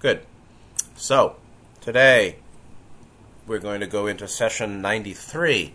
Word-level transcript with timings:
Good. 0.00 0.24
So, 0.94 1.34
today 1.80 2.36
we're 3.48 3.58
going 3.58 3.80
to 3.80 3.86
go 3.88 4.06
into 4.06 4.28
session 4.28 4.80
93, 4.80 5.74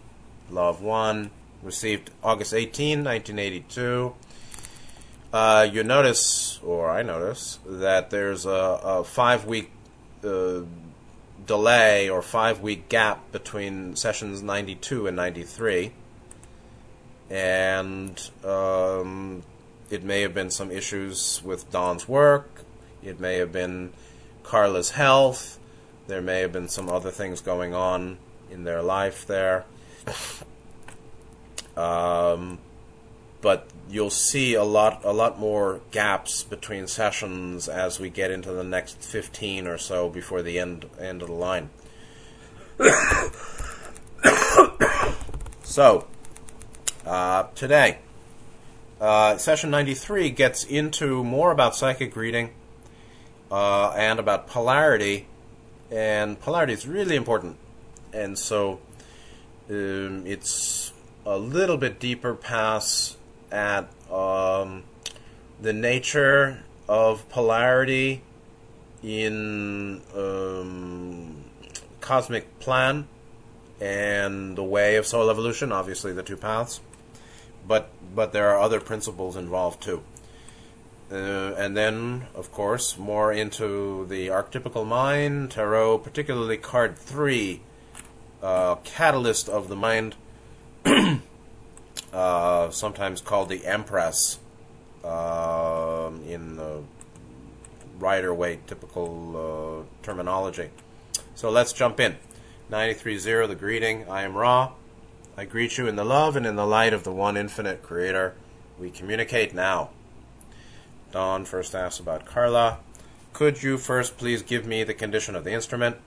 Law 0.49 0.69
of 0.69 0.81
One, 0.81 1.29
received 1.61 2.09
August 2.23 2.53
18, 2.53 3.03
1982. 3.03 4.15
Uh, 5.33 5.67
you 5.69 5.83
notice, 5.83 6.57
or 6.63 6.89
I 6.89 7.01
notice, 7.01 7.59
that 7.65 8.11
there's 8.11 8.45
a, 8.45 8.49
a 8.49 9.03
five 9.03 9.43
week 9.43 9.71
uh, 10.23 10.61
delay 11.45 12.09
or 12.09 12.21
five 12.21 12.61
week 12.61 12.87
gap 12.87 13.29
between 13.33 13.97
sessions 13.97 14.41
92 14.41 15.07
and 15.07 15.17
93. 15.17 15.91
And 17.29 18.29
um, 18.45 19.43
it 19.89 20.01
may 20.01 20.21
have 20.21 20.33
been 20.33 20.49
some 20.49 20.71
issues 20.71 21.41
with 21.43 21.69
Don's 21.71 22.07
work. 22.07 22.63
It 23.03 23.19
may 23.19 23.35
have 23.35 23.51
been 23.51 23.91
Carla's 24.43 24.91
health. 24.91 25.59
There 26.07 26.21
may 26.21 26.41
have 26.41 26.51
been 26.51 26.67
some 26.67 26.89
other 26.89 27.11
things 27.11 27.41
going 27.41 27.73
on 27.73 28.17
in 28.51 28.63
their 28.63 28.81
life 28.81 29.25
there. 29.25 29.65
Um, 31.75 32.59
but 33.41 33.67
you'll 33.89 34.09
see 34.09 34.53
a 34.53 34.63
lot 34.63 35.01
a 35.03 35.11
lot 35.11 35.39
more 35.39 35.81
gaps 35.91 36.43
between 36.43 36.87
sessions 36.87 37.67
as 37.67 37.99
we 37.99 38.09
get 38.09 38.31
into 38.31 38.51
the 38.51 38.63
next 38.63 39.03
15 39.03 39.67
or 39.67 39.77
so 39.77 40.09
before 40.09 40.41
the 40.41 40.59
end 40.59 40.85
end 40.99 41.21
of 41.21 41.27
the 41.27 41.33
line. 41.33 41.69
so, 45.63 46.07
uh, 47.05 47.43
today, 47.55 47.99
uh, 49.01 49.37
session 49.37 49.69
93 49.69 50.29
gets 50.29 50.63
into 50.63 51.23
more 51.23 51.51
about 51.51 51.75
psychic 51.75 52.15
reading 52.15 52.51
uh, 53.53 53.93
and 53.95 54.19
about 54.19 54.47
polarity, 54.47 55.27
and 55.91 56.39
polarity 56.41 56.73
is 56.73 56.87
really 56.87 57.15
important, 57.15 57.55
and 58.11 58.39
so 58.39 58.79
um, 59.69 60.23
it's 60.25 60.91
a 61.23 61.37
little 61.37 61.77
bit 61.77 61.99
deeper 61.99 62.33
pass 62.33 63.15
at 63.51 63.87
um, 64.11 64.83
the 65.61 65.71
nature 65.71 66.63
of 66.89 67.29
polarity 67.29 68.23
in 69.03 70.01
um, 70.15 71.43
cosmic 72.01 72.59
plan 72.59 73.07
and 73.79 74.57
the 74.57 74.63
way 74.63 74.95
of 74.95 75.05
soul 75.05 75.29
evolution. 75.29 75.71
Obviously, 75.71 76.11
the 76.11 76.23
two 76.23 76.37
paths, 76.37 76.81
but 77.67 77.91
but 78.15 78.33
there 78.33 78.49
are 78.49 78.59
other 78.59 78.79
principles 78.79 79.37
involved 79.37 79.83
too. 79.83 80.01
Uh, 81.13 81.53
and 81.59 81.77
then, 81.77 82.25
of 82.33 82.51
course, 82.51 82.97
more 82.97 83.31
into 83.31 84.07
the 84.07 84.29
archetypical 84.29 84.83
mind, 84.83 85.51
tarot, 85.51 85.99
particularly 85.99 86.57
card 86.57 86.97
three, 86.97 87.61
uh, 88.41 88.73
catalyst 88.83 89.47
of 89.47 89.67
the 89.67 89.75
mind 89.75 90.15
uh, 92.13 92.71
sometimes 92.71 93.21
called 93.21 93.47
the 93.47 93.63
Empress 93.63 94.39
uh, 95.03 96.09
in 96.27 96.55
the 96.55 96.81
Rider 97.99 98.33
Waite 98.33 98.65
typical 98.65 99.85
uh, 99.85 100.03
terminology. 100.03 100.71
So 101.35 101.51
let's 101.51 101.73
jump 101.73 101.99
in. 101.99 102.15
930, 102.69 103.47
the 103.47 103.55
greeting. 103.55 104.09
I 104.09 104.23
am 104.23 104.35
Ra. 104.35 104.71
I 105.37 105.45
greet 105.45 105.77
you 105.77 105.85
in 105.87 105.95
the 105.95 106.03
love 106.03 106.35
and 106.35 106.47
in 106.47 106.55
the 106.55 106.65
light 106.65 106.93
of 106.93 107.03
the 107.03 107.11
one 107.11 107.37
infinite 107.37 107.83
creator. 107.83 108.33
We 108.79 108.89
communicate 108.89 109.53
now. 109.53 109.91
Don 111.13 111.45
first 111.45 111.75
asks 111.75 111.99
about 111.99 112.25
Carla. 112.25 112.79
Could 113.33 113.61
you 113.61 113.77
first 113.77 114.17
please 114.17 114.41
give 114.41 114.65
me 114.65 114.83
the 114.83 114.95
condition 114.95 115.35
of 115.35 115.43
the 115.43 115.51
instrument? 115.51 115.97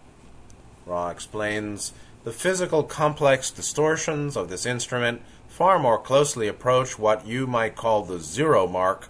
Ra 0.84 1.10
explains 1.10 1.92
the 2.24 2.32
physical 2.32 2.82
complex 2.82 3.52
distortions 3.52 4.36
of 4.36 4.48
this 4.48 4.66
instrument 4.66 5.22
far 5.46 5.78
more 5.78 5.96
closely 5.96 6.48
approach 6.48 6.98
what 6.98 7.24
you 7.24 7.46
might 7.46 7.76
call 7.76 8.02
the 8.02 8.18
zero 8.18 8.66
mark, 8.66 9.08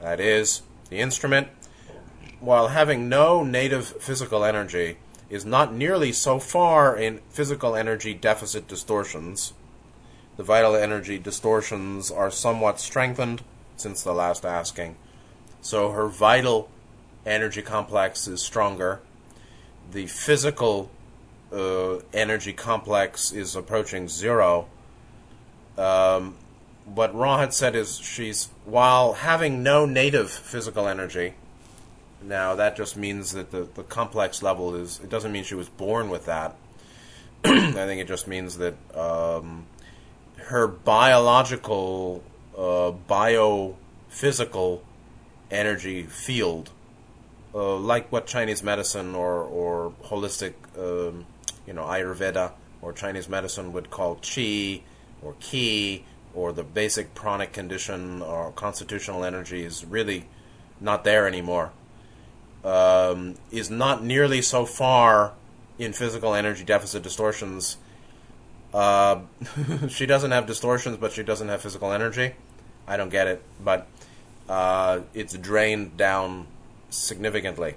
that 0.00 0.18
is, 0.18 0.62
the 0.88 0.98
instrument, 0.98 1.46
while 2.40 2.68
having 2.68 3.08
no 3.08 3.44
native 3.44 3.86
physical 4.02 4.44
energy, 4.44 4.96
is 5.28 5.44
not 5.44 5.72
nearly 5.72 6.10
so 6.10 6.40
far 6.40 6.96
in 6.96 7.20
physical 7.30 7.76
energy 7.76 8.14
deficit 8.14 8.66
distortions. 8.66 9.52
The 10.36 10.42
vital 10.42 10.74
energy 10.74 11.20
distortions 11.20 12.10
are 12.10 12.32
somewhat 12.32 12.80
strengthened 12.80 13.44
since 13.76 14.02
the 14.02 14.12
last 14.12 14.44
asking, 14.44 14.96
so 15.62 15.90
her 15.90 16.08
vital 16.08 16.68
energy 17.26 17.62
complex 17.62 18.26
is 18.26 18.42
stronger. 18.42 19.00
The 19.92 20.06
physical 20.06 20.90
uh, 21.52 21.98
energy 22.12 22.52
complex 22.52 23.32
is 23.32 23.56
approaching 23.56 24.08
zero. 24.08 24.68
Um, 25.76 26.36
what 26.84 27.14
Ra 27.14 27.38
had 27.38 27.54
said 27.54 27.74
is 27.74 27.98
she's, 27.98 28.48
while 28.64 29.14
having 29.14 29.62
no 29.62 29.86
native 29.86 30.30
physical 30.30 30.88
energy, 30.88 31.34
now 32.22 32.54
that 32.54 32.76
just 32.76 32.96
means 32.96 33.32
that 33.32 33.50
the, 33.50 33.68
the 33.74 33.82
complex 33.82 34.42
level 34.42 34.74
is, 34.74 35.00
it 35.02 35.08
doesn't 35.08 35.32
mean 35.32 35.44
she 35.44 35.54
was 35.54 35.68
born 35.68 36.10
with 36.10 36.26
that. 36.26 36.56
I 37.44 37.72
think 37.72 38.00
it 38.00 38.08
just 38.08 38.26
means 38.28 38.58
that 38.58 38.74
um, 38.94 39.66
her 40.36 40.66
biological, 40.66 42.22
uh, 42.56 42.92
biophysical 43.08 44.80
energy 45.50 46.02
field, 46.04 46.70
uh, 47.54 47.76
like 47.76 48.10
what 48.12 48.26
Chinese 48.26 48.62
medicine 48.62 49.14
or, 49.14 49.42
or 49.42 49.92
holistic 50.04 50.54
um, 50.78 51.26
you 51.66 51.72
know, 51.72 51.84
Ayurveda 51.84 52.52
or 52.82 52.92
Chinese 52.92 53.28
medicine 53.28 53.72
would 53.72 53.90
call 53.90 54.16
qi 54.16 54.82
or 55.22 55.34
ki 55.40 56.04
or 56.34 56.52
the 56.52 56.62
basic 56.62 57.14
pranic 57.14 57.52
condition 57.52 58.22
or 58.22 58.52
constitutional 58.52 59.24
energy 59.24 59.64
is 59.64 59.84
really 59.84 60.26
not 60.80 61.04
there 61.04 61.26
anymore. 61.26 61.72
Um, 62.64 63.36
is 63.50 63.70
not 63.70 64.04
nearly 64.04 64.42
so 64.42 64.66
far 64.66 65.32
in 65.78 65.92
physical 65.92 66.34
energy 66.34 66.64
deficit 66.64 67.02
distortions. 67.02 67.78
Uh, 68.72 69.20
she 69.88 70.06
doesn't 70.06 70.30
have 70.30 70.46
distortions, 70.46 70.96
but 70.98 71.12
she 71.12 71.22
doesn't 71.22 71.48
have 71.48 71.62
physical 71.62 71.92
energy. 71.92 72.34
I 72.86 72.96
don't 72.96 73.08
get 73.08 73.26
it, 73.28 73.42
but 73.62 73.86
uh, 74.50 75.00
it's 75.14 75.32
drained 75.38 75.96
down 75.96 76.46
significantly 76.90 77.76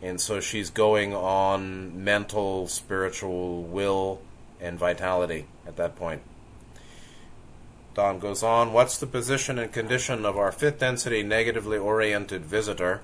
and 0.00 0.20
so 0.20 0.40
she's 0.40 0.70
going 0.70 1.12
on 1.14 2.04
mental, 2.04 2.68
spiritual 2.68 3.62
will, 3.64 4.20
and 4.60 4.78
vitality 4.78 5.46
at 5.66 5.76
that 5.76 5.96
point. 5.96 6.22
Don 7.94 8.20
goes 8.20 8.42
on, 8.42 8.72
What's 8.72 8.98
the 8.98 9.06
position 9.06 9.58
and 9.58 9.72
condition 9.72 10.24
of 10.24 10.36
our 10.36 10.52
fifth 10.52 10.78
density 10.78 11.22
negatively 11.22 11.78
oriented 11.78 12.44
visitor? 12.44 13.02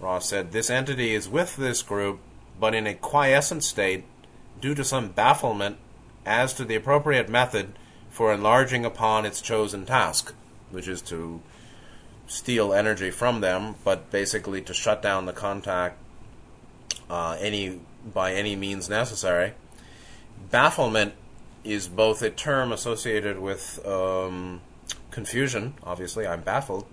Ra 0.00 0.18
said, 0.18 0.50
This 0.50 0.70
entity 0.70 1.14
is 1.14 1.28
with 1.28 1.56
this 1.56 1.82
group, 1.82 2.18
but 2.58 2.74
in 2.74 2.86
a 2.86 2.94
quiescent 2.94 3.62
state 3.62 4.04
due 4.60 4.74
to 4.74 4.82
some 4.82 5.10
bafflement 5.10 5.76
as 6.26 6.52
to 6.54 6.64
the 6.64 6.74
appropriate 6.74 7.28
method 7.28 7.72
for 8.10 8.32
enlarging 8.32 8.84
upon 8.84 9.24
its 9.24 9.40
chosen 9.40 9.86
task, 9.86 10.34
which 10.72 10.88
is 10.88 11.00
to 11.02 11.40
steal 12.28 12.72
energy 12.72 13.10
from 13.10 13.40
them, 13.40 13.74
but 13.82 14.10
basically 14.10 14.62
to 14.62 14.74
shut 14.74 15.02
down 15.02 15.26
the 15.26 15.32
contact 15.32 15.98
uh, 17.10 17.36
any 17.40 17.80
by 18.14 18.34
any 18.34 18.54
means 18.54 18.88
necessary. 18.88 19.54
Bafflement 20.52 21.12
is 21.64 21.88
both 21.88 22.22
a 22.22 22.30
term 22.30 22.70
associated 22.70 23.40
with 23.40 23.84
um, 23.84 24.60
confusion. 25.10 25.74
Obviously, 25.82 26.26
I'm 26.26 26.42
baffled, 26.42 26.86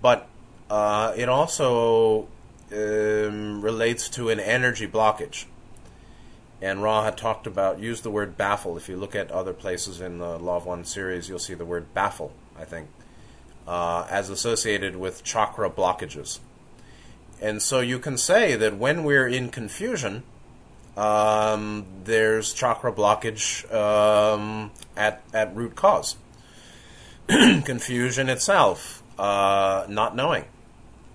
but 0.00 0.28
uh, 0.70 1.12
it 1.16 1.28
also 1.28 2.28
um, 2.72 3.62
relates 3.62 4.08
to 4.10 4.28
an 4.28 4.38
energy 4.38 4.86
blockage. 4.86 5.46
And 6.60 6.82
Ra 6.82 7.04
had 7.04 7.16
talked 7.16 7.46
about, 7.46 7.78
used 7.78 8.02
the 8.02 8.10
word 8.10 8.36
baffle. 8.36 8.76
If 8.76 8.88
you 8.88 8.96
look 8.96 9.14
at 9.14 9.30
other 9.30 9.52
places 9.52 10.00
in 10.00 10.18
the 10.18 10.38
Law 10.38 10.56
of 10.56 10.66
One 10.66 10.84
series, 10.84 11.28
you'll 11.28 11.38
see 11.38 11.54
the 11.54 11.64
word 11.64 11.94
baffle, 11.94 12.32
I 12.58 12.64
think 12.64 12.88
uh, 13.68 14.06
as 14.08 14.30
associated 14.30 14.96
with 14.96 15.22
chakra 15.22 15.68
blockages. 15.68 16.38
And 17.40 17.60
so 17.60 17.80
you 17.80 17.98
can 17.98 18.16
say 18.16 18.56
that 18.56 18.78
when 18.78 19.04
we're 19.04 19.28
in 19.28 19.50
confusion, 19.50 20.22
um, 20.96 21.84
there's 22.04 22.54
chakra 22.54 22.90
blockage 22.92 23.70
um, 23.72 24.70
at, 24.96 25.22
at 25.34 25.54
root 25.54 25.76
cause. 25.76 26.16
confusion 27.28 28.30
itself, 28.30 29.02
uh, 29.18 29.84
not 29.86 30.16
knowing. 30.16 30.46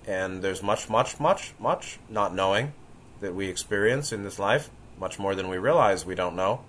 And 0.05 0.43
there's 0.43 0.61
much, 0.61 0.89
much, 0.89 1.19
much, 1.19 1.53
much 1.59 1.97
not 2.07 2.35
knowing 2.35 2.73
that 3.19 3.33
we 3.33 3.47
experience 3.47 4.11
in 4.11 4.23
this 4.23 4.37
life, 4.37 4.69
much 4.99 5.17
more 5.17 5.33
than 5.33 5.49
we 5.49 5.57
realize 5.57 6.05
we 6.05 6.13
don't 6.13 6.35
know. 6.35 6.61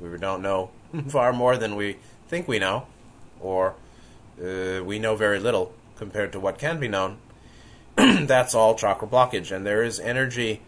We 0.00 0.18
don't 0.18 0.42
know 0.42 0.70
far 1.08 1.32
more 1.32 1.56
than 1.56 1.76
we 1.76 1.98
think 2.26 2.48
we 2.48 2.58
know, 2.58 2.86
or 3.40 3.76
uh, 4.42 4.84
we 4.84 4.98
know 4.98 5.16
very 5.16 5.38
little 5.38 5.72
compared 5.96 6.32
to 6.32 6.40
what 6.40 6.58
can 6.58 6.78
be 6.78 6.88
known. 6.88 7.18
that's 7.96 8.54
all 8.54 8.74
chakra 8.74 9.08
blockage, 9.08 9.54
and 9.54 9.66
there 9.66 9.82
is 9.82 9.98
energy, 9.98 10.60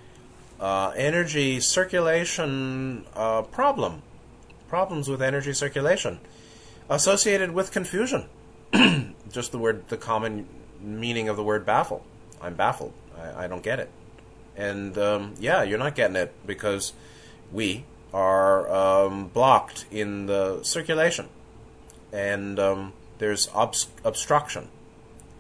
uh, 0.59 0.93
energy 0.97 1.61
circulation 1.61 3.07
uh, 3.15 3.43
problem, 3.43 4.03
problems 4.69 5.09
with 5.09 5.23
energy 5.23 5.53
circulation 5.53 6.19
associated 6.89 7.53
with 7.53 7.71
confusion. 7.71 8.27
Just 9.31 9.53
the 9.53 9.59
word, 9.59 9.89
the 9.89 9.97
common 9.97 10.47
meaning 10.81 11.29
of 11.29 11.37
the 11.37 11.45
word 11.45 11.65
baffle. 11.65 12.05
I'm 12.43 12.55
baffled. 12.55 12.93
I, 13.17 13.45
I 13.45 13.47
don't 13.47 13.63
get 13.63 13.79
it. 13.79 13.91
And 14.57 14.99
um, 14.99 15.35
yeah, 15.39 15.63
you're 15.63 15.79
not 15.79 15.95
getting 15.95 16.17
it 16.17 16.35
because 16.47 16.93
we 17.53 17.85
are 18.13 18.69
um, 18.71 19.29
blocked 19.29 19.87
in 19.91 20.27
the 20.27 20.63
circulation, 20.65 21.29
and 22.13 22.59
um, 22.59 22.93
there's 23.21 23.47
obst- 23.49 23.87
obstruction 24.05 24.69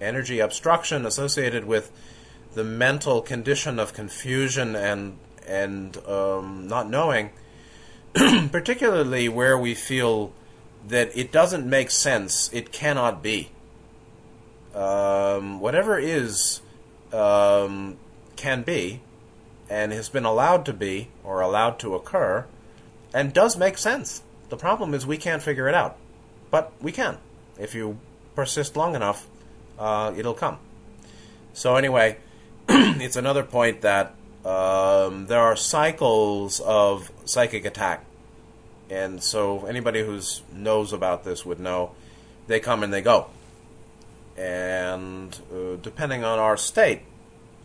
energy 0.00 0.41
obstruction 0.41 1.05
associated 1.05 1.65
with 1.65 1.93
the 2.55 2.65
mental 2.65 3.21
condition 3.21 3.79
of 3.79 3.93
confusion 3.93 4.75
and 4.75 5.17
and 5.47 5.97
um, 6.06 6.69
not 6.69 6.88
knowing, 6.88 7.31
particularly 8.53 9.29
where 9.29 9.59
we 9.59 9.75
feel 9.75 10.32
that 10.87 11.11
it 11.17 11.32
doesn't 11.32 11.69
make 11.69 11.91
sense, 11.91 12.50
it 12.53 12.71
cannot 12.71 13.23
be. 13.23 13.50
Um, 14.75 15.59
whatever 15.59 15.99
is 15.99 16.61
um, 17.12 17.97
can 18.37 18.62
be, 18.62 19.00
and 19.69 19.93
has 19.93 20.09
been 20.09 20.25
allowed 20.25 20.65
to 20.67 20.73
be 20.73 21.09
or 21.25 21.41
allowed 21.41 21.81
to 21.81 21.94
occur, 21.94 22.47
and 23.12 23.33
does 23.33 23.56
make 23.56 23.76
sense. 23.76 24.23
The 24.50 24.56
problem 24.56 24.94
is 24.94 25.05
we 25.06 25.17
can't 25.17 25.43
figure 25.43 25.69
it 25.69 25.75
out, 25.75 25.97
but 26.50 26.73
we 26.81 26.93
can 26.93 27.19
if 27.61 27.75
you 27.75 27.99
persist 28.35 28.77
long 28.77 28.95
enough 28.95 29.27
uh, 29.81 30.12
it'll 30.17 30.35
come. 30.35 30.59
So 31.55 31.77
anyway, 31.77 32.19
it's 32.69 33.17
another 33.17 33.43
point 33.43 33.81
that 33.81 34.15
um, 34.45 35.27
there 35.27 35.41
are 35.41 35.57
cycles 35.57 36.61
of 36.61 37.11
psychic 37.25 37.65
attack, 37.65 38.05
and 38.91 39.23
so 39.23 39.65
anybody 39.67 40.05
who 40.05 40.21
knows 40.53 40.93
about 40.93 41.25
this 41.25 41.45
would 41.45 41.59
know 41.59 41.93
they 42.47 42.61
come 42.61 42.83
and 42.83 42.93
they 42.93 43.01
go, 43.01 43.27
and 44.37 45.39
uh, 45.53 45.77
depending 45.83 46.25
on 46.25 46.39
our 46.39 46.57
state, 46.57 47.01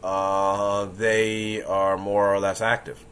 uh, 0.04 0.86
they 0.86 1.62
are 1.64 1.98
more 1.98 2.34
or 2.34 2.40
less 2.40 2.62
active, 2.62 3.04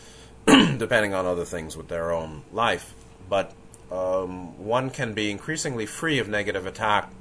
depending 0.46 1.14
on 1.14 1.24
other 1.24 1.44
things 1.44 1.76
with 1.76 1.88
their 1.88 2.10
own 2.10 2.42
life. 2.52 2.94
But 3.28 3.52
um, 3.90 4.56
one 4.64 4.90
can 4.90 5.14
be 5.14 5.30
increasingly 5.30 5.86
free 5.86 6.18
of 6.18 6.28
negative 6.28 6.66
attack 6.66 7.12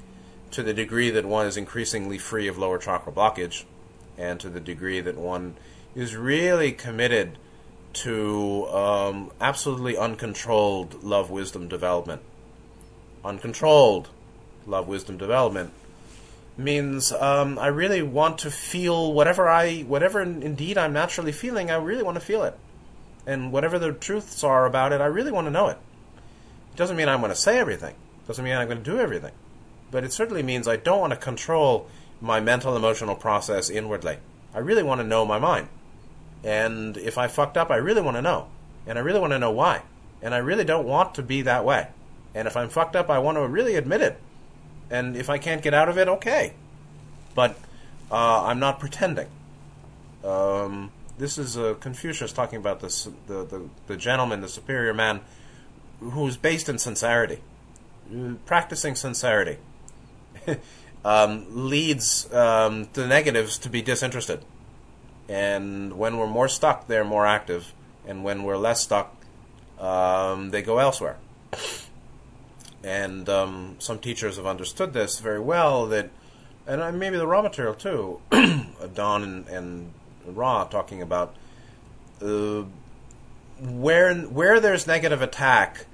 to 0.51 0.63
the 0.63 0.73
degree 0.73 1.09
that 1.09 1.25
one 1.25 1.45
is 1.45 1.57
increasingly 1.57 2.17
free 2.17 2.47
of 2.47 2.57
lower 2.57 2.77
chakra 2.77 3.11
blockage, 3.11 3.63
and 4.17 4.39
to 4.39 4.49
the 4.49 4.59
degree 4.59 4.99
that 5.01 5.17
one 5.17 5.55
is 5.95 6.15
really 6.15 6.71
committed 6.71 7.37
to 7.91 8.67
um, 8.67 9.31
absolutely 9.41 9.97
uncontrolled 9.97 11.03
love 11.03 11.29
wisdom 11.29 11.67
development. 11.67 12.21
Uncontrolled 13.25 14.09
love 14.65 14.87
wisdom 14.87 15.17
development 15.17 15.71
means 16.55 17.11
um, 17.13 17.57
I 17.57 17.67
really 17.67 18.01
want 18.01 18.39
to 18.39 18.51
feel 18.51 19.13
whatever 19.13 19.47
I, 19.47 19.81
whatever 19.81 20.21
indeed 20.21 20.77
I'm 20.77 20.93
naturally 20.93 21.31
feeling. 21.31 21.71
I 21.71 21.75
really 21.75 22.03
want 22.03 22.15
to 22.15 22.23
feel 22.23 22.43
it, 22.43 22.57
and 23.25 23.51
whatever 23.51 23.79
the 23.79 23.93
truths 23.93 24.43
are 24.43 24.65
about 24.65 24.93
it, 24.93 25.01
I 25.01 25.05
really 25.05 25.31
want 25.31 25.47
to 25.47 25.51
know 25.51 25.67
it. 25.67 25.77
Doesn't 26.79 26.97
mean 26.97 27.07
I'm 27.07 27.19
going 27.19 27.29
to 27.29 27.35
say 27.35 27.59
everything. 27.59 27.93
Doesn't 28.25 28.43
mean 28.43 28.55
I'm 28.55 28.67
going 28.67 28.81
to 28.81 28.83
do 28.83 28.99
everything 28.99 29.33
but 29.91 30.03
it 30.03 30.13
certainly 30.13 30.43
means 30.43 30.67
I 30.67 30.75
don't 30.75 30.99
want 30.99 31.13
to 31.13 31.19
control 31.19 31.87
my 32.21 32.39
mental 32.39 32.75
emotional 32.75 33.15
process 33.15 33.69
inwardly. 33.69 34.17
I 34.53 34.59
really 34.59 34.83
want 34.83 35.01
to 35.01 35.07
know 35.07 35.25
my 35.25 35.39
mind. 35.39 35.69
And 36.43 36.97
if 36.97 37.17
I 37.17 37.27
fucked 37.27 37.57
up, 37.57 37.69
I 37.71 37.77
really 37.77 38.01
want 38.01 38.17
to 38.17 38.21
know. 38.21 38.47
And 38.87 38.97
I 38.97 39.01
really 39.01 39.19
want 39.19 39.33
to 39.33 39.39
know 39.39 39.51
why. 39.51 39.83
And 40.21 40.33
I 40.33 40.37
really 40.37 40.63
don't 40.63 40.85
want 40.85 41.15
to 41.15 41.23
be 41.23 41.41
that 41.43 41.65
way. 41.65 41.87
And 42.33 42.47
if 42.47 42.55
I'm 42.55 42.69
fucked 42.69 42.95
up, 42.95 43.09
I 43.09 43.19
want 43.19 43.37
to 43.37 43.47
really 43.47 43.75
admit 43.75 44.01
it. 44.01 44.19
And 44.89 45.15
if 45.15 45.29
I 45.29 45.37
can't 45.37 45.61
get 45.61 45.73
out 45.73 45.89
of 45.89 45.97
it, 45.97 46.07
okay. 46.07 46.53
But 47.35 47.57
uh, 48.11 48.43
I'm 48.45 48.59
not 48.59 48.79
pretending. 48.79 49.27
Um, 50.23 50.91
this 51.17 51.37
is 51.37 51.57
uh, 51.57 51.75
Confucius 51.79 52.31
talking 52.31 52.57
about 52.57 52.79
this, 52.79 53.07
the, 53.27 53.45
the, 53.45 53.69
the 53.87 53.97
gentleman, 53.97 54.41
the 54.41 54.49
superior 54.49 54.93
man, 54.93 55.21
who's 55.99 56.37
based 56.37 56.69
in 56.69 56.77
sincerity, 56.77 57.39
practicing 58.45 58.95
sincerity. 58.95 59.57
um, 61.05 61.45
leads 61.69 62.31
um, 62.33 62.89
the 62.93 63.07
negatives 63.07 63.57
to 63.59 63.69
be 63.69 63.81
disinterested. 63.81 64.43
And 65.27 65.97
when 65.97 66.17
we're 66.17 66.27
more 66.27 66.47
stuck, 66.47 66.87
they're 66.87 67.05
more 67.05 67.25
active. 67.25 67.73
And 68.07 68.23
when 68.23 68.43
we're 68.43 68.57
less 68.57 68.81
stuck, 68.81 69.15
um, 69.79 70.49
they 70.49 70.61
go 70.61 70.79
elsewhere. 70.79 71.17
And 72.83 73.29
um, 73.29 73.75
some 73.79 73.99
teachers 73.99 74.37
have 74.37 74.45
understood 74.45 74.93
this 74.93 75.19
very 75.19 75.39
well. 75.39 75.85
That, 75.87 76.09
and 76.65 76.81
uh, 76.81 76.91
maybe 76.91 77.17
the 77.17 77.27
Ra 77.27 77.41
material 77.41 77.75
too. 77.75 78.21
Don 78.93 79.23
and, 79.23 79.47
and 79.47 79.93
Ra 80.25 80.63
talking 80.65 81.01
about 81.01 81.35
uh, 82.21 82.63
where 83.61 84.15
where 84.15 84.59
there's 84.59 84.87
negative 84.87 85.21
attack, 85.21 85.85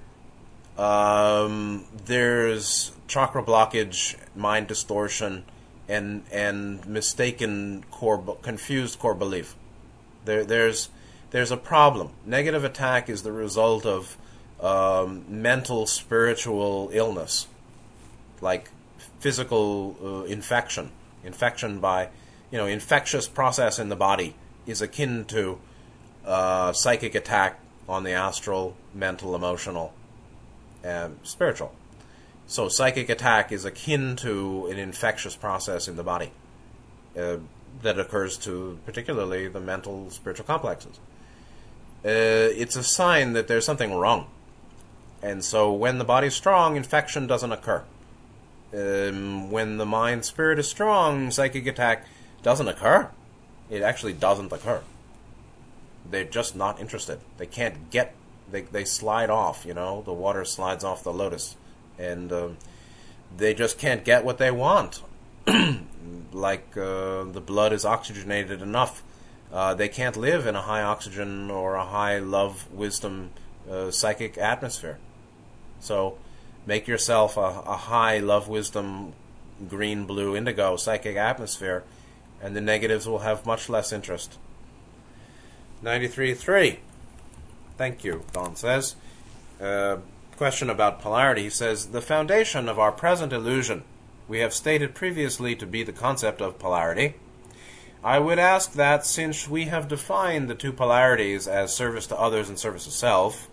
um, 0.77 1.85
there's 2.05 2.91
chakra 3.07 3.43
blockage, 3.43 4.15
mind 4.35 4.67
distortion, 4.67 5.45
and 5.87 6.23
and 6.31 6.85
mistaken 6.87 7.85
core, 7.91 8.37
confused 8.41 8.99
core 8.99 9.15
belief. 9.15 9.55
There, 10.25 10.43
there's 10.43 10.89
there's 11.31 11.51
a 11.51 11.57
problem. 11.57 12.11
Negative 12.25 12.63
attack 12.63 13.09
is 13.09 13.23
the 13.23 13.31
result 13.31 13.85
of 13.85 14.17
um, 14.61 15.25
mental, 15.27 15.85
spiritual 15.85 16.89
illness, 16.91 17.47
like 18.41 18.69
physical 19.19 19.95
uh, 20.03 20.23
infection. 20.23 20.91
Infection 21.23 21.79
by, 21.79 22.09
you 22.51 22.57
know, 22.57 22.67
infectious 22.67 23.27
process 23.27 23.79
in 23.79 23.89
the 23.89 23.95
body 23.95 24.35
is 24.67 24.81
akin 24.81 25.25
to 25.25 25.59
uh, 26.25 26.71
psychic 26.73 27.15
attack 27.15 27.59
on 27.87 28.03
the 28.03 28.11
astral, 28.11 28.75
mental, 28.93 29.35
emotional, 29.35 29.93
and 30.85 31.19
spiritual. 31.23 31.73
So 32.47 32.69
psychic 32.69 33.09
attack 33.09 33.51
is 33.51 33.65
akin 33.65 34.15
to 34.17 34.67
an 34.67 34.77
infectious 34.77 35.35
process 35.35 35.87
in 35.87 35.95
the 35.95 36.03
body 36.03 36.31
uh, 37.17 37.37
that 37.81 37.99
occurs 37.99 38.37
to 38.39 38.77
particularly 38.85 39.47
the 39.47 39.59
mental 39.59 40.11
spiritual 40.11 40.45
complexes. 40.45 40.99
Uh, 42.05 42.53
it's 42.53 42.75
a 42.75 42.83
sign 42.83 43.33
that 43.33 43.47
there's 43.47 43.65
something 43.65 43.93
wrong. 43.93 44.27
And 45.23 45.43
so 45.43 45.73
when 45.73 45.97
the 45.97 46.05
body's 46.05 46.35
strong, 46.35 46.75
infection 46.75 47.25
doesn't 47.25 47.51
occur. 47.51 47.83
Um, 48.71 49.49
when 49.49 49.77
the 49.77 49.85
mind 49.85 50.23
spirit 50.23 50.59
is 50.59 50.69
strong, 50.69 51.31
psychic 51.31 51.65
attack 51.65 52.05
doesn't 52.43 52.67
occur. 52.67 53.09
It 53.71 53.81
actually 53.81 54.13
doesn't 54.13 54.53
occur. 54.53 54.83
They're 56.07 56.25
just 56.25 56.55
not 56.55 56.79
interested. 56.79 57.19
They 57.37 57.47
can't 57.47 57.89
get, 57.89 58.13
they, 58.51 58.61
they 58.61 58.85
slide 58.85 59.29
off, 59.29 59.65
you 59.65 59.73
know, 59.73 60.01
the 60.03 60.13
water 60.13 60.45
slides 60.45 60.83
off 60.83 61.03
the 61.03 61.13
lotus 61.13 61.55
and 61.97 62.31
um, 62.31 62.57
they 63.35 63.53
just 63.53 63.77
can't 63.77 64.03
get 64.03 64.23
what 64.25 64.37
they 64.37 64.51
want. 64.51 65.01
like 66.31 66.75
uh, 66.77 67.23
the 67.23 67.41
blood 67.45 67.73
is 67.73 67.85
oxygenated 67.85 68.61
enough, 68.61 69.03
uh, 69.51 69.73
they 69.73 69.87
can't 69.87 70.17
live 70.17 70.45
in 70.45 70.55
a 70.55 70.61
high 70.61 70.81
oxygen 70.81 71.49
or 71.49 71.75
a 71.75 71.85
high 71.85 72.19
love, 72.19 72.71
wisdom, 72.71 73.31
uh, 73.69 73.91
psychic 73.91 74.37
atmosphere. 74.37 74.97
So 75.79 76.17
make 76.65 76.87
yourself 76.87 77.37
a, 77.37 77.63
a 77.65 77.77
high 77.77 78.19
love, 78.19 78.47
wisdom, 78.47 79.13
green, 79.67 80.05
blue, 80.05 80.35
indigo 80.35 80.75
psychic 80.75 81.15
atmosphere, 81.15 81.83
and 82.41 82.55
the 82.55 82.61
negatives 82.61 83.07
will 83.07 83.19
have 83.19 83.45
much 83.45 83.69
less 83.69 83.93
interest. 83.93 84.37
93.3. 85.83 86.79
Thank 87.77 88.03
you, 88.03 88.23
Don 88.31 88.55
says. 88.55 88.95
Uh, 89.61 89.97
question 90.37 90.69
about 90.69 91.01
polarity, 91.01 91.43
he 91.43 91.49
says 91.49 91.87
The 91.87 92.01
foundation 92.01 92.69
of 92.69 92.79
our 92.79 92.91
present 92.91 93.33
illusion 93.33 93.83
we 94.27 94.39
have 94.39 94.53
stated 94.53 94.95
previously 94.95 95.55
to 95.55 95.65
be 95.65 95.83
the 95.83 95.91
concept 95.91 96.41
of 96.41 96.57
polarity. 96.57 97.15
I 98.03 98.19
would 98.19 98.39
ask 98.39 98.73
that 98.73 99.05
since 99.05 99.47
we 99.47 99.65
have 99.65 99.87
defined 99.87 100.49
the 100.49 100.55
two 100.55 100.71
polarities 100.71 101.47
as 101.47 101.75
service 101.75 102.07
to 102.07 102.19
others 102.19 102.49
and 102.49 102.57
service 102.57 102.85
to 102.85 102.91
self, 102.91 103.49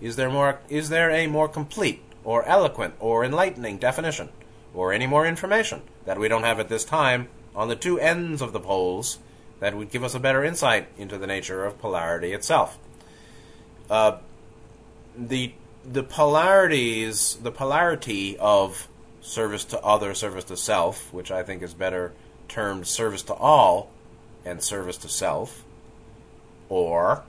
is 0.00 0.16
there 0.16 0.30
more 0.30 0.60
is 0.68 0.88
there 0.88 1.10
a 1.10 1.26
more 1.26 1.48
complete 1.48 2.02
or 2.24 2.44
eloquent 2.44 2.94
or 3.00 3.24
enlightening 3.24 3.78
definition 3.78 4.30
or 4.74 4.92
any 4.92 5.06
more 5.06 5.26
information 5.26 5.82
that 6.04 6.18
we 6.18 6.28
don't 6.28 6.44
have 6.44 6.60
at 6.60 6.68
this 6.68 6.84
time 6.84 7.28
on 7.54 7.68
the 7.68 7.76
two 7.76 7.98
ends 7.98 8.40
of 8.40 8.52
the 8.52 8.60
poles 8.60 9.18
that 9.58 9.76
would 9.76 9.90
give 9.90 10.04
us 10.04 10.14
a 10.14 10.20
better 10.20 10.44
insight 10.44 10.88
into 10.96 11.18
the 11.18 11.26
nature 11.26 11.64
of 11.64 11.78
polarity 11.78 12.32
itself? 12.32 12.78
Uh, 13.90 14.18
the 15.18 15.52
the 15.84 16.02
polarities, 16.02 17.36
the 17.42 17.50
polarity 17.50 18.38
of 18.38 18.88
service 19.20 19.64
to 19.64 19.80
other, 19.82 20.14
service 20.14 20.44
to 20.44 20.56
self, 20.56 21.12
which 21.12 21.30
I 21.30 21.42
think 21.42 21.62
is 21.62 21.74
better 21.74 22.12
termed 22.48 22.86
service 22.86 23.22
to 23.24 23.34
all 23.34 23.90
and 24.44 24.62
service 24.62 24.96
to 24.98 25.08
self, 25.08 25.64
or 26.68 27.24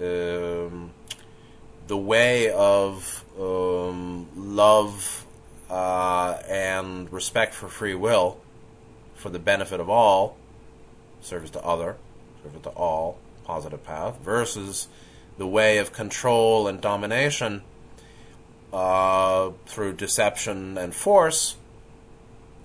um, 0.00 0.92
the 1.86 1.96
way 1.96 2.50
of 2.50 3.24
um, 3.40 4.28
love 4.36 5.24
uh, 5.70 6.38
and 6.48 7.12
respect 7.12 7.54
for 7.54 7.68
free 7.68 7.94
will 7.94 8.38
for 9.14 9.30
the 9.30 9.38
benefit 9.38 9.80
of 9.80 9.88
all, 9.88 10.36
service 11.22 11.50
to 11.50 11.64
other, 11.64 11.96
service 12.42 12.62
to 12.62 12.70
all, 12.70 13.18
positive 13.44 13.82
path, 13.84 14.18
versus 14.20 14.88
the 15.38 15.46
way 15.46 15.78
of 15.78 15.92
control 15.92 16.68
and 16.68 16.80
domination 16.80 17.62
uh, 18.72 19.50
through 19.66 19.92
deception 19.92 20.76
and 20.76 20.94
force, 20.94 21.56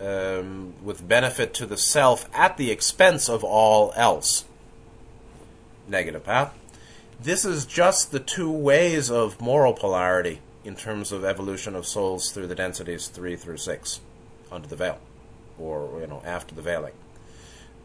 um, 0.01 0.73
with 0.83 1.07
benefit 1.07 1.53
to 1.53 1.65
the 1.65 1.77
self 1.77 2.29
at 2.33 2.57
the 2.57 2.71
expense 2.71 3.29
of 3.29 3.43
all 3.43 3.93
else. 3.95 4.45
Negative 5.87 6.23
path. 6.23 6.53
This 7.21 7.43
is 7.43 7.65
just 7.65 8.11
the 8.11 8.19
two 8.19 8.49
ways 8.49 9.11
of 9.11 9.41
moral 9.41 9.73
polarity 9.73 10.39
in 10.63 10.75
terms 10.75 11.11
of 11.11 11.25
evolution 11.25 11.75
of 11.75 11.85
souls 11.85 12.31
through 12.31 12.47
the 12.47 12.55
densities 12.55 13.07
3 13.07 13.35
through 13.35 13.57
6 13.57 13.99
under 14.51 14.67
the 14.67 14.75
veil, 14.75 14.99
or, 15.57 15.99
you 15.99 16.07
know, 16.07 16.21
after 16.25 16.55
the 16.55 16.61
veiling. 16.61 16.93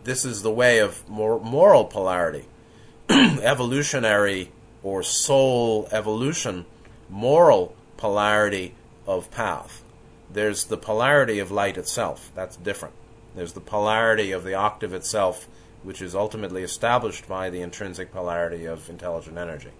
This 0.05 0.25
is 0.25 0.43
the 0.43 0.51
way 0.51 0.79
of 0.79 1.09
mor- 1.09 1.41
moral 1.41 1.85
polarity, 1.85 2.45
evolutionary 3.11 4.51
or 4.85 5.03
soul 5.03 5.89
evolution, 5.91 6.67
moral 7.09 7.75
polarity 7.97 8.75
of 9.07 9.31
path. 9.33 9.83
There's 10.31 10.65
the 10.65 10.77
polarity 10.77 11.41
of 11.41 11.51
light 11.51 11.77
itself. 11.77 12.31
That's 12.35 12.57
different. 12.57 12.95
There's 13.35 13.55
the 13.55 13.61
polarity 13.61 14.31
of 14.31 14.45
the 14.45 14.55
octave 14.55 14.93
itself, 14.93 15.49
which 15.83 16.01
is 16.01 16.15
ultimately 16.15 16.63
established 16.63 17.27
by 17.27 17.51
the 17.51 17.63
intrinsic 17.63 18.13
polarity 18.13 18.67
of 18.67 18.89
intelligent 18.89 19.39
energy. 19.39 19.71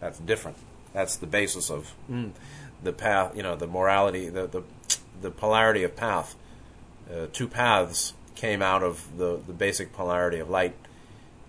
That's 0.00 0.18
different. 0.18 0.58
That's 0.92 1.16
the 1.16 1.26
basis 1.26 1.70
of 1.70 1.94
mm, 2.10 2.32
the 2.82 2.92
path. 2.92 3.36
You 3.36 3.42
know, 3.42 3.56
the 3.56 3.66
morality, 3.66 4.28
the 4.28 4.46
the, 4.46 4.62
the 5.22 5.30
polarity 5.30 5.84
of 5.84 5.96
path. 5.96 6.34
Uh, 7.10 7.26
two 7.32 7.48
paths 7.48 8.14
came 8.34 8.62
out 8.62 8.82
of 8.82 9.16
the 9.16 9.40
the 9.46 9.52
basic 9.52 9.92
polarity 9.92 10.38
of 10.38 10.50
light, 10.50 10.74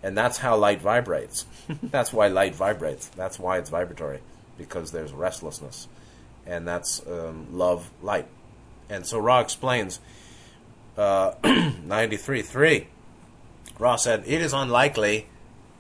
and 0.04 0.18
that's 0.18 0.40
how 0.40 0.58
light 0.58 0.82
vibrates. 0.82 1.46
that's 1.84 2.12
why 2.12 2.28
light 2.28 2.56
vibrates. 2.56 3.08
That's 3.10 3.40
why 3.40 3.58
it's 3.58 3.70
vibratory, 3.70 4.20
because 4.58 4.92
there's 4.92 5.14
restlessness, 5.14 5.88
and 6.46 6.68
that's 6.68 7.06
um, 7.08 7.48
love, 7.52 7.90
light. 8.02 8.28
And 8.90 9.06
so 9.06 9.20
Ra 9.20 9.40
explains 9.40 10.00
uh, 10.98 11.34
93.3. 11.44 12.88
Ra 13.80 13.96
said, 13.96 14.24
It 14.26 14.42
is 14.42 14.54
unlikely 14.54 15.28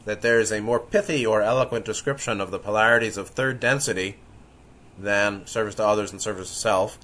that 0.06 0.22
there 0.22 0.40
is 0.40 0.52
a 0.52 0.62
more 0.62 0.80
pithy 0.80 1.26
or 1.26 1.42
eloquent 1.42 1.86
description 1.86 2.42
of 2.42 2.52
the 2.52 2.60
polarities 2.60 3.18
of 3.18 3.30
third 3.30 3.60
density 3.60 4.18
than 4.98 5.46
service 5.46 5.76
to 5.76 5.86
others 5.86 6.12
and 6.12 6.22
service 6.22 6.50
to 6.50 6.56
self, 6.56 6.98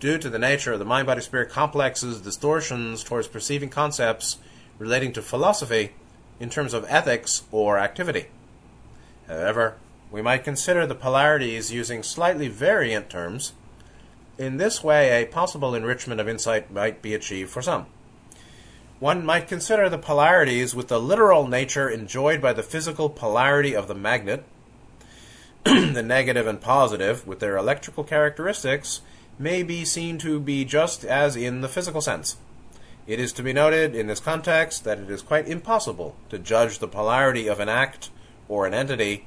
due 0.00 0.18
to 0.18 0.28
the 0.28 0.38
nature 0.38 0.72
of 0.72 0.78
the 0.78 0.84
mind 0.84 1.06
body 1.06 1.20
spirit 1.20 1.50
complex's 1.50 2.20
distortions 2.20 3.02
towards 3.02 3.26
perceiving 3.26 3.68
concepts 3.68 4.38
relating 4.78 5.12
to 5.12 5.22
philosophy 5.22 5.92
in 6.40 6.50
terms 6.50 6.74
of 6.74 6.84
ethics 6.88 7.42
or 7.50 7.78
activity. 7.78 8.26
However, 9.26 9.76
we 10.10 10.22
might 10.22 10.44
consider 10.44 10.86
the 10.86 10.94
polarities 10.94 11.72
using 11.72 12.02
slightly 12.02 12.48
variant 12.48 13.10
terms 13.10 13.52
in 14.38 14.56
this 14.56 14.84
way, 14.84 15.20
a 15.20 15.26
possible 15.26 15.74
enrichment 15.74 16.20
of 16.20 16.28
insight 16.28 16.70
might 16.70 17.02
be 17.02 17.12
achieved 17.12 17.50
for 17.50 17.60
some. 17.60 17.86
One 19.00 19.26
might 19.26 19.48
consider 19.48 19.88
the 19.88 19.98
polarities 19.98 20.76
with 20.76 20.86
the 20.86 21.00
literal 21.00 21.48
nature 21.48 21.88
enjoyed 21.88 22.40
by 22.40 22.52
the 22.52 22.62
physical 22.62 23.10
polarity 23.10 23.74
of 23.74 23.88
the 23.88 23.96
magnet, 23.96 24.44
the 25.64 26.04
negative 26.04 26.46
and 26.46 26.60
positive, 26.60 27.26
with 27.26 27.40
their 27.40 27.56
electrical 27.56 28.04
characteristics, 28.04 29.00
may 29.40 29.64
be 29.64 29.84
seen 29.84 30.18
to 30.18 30.38
be 30.38 30.64
just 30.64 31.04
as 31.04 31.34
in 31.34 31.60
the 31.60 31.68
physical 31.68 32.00
sense. 32.00 32.36
It 33.08 33.18
is 33.18 33.32
to 33.32 33.42
be 33.42 33.54
noted 33.54 33.94
in 33.94 34.06
this 34.06 34.20
context 34.20 34.84
that 34.84 34.98
it 34.98 35.10
is 35.10 35.22
quite 35.22 35.48
impossible 35.48 36.14
to 36.28 36.38
judge 36.38 36.78
the 36.78 36.86
polarity 36.86 37.48
of 37.48 37.58
an 37.58 37.70
act 37.70 38.10
or 38.48 38.66
an 38.66 38.74
entity, 38.74 39.26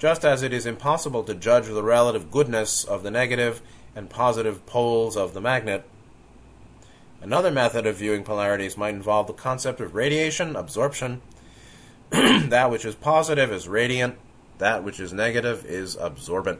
just 0.00 0.24
as 0.24 0.42
it 0.42 0.52
is 0.52 0.66
impossible 0.66 1.22
to 1.22 1.34
judge 1.36 1.66
the 1.66 1.84
relative 1.84 2.32
goodness 2.32 2.82
of 2.82 3.04
the 3.04 3.10
negative 3.10 3.62
and 3.94 4.10
positive 4.10 4.66
poles 4.66 5.16
of 5.16 5.32
the 5.32 5.40
magnet. 5.40 5.84
Another 7.22 7.52
method 7.52 7.86
of 7.86 7.98
viewing 7.98 8.24
polarities 8.24 8.76
might 8.76 8.94
involve 8.94 9.28
the 9.28 9.32
concept 9.32 9.80
of 9.80 9.94
radiation 9.94 10.56
absorption. 10.56 11.22
that 12.10 12.68
which 12.68 12.84
is 12.84 12.96
positive 12.96 13.52
is 13.52 13.68
radiant, 13.68 14.16
that 14.58 14.82
which 14.82 14.98
is 14.98 15.12
negative 15.12 15.64
is 15.64 15.94
absorbent. 15.94 16.58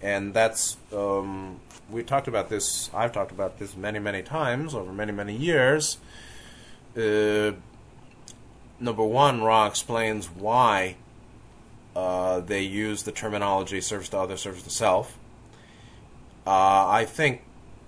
And 0.00 0.34
that's, 0.34 0.76
um, 0.92 1.58
we 1.90 2.02
talked 2.02 2.28
about 2.28 2.48
this, 2.48 2.90
I've 2.94 3.12
talked 3.12 3.30
about 3.30 3.58
this 3.58 3.76
many, 3.76 3.98
many 3.98 4.22
times 4.22 4.74
over 4.74 4.92
many, 4.92 5.12
many 5.12 5.36
years. 5.36 5.98
Uh, 6.96 7.52
number 8.80 9.04
one, 9.04 9.42
Ra 9.42 9.66
explains 9.66 10.26
why 10.26 10.96
uh, 11.94 12.40
they 12.40 12.62
use 12.62 13.02
the 13.02 13.12
terminology 13.12 13.80
service 13.80 14.08
to 14.10 14.18
other, 14.18 14.36
service 14.36 14.62
to 14.62 14.70
self. 14.70 15.18
Uh, 16.46 16.86
I 16.88 17.04
think 17.04 17.42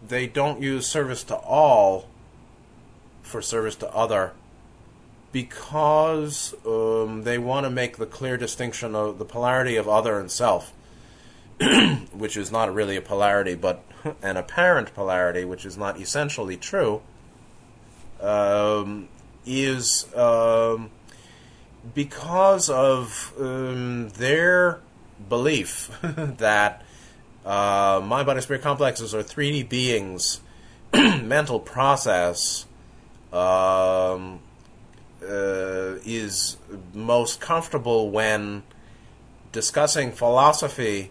they 0.06 0.26
don't 0.26 0.62
use 0.62 0.86
service 0.86 1.24
to 1.24 1.36
all 1.36 2.08
for 3.22 3.42
service 3.42 3.76
to 3.76 3.92
other 3.94 4.32
because 5.32 6.54
um, 6.64 7.24
they 7.24 7.36
want 7.36 7.64
to 7.64 7.70
make 7.70 7.98
the 7.98 8.06
clear 8.06 8.36
distinction 8.36 8.94
of 8.94 9.18
the 9.18 9.24
polarity 9.24 9.76
of 9.76 9.88
other 9.88 10.18
and 10.18 10.30
self, 10.30 10.72
which 12.12 12.36
is 12.36 12.52
not 12.52 12.72
really 12.74 12.96
a 12.96 13.00
polarity 13.00 13.54
but 13.54 13.82
an 14.22 14.36
apparent 14.36 14.94
polarity, 14.94 15.44
which 15.44 15.64
is 15.64 15.76
not 15.76 16.00
essentially 16.00 16.56
true, 16.56 17.02
um, 18.20 19.08
is 19.44 20.12
um, 20.14 20.90
because 21.94 22.68
of 22.68 23.32
um, 23.38 24.08
their 24.10 24.80
belief 25.28 25.90
that 26.02 26.82
uh, 27.44 28.00
mind 28.04 28.26
body 28.26 28.40
spirit 28.40 28.62
complexes 28.62 29.14
are 29.14 29.22
3D 29.22 29.68
beings, 29.68 30.40
mental 30.92 31.60
process 31.60 32.66
um, 33.32 34.40
uh, 35.22 35.96
is 36.04 36.56
most 36.92 37.40
comfortable 37.40 38.10
when 38.10 38.62
discussing 39.52 40.12
philosophy, 40.12 41.10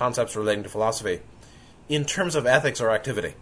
concepts 0.00 0.34
relating 0.34 0.62
to 0.62 0.68
philosophy, 0.70 1.20
in 1.90 2.06
terms 2.06 2.34
of 2.34 2.46
ethics 2.46 2.80
or 2.80 2.90
activity. 2.90 3.34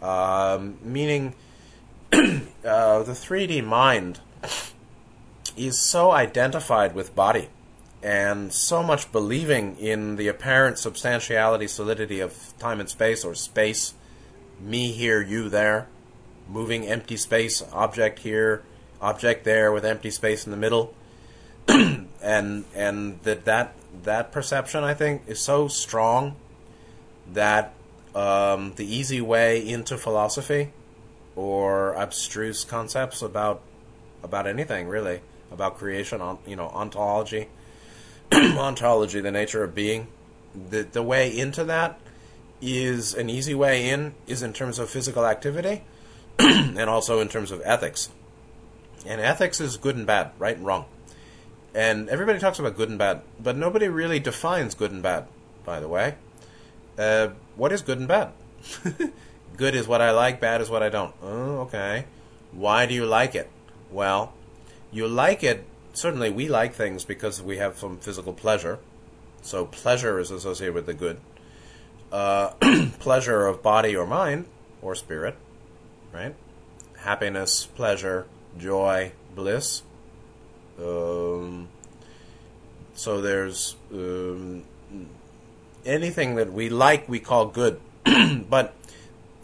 Um, 0.00 0.78
meaning, 0.82 1.34
uh, 2.12 3.02
the 3.02 3.12
3D 3.12 3.62
mind 3.62 4.20
is 5.54 5.78
so 5.78 6.12
identified 6.12 6.94
with 6.94 7.14
body 7.14 7.50
and 8.02 8.54
so 8.54 8.82
much 8.82 9.12
believing 9.12 9.76
in 9.76 10.16
the 10.16 10.28
apparent 10.28 10.78
substantiality, 10.78 11.66
solidity 11.66 12.20
of 12.20 12.54
time 12.58 12.80
and 12.80 12.88
space, 12.88 13.22
or 13.22 13.34
space, 13.34 13.92
me 14.58 14.92
here, 14.92 15.20
you 15.20 15.50
there, 15.50 15.88
moving 16.48 16.86
empty 16.86 17.18
space, 17.18 17.62
object 17.70 18.20
here, 18.20 18.62
object 19.02 19.44
there, 19.44 19.70
with 19.72 19.84
empty 19.84 20.10
space 20.10 20.46
in 20.46 20.52
the 20.52 20.56
middle, 20.56 20.94
and 21.68 22.64
and 22.74 23.20
that 23.24 23.44
that 23.44 23.74
that 24.04 24.32
perception, 24.32 24.84
I 24.84 24.94
think, 24.94 25.22
is 25.26 25.40
so 25.40 25.68
strong 25.68 26.36
that 27.32 27.74
um, 28.14 28.72
the 28.76 28.84
easy 28.84 29.20
way 29.20 29.66
into 29.66 29.96
philosophy 29.96 30.72
or 31.34 31.94
abstruse 31.94 32.64
concepts 32.64 33.20
about 33.22 33.60
about 34.22 34.46
anything 34.46 34.88
really 34.88 35.20
about 35.52 35.78
creation, 35.78 36.20
on 36.20 36.38
you 36.46 36.56
know 36.56 36.68
ontology 36.68 37.48
ontology, 38.32 39.20
the 39.20 39.30
nature 39.30 39.62
of 39.62 39.74
being, 39.74 40.08
the 40.70 40.82
the 40.82 41.02
way 41.02 41.36
into 41.36 41.64
that 41.64 42.00
is 42.60 43.14
an 43.14 43.28
easy 43.28 43.54
way 43.54 43.88
in 43.90 44.14
is 44.26 44.42
in 44.42 44.52
terms 44.52 44.78
of 44.78 44.88
physical 44.88 45.26
activity 45.26 45.82
and 46.38 46.80
also 46.80 47.20
in 47.20 47.28
terms 47.28 47.50
of 47.50 47.60
ethics. 47.64 48.08
And 49.04 49.20
ethics 49.20 49.60
is 49.60 49.76
good 49.76 49.94
and 49.94 50.06
bad, 50.06 50.32
right 50.38 50.56
and 50.56 50.66
wrong. 50.66 50.86
And 51.76 52.08
everybody 52.08 52.38
talks 52.38 52.58
about 52.58 52.76
good 52.76 52.88
and 52.88 52.98
bad, 52.98 53.20
but 53.38 53.56
nobody 53.56 53.86
really 53.86 54.18
defines 54.18 54.74
good 54.74 54.90
and 54.90 55.02
bad, 55.02 55.28
by 55.64 55.78
the 55.78 55.86
way. 55.88 56.14
Uh, 56.98 57.28
what 57.54 57.70
is 57.70 57.82
good 57.82 57.98
and 57.98 58.08
bad? 58.08 58.32
good 59.56 59.74
is 59.74 59.86
what 59.86 60.00
I 60.00 60.10
like, 60.10 60.40
bad 60.40 60.60
is 60.60 60.70
what 60.70 60.82
I 60.82 60.88
don't. 60.88 61.14
Oh, 61.22 61.60
okay. 61.60 62.06
Why 62.50 62.86
do 62.86 62.94
you 62.94 63.04
like 63.04 63.34
it? 63.34 63.50
Well, 63.92 64.32
you 64.90 65.06
like 65.06 65.44
it 65.44 65.64
certainly 65.92 66.30
we 66.30 66.48
like 66.48 66.74
things 66.74 67.04
because 67.04 67.42
we 67.42 67.58
have 67.58 67.78
some 67.78 67.98
physical 67.98 68.32
pleasure. 68.32 68.78
So 69.42 69.66
pleasure 69.66 70.18
is 70.18 70.30
associated 70.30 70.74
with 70.74 70.86
the 70.86 70.94
good. 70.94 71.20
Uh, 72.10 72.50
pleasure 72.98 73.46
of 73.46 73.62
body 73.62 73.94
or 73.94 74.06
mind 74.06 74.46
or 74.82 74.94
spirit, 74.94 75.36
right? 76.12 76.34
happiness, 77.06 77.66
pleasure, 77.66 78.26
joy, 78.58 79.12
bliss. 79.32 79.82
Um, 80.78 81.68
so 82.94 83.20
there's 83.20 83.76
um, 83.92 84.64
anything 85.84 86.34
that 86.36 86.52
we 86.52 86.68
like, 86.68 87.08
we 87.08 87.20
call 87.20 87.46
good. 87.46 87.80
but 88.50 88.74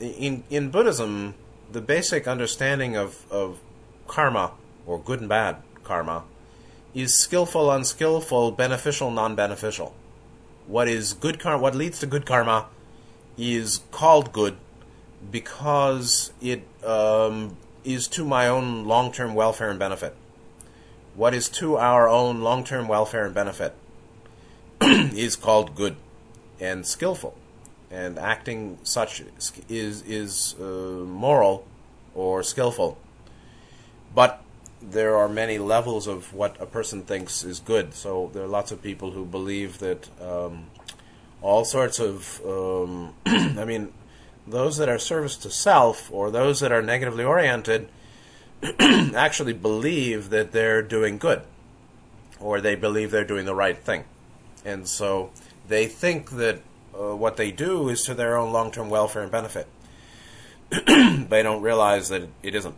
in 0.00 0.44
in 0.50 0.70
Buddhism, 0.70 1.34
the 1.70 1.80
basic 1.80 2.28
understanding 2.28 2.96
of, 2.96 3.24
of 3.30 3.60
karma, 4.06 4.52
or 4.86 4.98
good 4.98 5.20
and 5.20 5.28
bad 5.28 5.56
karma, 5.84 6.24
is 6.94 7.14
skillful, 7.14 7.70
unskillful, 7.70 8.52
beneficial, 8.52 9.10
non-beneficial. 9.10 9.94
What 10.66 10.88
is 10.88 11.12
good 11.12 11.40
karma? 11.40 11.62
What 11.62 11.74
leads 11.74 11.98
to 12.00 12.06
good 12.06 12.26
karma 12.26 12.66
is 13.36 13.80
called 13.90 14.32
good 14.32 14.56
because 15.30 16.32
it 16.40 16.66
um, 16.84 17.56
is 17.84 18.08
to 18.08 18.24
my 18.24 18.48
own 18.48 18.84
long-term 18.84 19.34
welfare 19.34 19.70
and 19.70 19.78
benefit. 19.78 20.14
What 21.14 21.34
is 21.34 21.48
to 21.50 21.76
our 21.76 22.08
own 22.08 22.40
long-term 22.40 22.88
welfare 22.88 23.26
and 23.26 23.34
benefit 23.34 23.74
is 24.80 25.36
called 25.36 25.74
good 25.74 25.96
and 26.58 26.86
skillful, 26.86 27.36
and 27.90 28.18
acting 28.18 28.78
such 28.82 29.22
is 29.68 30.02
is 30.02 30.54
uh, 30.58 30.64
moral 31.04 31.66
or 32.14 32.42
skillful. 32.42 32.96
But 34.14 34.42
there 34.80 35.16
are 35.16 35.28
many 35.28 35.58
levels 35.58 36.06
of 36.06 36.32
what 36.32 36.60
a 36.60 36.66
person 36.66 37.02
thinks 37.02 37.44
is 37.44 37.60
good. 37.60 37.94
So 37.94 38.30
there 38.32 38.44
are 38.44 38.48
lots 38.48 38.72
of 38.72 38.82
people 38.82 39.12
who 39.12 39.24
believe 39.24 39.78
that 39.78 40.08
um, 40.20 40.66
all 41.40 41.64
sorts 41.64 42.00
of, 42.00 42.40
um, 42.44 43.14
I 43.26 43.64
mean, 43.64 43.92
those 44.46 44.76
that 44.78 44.88
are 44.88 44.98
service 44.98 45.36
to 45.38 45.50
self 45.50 46.10
or 46.12 46.30
those 46.30 46.60
that 46.60 46.72
are 46.72 46.82
negatively 46.82 47.24
oriented 47.24 47.88
actually 49.14 49.52
believe 49.52 50.30
that 50.30 50.52
they're 50.52 50.82
doing 50.82 51.18
good 51.18 51.42
or 52.40 52.60
they 52.60 52.74
believe 52.74 53.10
they're 53.10 53.24
doing 53.24 53.46
the 53.46 53.54
right 53.54 53.78
thing. 53.78 54.04
And 54.64 54.86
so 54.86 55.30
they 55.68 55.86
think 55.86 56.30
that 56.32 56.60
uh, 56.94 57.16
what 57.16 57.36
they 57.36 57.50
do 57.50 57.88
is 57.88 58.02
to 58.04 58.14
their 58.14 58.36
own 58.36 58.52
long 58.52 58.70
term 58.70 58.88
welfare 58.90 59.22
and 59.22 59.30
benefit. 59.30 59.66
they 60.86 61.42
don't 61.42 61.62
realize 61.62 62.08
that 62.08 62.28
it 62.42 62.54
isn't. 62.54 62.74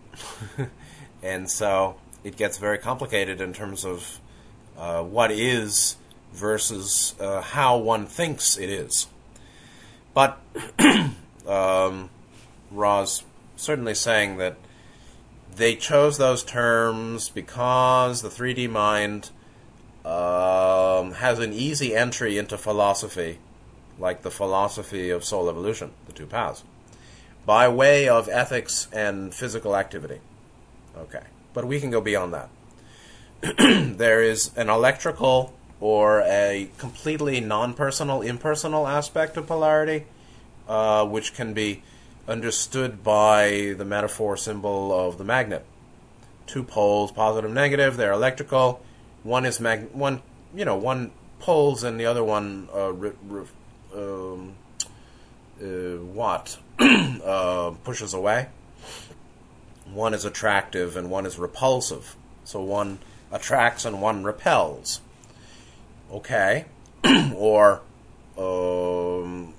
and 1.22 1.50
so 1.50 1.96
it 2.22 2.36
gets 2.36 2.58
very 2.58 2.78
complicated 2.78 3.40
in 3.40 3.52
terms 3.52 3.84
of 3.84 4.20
uh, 4.78 5.02
what 5.02 5.30
is 5.30 5.96
versus 6.32 7.14
uh, 7.20 7.40
how 7.40 7.76
one 7.76 8.06
thinks 8.06 8.56
it 8.58 8.68
is. 8.68 9.06
But 10.14 10.40
um, 11.46 12.10
Ra's 12.70 13.22
certainly 13.56 13.94
saying 13.94 14.38
that 14.38 14.56
they 15.56 15.76
chose 15.76 16.18
those 16.18 16.42
terms 16.42 17.28
because 17.28 18.22
the 18.22 18.28
3D 18.28 18.68
mind 18.68 19.30
um, 20.04 21.12
has 21.12 21.38
an 21.38 21.52
easy 21.52 21.94
entry 21.94 22.38
into 22.38 22.58
philosophy, 22.58 23.38
like 23.98 24.22
the 24.22 24.30
philosophy 24.30 25.10
of 25.10 25.24
soul 25.24 25.48
evolution, 25.48 25.92
the 26.06 26.12
two 26.12 26.26
paths, 26.26 26.64
by 27.46 27.68
way 27.68 28.08
of 28.08 28.28
ethics 28.28 28.88
and 28.92 29.34
physical 29.34 29.76
activity. 29.76 30.20
Okay, 30.96 31.22
but 31.52 31.64
we 31.64 31.80
can 31.80 31.90
go 31.90 32.00
beyond 32.00 32.34
that. 32.34 32.48
there 33.98 34.22
is 34.22 34.50
an 34.56 34.68
electrical 34.68 35.54
or 35.80 36.22
a 36.22 36.70
completely 36.78 37.40
non 37.40 37.74
personal, 37.74 38.22
impersonal 38.22 38.86
aspect 38.86 39.36
of 39.36 39.46
polarity, 39.46 40.06
uh, 40.68 41.04
which 41.06 41.34
can 41.34 41.52
be 41.52 41.82
understood 42.26 43.02
by 43.02 43.74
the 43.76 43.84
metaphor 43.84 44.36
symbol 44.36 44.92
of 44.92 45.18
the 45.18 45.24
magnet. 45.24 45.64
Two 46.46 46.62
poles, 46.62 47.12
positive, 47.12 47.50
negative. 47.50 47.96
They're 47.96 48.12
electrical. 48.12 48.82
One 49.22 49.44
is 49.44 49.60
mag. 49.60 49.90
One, 49.92 50.22
you 50.54 50.64
know, 50.64 50.76
one 50.76 51.12
pulls 51.38 51.82
and 51.82 51.98
the 51.98 52.06
other 52.06 52.24
one 52.24 52.68
uh, 52.74 52.92
re- 52.92 53.12
re- 53.26 53.46
um, 53.94 54.54
uh, 55.62 55.66
what 55.66 56.58
uh, 56.78 57.72
pushes 57.84 58.14
away. 58.14 58.48
One 59.92 60.14
is 60.14 60.24
attractive 60.24 60.96
and 60.96 61.10
one 61.10 61.26
is 61.26 61.38
repulsive. 61.38 62.16
So 62.44 62.60
one 62.60 62.98
attracts 63.30 63.84
and 63.84 64.00
one 64.00 64.24
repels. 64.24 65.00
Okay, 66.10 66.66
or 67.34 67.80
um, 68.36 69.54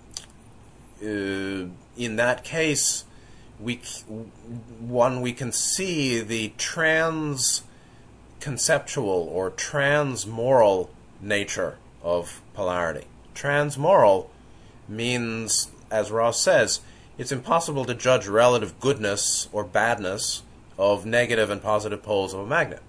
uh, 1.04 1.66
in 1.98 2.16
that 2.18 2.44
case, 2.44 3.06
we 3.60 3.82
one 4.80 5.22
we 5.22 5.34
can 5.34 5.52
see 5.52 6.20
the 6.20 6.54
trans 6.58 7.64
conceptual 8.40 9.30
or 9.32 9.50
trans 9.50 10.28
moral 10.28 10.90
nature 11.22 11.78
of 12.04 12.42
polarity. 12.54 13.06
Transmoral 13.34 14.28
means, 14.88 15.72
as 15.90 16.12
Ra 16.12 16.32
says, 16.32 16.82
it's 17.18 17.32
impossible 17.32 17.86
to 17.86 17.94
judge 17.94 18.28
relative 18.28 18.80
goodness 18.80 19.50
or 19.52 19.64
badness 19.64 20.44
of 20.78 21.06
negative 21.06 21.50
and 21.50 21.62
positive 21.62 22.04
poles 22.04 22.34
of 22.34 22.42
a 22.42 22.46
magnet. 22.46 22.82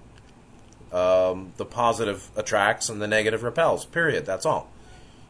Um, 0.92 1.52
the 1.56 1.64
positive 1.64 2.30
attracts 2.36 2.88
and 2.88 3.00
the 3.00 3.06
negative 3.06 3.42
repels. 3.42 3.86
Period. 3.86 4.26
That's 4.26 4.46
all. 4.46 4.68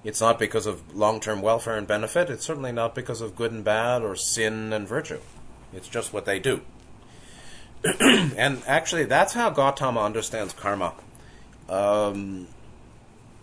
It's 0.06 0.20
not 0.20 0.38
because 0.38 0.66
of 0.66 0.94
long 0.96 1.18
term 1.18 1.42
welfare 1.42 1.76
and 1.76 1.84
benefit. 1.84 2.30
It's 2.30 2.46
certainly 2.46 2.70
not 2.70 2.94
because 2.94 3.20
of 3.20 3.34
good 3.34 3.50
and 3.50 3.64
bad 3.64 4.02
or 4.02 4.14
sin 4.14 4.72
and 4.72 4.86
virtue. 4.86 5.18
It's 5.72 5.88
just 5.88 6.12
what 6.12 6.26
they 6.26 6.38
do. 6.38 6.60
and 8.00 8.62
actually, 8.68 9.04
that's 9.04 9.32
how 9.32 9.50
Gautama 9.50 10.04
understands 10.04 10.52
karma. 10.52 10.94
Um, 11.68 12.46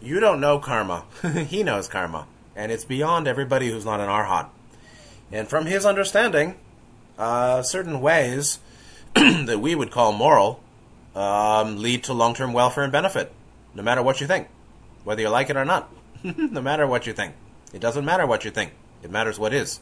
you 0.02 0.22
don't 0.22 0.40
know 0.40 0.58
karma. 0.58 1.04
he 1.48 1.64
knows 1.64 1.90
karma. 1.90 2.28
And 2.56 2.72
it's 2.72 2.86
beyond 2.86 3.28
everybody 3.28 3.70
who's 3.70 3.84
not 3.84 4.00
an 4.00 4.08
arhat. 4.08 4.48
And 5.34 5.50
from 5.50 5.66
his 5.66 5.86
understanding, 5.86 6.56
uh, 7.18 7.62
certain 7.64 8.00
ways 8.00 8.60
that 9.16 9.60
we 9.60 9.76
would 9.76 9.92
call 9.92 10.14
moral 10.14 10.64
um, 11.14 11.76
lead 11.76 12.06
to 12.06 12.14
long 12.14 12.34
term 12.34 12.54
welfare 12.54 12.86
and 12.86 12.92
benefit, 12.94 13.34
no 13.76 13.84
matter 13.84 14.02
what 14.02 14.22
you 14.22 14.28
think, 14.28 14.48
whether 15.04 15.22
you 15.22 15.28
like 15.28 15.50
it 15.50 15.58
or 15.58 15.66
not. 15.66 15.92
no 16.38 16.62
matter 16.62 16.88
what 16.88 17.06
you 17.06 17.14
think. 17.14 17.34
It 17.74 17.80
doesn't 17.80 18.06
matter 18.06 18.26
what 18.26 18.46
you 18.46 18.52
think. 18.52 18.72
It 19.04 19.12
matters 19.12 19.38
what 19.38 19.54
is. 19.54 19.80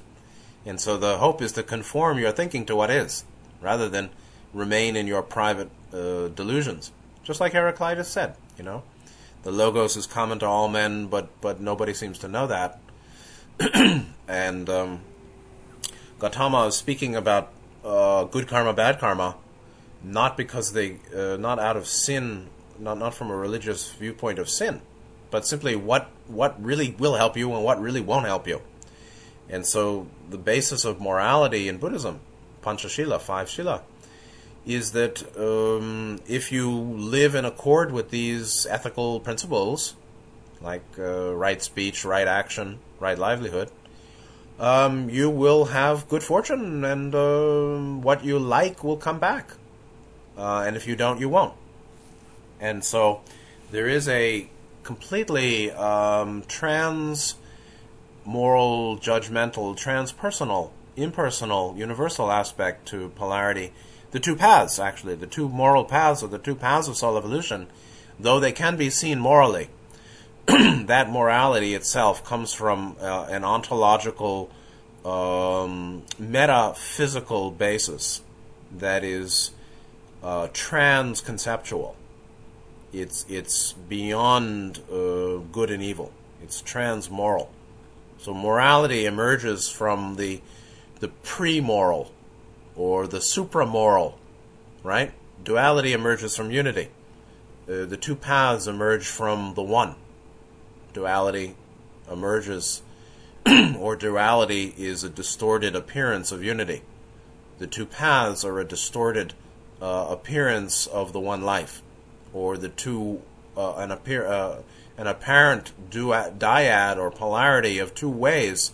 And 0.66 0.80
so 0.80 0.98
the 0.98 1.18
hope 1.18 1.42
is 1.42 1.52
to 1.54 1.64
conform 1.64 2.20
your 2.20 2.32
thinking 2.32 2.66
to 2.68 2.76
what 2.76 2.90
is, 2.90 3.26
rather 3.62 3.90
than 3.90 4.10
remain 4.54 4.96
in 4.96 5.08
your 5.08 5.22
private 5.22 5.70
uh, 5.94 6.28
delusions. 6.30 6.92
Just 7.24 7.40
like 7.40 7.54
Heraclitus 7.54 8.08
said, 8.08 8.36
you 8.58 8.64
know, 8.64 8.84
the 9.44 9.52
logos 9.52 9.96
is 9.98 10.06
common 10.08 10.40
to 10.40 10.46
all 10.46 10.68
men, 10.68 11.08
but 11.08 11.30
but 11.42 11.60
nobody 11.60 11.94
seems 11.94 12.20
to 12.20 12.28
know 12.28 12.48
that. 12.48 12.80
and 14.28 14.70
um, 14.70 15.02
Gautama 16.20 16.68
is 16.68 16.76
speaking 16.76 17.16
about 17.16 17.52
uh, 17.84 18.26
good 18.26 18.48
karma, 18.48 18.74
bad 18.74 19.00
karma, 19.00 19.36
not 20.04 20.38
because 20.38 20.74
they, 20.74 21.00
uh, 21.16 21.38
not 21.38 21.60
out 21.60 21.78
of 21.78 21.88
sin, 21.88 22.50
not 22.80 22.98
not 22.98 23.14
from 23.14 23.30
a 23.32 23.36
religious 23.36 23.92
viewpoint 23.92 24.40
of 24.40 24.50
sin, 24.50 24.82
but 25.32 25.46
simply 25.48 25.76
what 25.76 26.10
what 26.28 26.62
really 26.64 26.96
will 27.00 27.16
help 27.16 27.36
you 27.36 27.54
and 27.56 27.64
what 27.64 27.82
really 27.82 28.02
won't 28.02 28.26
help 28.26 28.48
you. 28.48 28.62
And 29.50 29.66
so 29.66 30.08
the 30.30 30.38
basis 30.38 30.86
of 30.86 31.02
morality 31.02 31.68
in 31.68 31.78
Buddhism, 31.78 32.20
Panchashila, 32.62 33.20
five 33.20 33.50
shila, 33.50 33.82
is 34.66 34.92
that 34.92 35.24
um, 35.38 36.20
if 36.28 36.52
you 36.52 36.70
live 36.70 37.36
in 37.36 37.46
accord 37.46 37.92
with 37.92 38.12
these 38.12 38.66
ethical 38.68 39.20
principles, 39.20 39.96
like 40.62 40.84
uh, 41.00 41.34
right 41.34 41.62
speech, 41.62 42.06
right 42.06 42.28
action, 42.28 42.80
right 43.00 43.18
livelihood, 43.18 43.72
um, 44.60 45.10
you 45.10 45.30
will 45.30 45.66
have 45.66 46.08
good 46.08 46.24
fortune, 46.24 46.86
and 46.86 47.16
uh, 47.16 47.78
what 48.02 48.24
you 48.24 48.38
like 48.38 48.84
will 48.84 48.98
come 48.98 49.20
back. 49.20 49.54
Uh, 50.38 50.64
and 50.66 50.78
if 50.78 50.88
you 50.88 50.96
don't, 50.96 51.20
you 51.20 51.28
won't. 51.28 51.56
And 52.60 52.84
so 52.84 53.22
there 53.72 53.88
is 53.88 54.08
a 54.08 54.48
completely 54.84 55.72
um, 55.72 56.44
trans 56.48 57.36
moral, 58.26 58.98
judgmental, 58.98 59.76
transpersonal, 59.76 60.72
impersonal, 60.96 61.76
universal 61.78 62.32
aspect 62.32 62.88
to 62.88 63.10
polarity. 63.10 63.74
The 64.12 64.20
two 64.20 64.36
paths, 64.36 64.80
actually, 64.80 65.16
the 65.16 65.28
two 65.28 65.50
moral 65.50 65.86
paths, 65.86 66.22
or 66.22 66.28
the 66.28 66.38
two 66.38 66.56
paths 66.56 66.88
of 66.88 66.98
soul 66.98 67.18
evolution, 67.18 67.68
though 68.20 68.40
they 68.40 68.52
can 68.52 68.78
be 68.78 68.90
seen 68.90 69.20
morally, 69.20 69.70
that 70.46 71.10
morality 71.10 71.74
itself 71.74 72.24
comes 72.26 72.54
from 72.54 72.96
uh, 73.00 73.28
an 73.30 73.44
ontological, 73.44 74.50
um, 75.06 76.04
metaphysical 76.20 77.52
basis 77.52 78.22
that 78.72 79.04
is 79.04 79.52
uh, 80.24 80.48
trans 80.54 81.22
conceptual. 81.22 81.96
It's 82.94 83.26
it's 83.30 83.74
beyond 83.74 84.80
uh, 84.92 85.38
good 85.52 85.72
and 85.72 85.82
evil. 85.82 86.12
It's 86.44 86.62
transmoral. 86.62 87.50
So 88.18 88.34
morality 88.34 89.06
emerges 89.06 89.70
from 89.70 90.16
the 90.18 90.42
the 91.00 91.08
pre-moral 91.08 92.12
or 92.76 93.08
the 93.08 93.18
supramoral, 93.20 94.16
right? 94.84 95.12
Duality 95.44 95.94
emerges 95.94 96.36
from 96.36 96.52
unity. 96.52 96.90
Uh, 97.68 97.86
the 97.86 97.98
two 97.98 98.16
paths 98.16 98.68
emerge 98.68 99.08
from 99.08 99.54
the 99.56 99.64
one. 99.64 99.96
Duality 100.94 101.56
emerges, 102.12 102.82
or 103.78 103.96
duality 103.96 104.74
is 104.78 105.04
a 105.04 105.10
distorted 105.10 105.76
appearance 105.76 106.32
of 106.32 106.44
unity. 106.44 106.82
The 107.60 107.68
two 107.68 107.86
paths 107.86 108.44
are 108.44 108.60
a 108.60 108.66
distorted 108.66 109.34
uh, 109.82 110.08
appearance 110.10 110.88
of 110.88 111.14
the 111.14 111.20
one 111.20 111.42
life, 111.42 111.82
or 112.34 112.58
the 112.58 112.70
two 112.70 113.22
uh, 113.58 113.76
an 113.76 113.92
appear 113.92 114.26
uh, 114.26 114.62
an 114.98 115.08
apparent 115.08 115.72
dyad 115.90 116.98
or 116.98 117.12
polarity 117.12 117.80
of 117.80 117.94
two 117.96 118.10
ways 118.10 118.72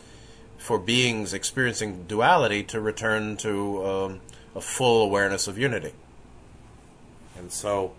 for 0.58 0.78
beings 0.78 1.34
experiencing 1.34 2.04
duality 2.08 2.64
to 2.64 2.82
return 2.82 3.38
to 3.38 3.86
um, 3.86 4.22
a 4.56 4.62
full 4.62 5.04
awareness 5.04 5.48
of 5.48 5.58
unity. 5.58 5.94
And 7.38 7.52
so 7.52 7.94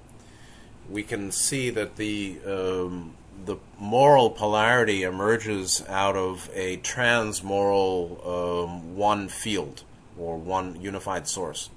we 0.90 1.02
can 1.02 1.30
see 1.30 1.70
that 1.70 1.96
the 1.96 2.38
um, 2.46 3.14
the 3.44 3.56
moral 3.78 4.30
polarity 4.30 5.04
emerges 5.04 5.84
out 5.88 6.16
of 6.16 6.50
a 6.54 6.78
transmoral 6.78 8.26
um, 8.26 8.96
one 8.96 9.28
field 9.28 9.84
or 10.18 10.36
one 10.36 10.80
unified 10.80 11.28
source. 11.28 11.70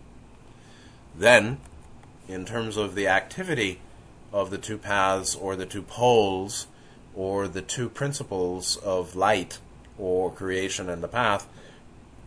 Then, 1.15 1.60
in 2.32 2.46
terms 2.46 2.78
of 2.78 2.96
the 2.96 3.08
activity 3.08 3.80
of 4.32 4.50
the 4.50 4.58
two 4.58 4.78
paths 4.78 5.36
or 5.36 5.56
the 5.56 5.65
two 5.65 5.82
poles 5.82 6.67
or 7.13 7.48
the 7.48 7.62
two 7.62 7.89
principles 7.89 8.78
of 8.78 9.15
light 9.15 9.60
or 9.98 10.32
creation 10.32 10.89
and 10.89 11.04
the 11.04 11.08
path, 11.08 11.48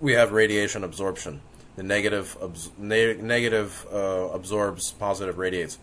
we 0.00 0.12
have 0.12 0.32
radiation 0.32 0.84
absorption. 0.84 1.40
The 1.76 1.82
negative 1.82 2.36
abs- 2.42 2.70
ne- 2.78 3.14
negative 3.14 3.86
uh, 3.92 4.28
absorbs, 4.32 4.92
positive 4.92 5.38
radiates. 5.38 5.78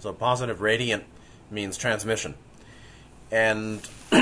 So 0.00 0.12
positive 0.12 0.60
radiant 0.60 1.04
means 1.50 1.76
transmission, 1.76 2.34
and 3.30 3.86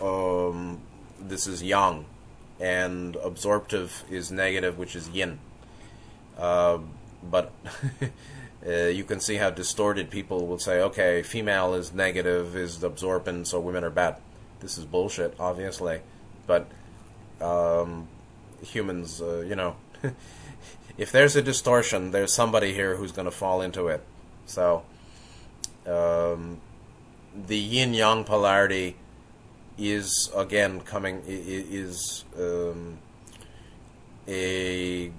um, 0.00 0.80
this 1.20 1.46
is 1.46 1.62
yang, 1.62 2.06
and 2.60 3.16
absorptive 3.16 4.04
is 4.10 4.30
negative, 4.30 4.78
which 4.78 4.96
is 4.96 5.08
yin. 5.08 5.38
Uh, 6.38 6.78
but 7.22 7.52
uh, 8.66 8.86
you 8.86 9.04
can 9.04 9.20
see 9.20 9.36
how 9.36 9.50
distorted 9.50 10.10
people 10.10 10.46
will 10.46 10.58
say, 10.58 10.80
okay, 10.80 11.22
female 11.22 11.74
is 11.74 11.92
negative, 11.92 12.54
is 12.54 12.82
absorbent, 12.82 13.48
so 13.48 13.58
women 13.58 13.82
are 13.82 13.90
bad. 13.90 14.16
This 14.60 14.78
is 14.78 14.84
bullshit, 14.84 15.34
obviously. 15.40 16.00
But 16.46 16.68
um, 17.40 18.08
humans, 18.62 19.20
uh, 19.20 19.40
you 19.40 19.56
know, 19.56 19.76
if 20.96 21.10
there's 21.10 21.34
a 21.34 21.42
distortion, 21.42 22.12
there's 22.12 22.32
somebody 22.32 22.72
here 22.72 22.96
who's 22.96 23.12
going 23.12 23.24
to 23.24 23.32
fall 23.32 23.62
into 23.62 23.88
it. 23.88 24.04
So 24.46 24.84
um, 25.86 26.60
the 27.34 27.58
yin 27.58 27.94
yang 27.94 28.24
polarity 28.24 28.96
is 29.78 30.30
again 30.36 30.80
coming 30.80 31.22
is 31.26 32.24
um, 32.38 32.98
a 34.28 35.10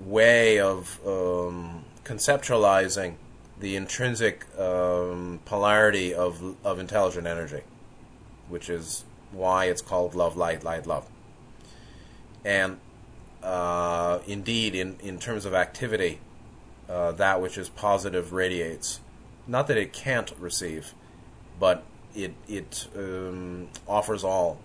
way 0.00 0.60
of 0.60 1.00
um, 1.06 1.83
conceptualizing 2.04 3.14
the 3.58 3.76
intrinsic 3.76 4.46
um, 4.58 5.40
polarity 5.44 6.14
of 6.14 6.56
of 6.64 6.78
intelligent 6.78 7.26
energy, 7.26 7.62
which 8.48 8.68
is 8.68 9.04
why 9.32 9.66
it's 9.66 9.82
called 9.82 10.14
love, 10.14 10.36
light, 10.36 10.62
light, 10.62 10.86
love. 10.86 11.06
And 12.44 12.78
uh, 13.42 14.20
indeed, 14.26 14.74
in 14.74 14.96
in 15.00 15.18
terms 15.18 15.44
of 15.44 15.54
activity, 15.54 16.20
uh, 16.88 17.12
that 17.12 17.40
which 17.40 17.56
is 17.58 17.68
positive 17.68 18.32
radiates. 18.32 19.00
Not 19.46 19.66
that 19.66 19.76
it 19.76 19.92
can't 19.92 20.32
receive, 20.38 20.94
but 21.58 21.84
it 22.14 22.34
it 22.48 22.88
um, 22.96 23.68
offers 23.88 24.24
all. 24.24 24.58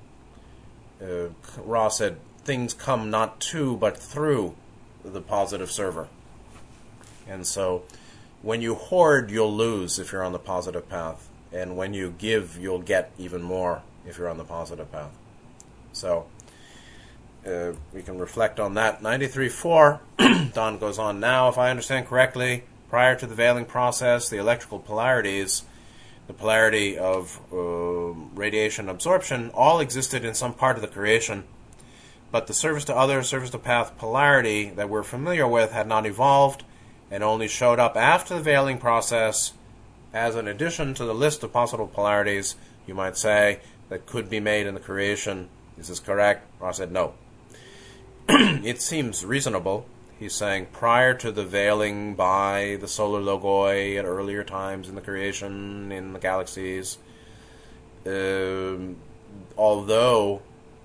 Uh, 1.02 1.90
said, 1.90 2.18
"Things 2.44 2.74
come 2.74 3.10
not 3.10 3.40
to 3.42 3.78
but 3.78 3.98
through 3.98 4.56
the 5.04 5.22
positive 5.22 5.72
server." 5.72 6.08
And 7.30 7.46
so, 7.46 7.84
when 8.42 8.62
you 8.62 8.76
hoard, 8.76 9.30
you'll 9.32 9.56
lose 9.56 10.00
if 10.00 10.12
you're 10.12 10.24
on 10.24 10.32
the 10.32 10.40
positive 10.40 10.90
path, 10.90 11.30
and 11.52 11.78
when 11.78 11.94
you 11.94 12.14
give, 12.18 12.58
you'll 12.58 12.82
get 12.82 13.12
even 13.18 13.42
more 13.42 13.82
if 14.06 14.18
you're 14.18 14.30
on 14.30 14.38
the 14.38 14.46
positive 14.46 14.92
path. 14.92 15.12
So. 15.94 16.28
Uh, 17.48 17.72
we 17.94 18.02
can 18.02 18.20
reflect 18.20 18.60
on 18.60 18.74
that. 18.74 19.02
93.4, 19.02 20.54
Don 20.54 20.78
goes 20.78 21.00
on 21.00 21.22
now. 21.22 21.48
If 21.48 21.58
I 21.58 21.70
understand 21.70 22.06
correctly, 22.06 22.66
prior 22.90 23.16
to 23.16 23.26
the 23.26 23.34
veiling 23.34 23.64
process, 23.64 24.28
the 24.28 24.38
electrical 24.38 24.78
polarities 24.78 25.64
the 26.30 26.34
polarity 26.36 26.96
of 26.96 27.42
uh, 27.52 27.58
radiation 28.36 28.88
absorption 28.88 29.50
all 29.56 29.80
existed 29.80 30.24
in 30.24 30.36
some 30.36 30.54
part 30.54 30.76
of 30.76 30.84
the 30.84 30.88
creation, 30.88 31.44
but 32.32 32.46
the 32.46 32.54
service 32.54 32.86
to 32.86 32.96
other, 32.96 33.24
service 33.24 33.50
to 33.50 33.58
path 33.58 33.98
polarity 33.98 34.70
that 34.70 34.88
we're 34.88 35.02
familiar 35.02 35.48
with 35.48 35.72
had 35.72 35.88
not 35.88 36.06
evolved 36.06 36.64
and 37.12 37.24
only 37.24 37.48
showed 37.48 37.80
up 37.80 37.96
after 37.96 38.36
the 38.36 38.42
veiling 38.42 38.78
process 38.78 39.54
as 40.14 40.36
an 40.36 40.48
addition 40.48 40.94
to 40.96 41.06
the 41.06 41.14
list 41.14 41.44
of 41.44 41.54
possible 41.54 41.88
polarities, 41.88 42.56
you 42.88 42.94
might 42.94 43.18
say, 43.18 43.60
that 43.90 44.06
could 44.06 44.30
be 44.30 44.40
made 44.40 44.68
in 44.68 44.74
the 44.74 44.80
creation. 44.80 45.50
Is 45.78 45.88
this 45.88 46.00
correct? 46.00 46.46
Ra 46.60 46.72
said 46.72 46.92
no. 46.92 47.14
it 48.30 48.82
seems 48.82 49.26
reasonable 49.26 49.86
He's 50.20 50.36
saying 50.36 50.68
prior 50.74 51.14
to 51.14 51.32
the 51.32 51.46
veiling 51.46 52.14
by 52.14 52.78
the 52.82 52.90
solar 52.90 53.22
logoi 53.22 53.98
at 53.98 54.04
earlier 54.04 54.44
times 54.44 54.90
in 54.90 54.96
the 54.96 55.02
creation, 55.02 55.94
in 55.94 56.12
the 56.12 56.20
galaxies, 56.20 56.98
um, 58.06 58.98
although 59.58 60.42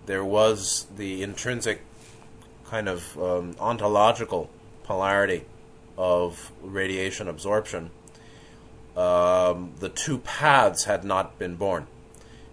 there 0.06 0.24
was 0.24 0.86
the 0.96 1.24
intrinsic 1.24 1.80
kind 2.66 2.88
of 2.88 3.18
um, 3.20 3.56
ontological 3.58 4.50
polarity 4.84 5.44
of 5.96 6.52
radiation 6.62 7.28
absorption, 7.28 7.90
um, 8.96 9.72
the 9.80 9.88
two 9.88 10.18
paths 10.18 10.84
had 10.84 11.04
not 11.04 11.38
been 11.38 11.56
born. 11.56 11.86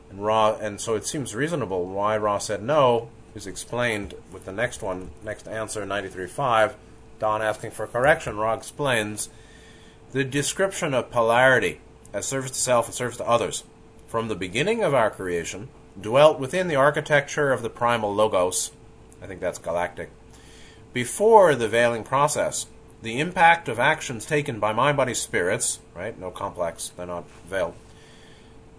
And 0.10 0.24
Ra, 0.24 0.56
and 0.56 0.82
so 0.82 0.96
it 0.96 1.06
seems 1.06 1.36
reasonable 1.36 1.86
why 1.86 2.18
Ra 2.18 2.38
said 2.38 2.62
no 2.62 3.10
is 3.34 3.48
explained 3.48 4.14
with 4.32 4.46
the 4.46 4.52
next 4.52 4.82
one, 4.82 5.12
next 5.24 5.48
answer, 5.48 5.86
93.5. 5.86 6.74
Don 7.20 7.42
asking 7.42 7.72
for 7.72 7.86
correction. 7.88 8.38
Ra 8.38 8.54
explains 8.54 9.30
the 10.12 10.24
description 10.24 10.94
of 10.94 11.12
polarity 11.12 11.80
as 12.14 12.26
service 12.26 12.52
to 12.52 12.60
self 12.60 12.88
and 12.88 12.96
service 12.96 13.18
to 13.18 13.28
others 13.28 13.64
from 14.08 14.28
the 14.28 14.36
beginning 14.36 14.84
of 14.84 14.94
our 14.94 15.10
creation 15.10 15.70
dwelt 16.00 16.40
within 16.40 16.68
the 16.68 16.76
architecture 16.76 17.54
of 17.54 17.62
the 17.62 17.70
primal 17.70 18.14
logos. 18.14 18.72
I 19.22 19.28
think 19.28 19.40
that's 19.40 19.58
galactic. 19.58 20.10
Before 20.94 21.56
the 21.56 21.70
veiling 21.70 22.04
process, 22.04 22.66
the 23.02 23.20
impact 23.20 23.68
of 23.68 23.80
actions 23.80 24.26
taken 24.26 24.60
by 24.60 24.74
mind, 24.74 24.98
body, 24.98 25.14
spirits, 25.14 25.80
right? 25.96 26.18
No 26.20 26.32
complex, 26.32 26.92
they're 26.96 27.06
not 27.06 27.30
veiled. 27.50 27.74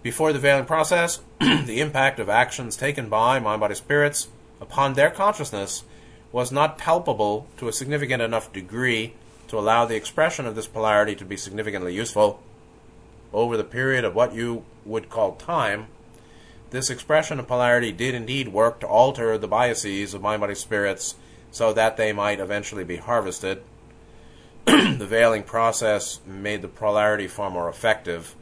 Before 0.03 0.33
the 0.33 0.39
veiling 0.39 0.65
process, 0.65 1.21
the 1.41 1.81
impact 1.81 2.19
of 2.19 2.29
actions 2.29 2.77
taken 2.77 3.09
by 3.09 3.39
mind, 3.39 3.61
body, 3.61 3.75
spirits 3.75 4.29
upon 4.61 4.95
their 4.95 5.11
consciousness 5.11 5.85
was 6.31 6.51
not 6.51 6.79
palpable 6.79 7.47
to 7.59 7.69
a 7.69 7.73
significant 7.73 8.23
enough 8.23 8.53
degree 8.53 9.15
to 9.49 9.59
allow 9.59 9.85
the 9.85 9.97
expression 9.97 10.47
of 10.47 10.55
this 10.55 10.67
polarity 10.67 11.15
to 11.15 11.25
be 11.25 11.37
significantly 11.37 11.95
useful. 11.95 12.43
Over 13.33 13.57
the 13.57 13.65
period 13.65 14.05
of 14.05 14.15
what 14.15 14.35
you 14.35 14.65
would 14.85 15.11
call 15.11 15.37
time, 15.37 15.89
this 16.71 16.89
expression 16.89 17.39
of 17.39 17.47
polarity 17.47 17.93
did 17.93 18.15
indeed 18.15 18.49
work 18.49 18.81
to 18.81 18.87
alter 18.87 19.37
the 19.37 19.47
biases 19.47 20.15
of 20.15 20.23
mind 20.23 20.41
body 20.41 20.55
spirits 20.55 21.17
so 21.51 21.73
that 21.75 21.99
they 21.99 22.13
might 22.13 22.41
eventually 22.41 22.83
be 22.83 22.97
harvested. 22.97 23.63
the 24.67 25.07
veiling 25.07 25.43
process 25.43 26.21
made 26.27 26.63
the 26.63 26.69
polarity 26.69 27.27
far 27.27 27.51
more 27.51 27.69
effective. 27.69 28.35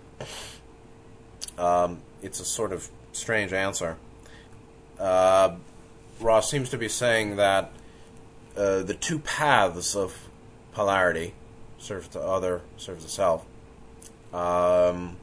Um, 1.58 2.00
it's 2.22 2.40
a 2.40 2.44
sort 2.44 2.72
of 2.72 2.88
strange 3.12 3.52
answer. 3.52 3.96
Uh, 4.98 5.56
Ra 6.20 6.40
seems 6.40 6.68
to 6.70 6.78
be 6.78 6.88
saying 6.88 7.36
that 7.36 7.72
uh, 8.56 8.82
the 8.82 8.94
two 8.94 9.18
paths 9.18 9.96
of 9.96 10.28
polarity, 10.72 11.34
service 11.78 12.08
to 12.08 12.20
other, 12.20 12.60
service 12.76 13.04
to 13.04 13.10
self, 13.10 13.46
um, 14.32 15.16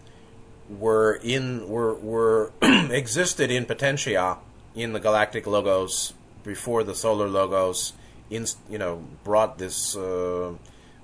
were 0.69 1.13
in 1.23 1.67
were 1.69 1.93
were 1.93 2.51
existed 2.61 3.51
in 3.51 3.65
potentia 3.65 4.37
in 4.75 4.93
the 4.93 4.99
galactic 4.99 5.47
logos 5.47 6.13
before 6.43 6.83
the 6.83 6.95
solar 6.95 7.27
logos, 7.27 7.93
in, 8.29 8.45
you 8.69 8.77
know, 8.77 9.03
brought 9.23 9.57
this 9.57 9.95
uh, 9.95 10.53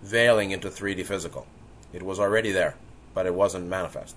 veiling 0.04 0.52
into 0.52 0.70
3D 0.70 1.06
physical. 1.06 1.48
It 1.92 2.04
was 2.04 2.20
already 2.20 2.52
there, 2.52 2.76
but 3.14 3.26
it 3.26 3.34
wasn't 3.34 3.68
manifest 3.68 4.16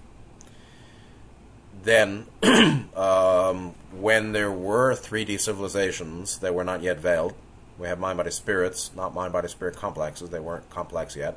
then, 1.87 2.27
um, 2.97 3.75
when 3.93 4.33
there 4.33 4.53
were 4.53 4.95
3D 4.95 5.41
civilizations 5.41 6.39
that 6.41 6.55
were 6.55 6.65
not 6.65 6.83
yet 6.83 6.99
veiled, 6.99 7.35
We 7.79 7.89
have 7.89 7.99
mind 7.99 8.17
body 8.19 8.31
spirits, 8.31 8.91
not 8.95 9.15
mind 9.15 9.33
body 9.33 9.49
spirit 9.49 9.77
complexes. 9.77 10.31
They 10.31 10.41
weren't 10.41 10.69
complex 10.71 11.17
yet. 11.17 11.37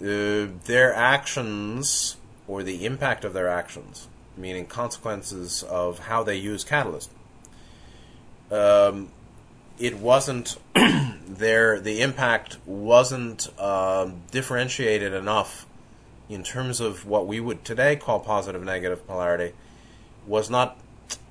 Uh, 0.00 0.48
their 0.64 0.94
actions, 0.94 2.16
or 2.48 2.62
the 2.62 2.84
impact 2.84 3.24
of 3.24 3.32
their 3.32 3.48
actions, 3.48 4.08
meaning 4.36 4.66
consequences 4.66 5.62
of 5.62 6.00
how 6.00 6.22
they 6.22 6.36
use 6.36 6.64
catalyst. 6.64 7.10
Um, 8.50 9.10
it 9.78 9.98
wasn't 9.98 10.56
there. 11.26 11.80
The 11.80 12.02
impact 12.02 12.58
wasn't 12.66 13.48
um, 13.60 14.22
differentiated 14.30 15.12
enough 15.12 15.66
in 16.28 16.42
terms 16.42 16.80
of 16.80 17.06
what 17.06 17.26
we 17.26 17.40
would 17.40 17.64
today 17.64 17.96
call 17.96 18.20
positive 18.20 18.62
negative 18.62 19.06
polarity. 19.06 19.54
Was 20.26 20.50
not 20.50 20.78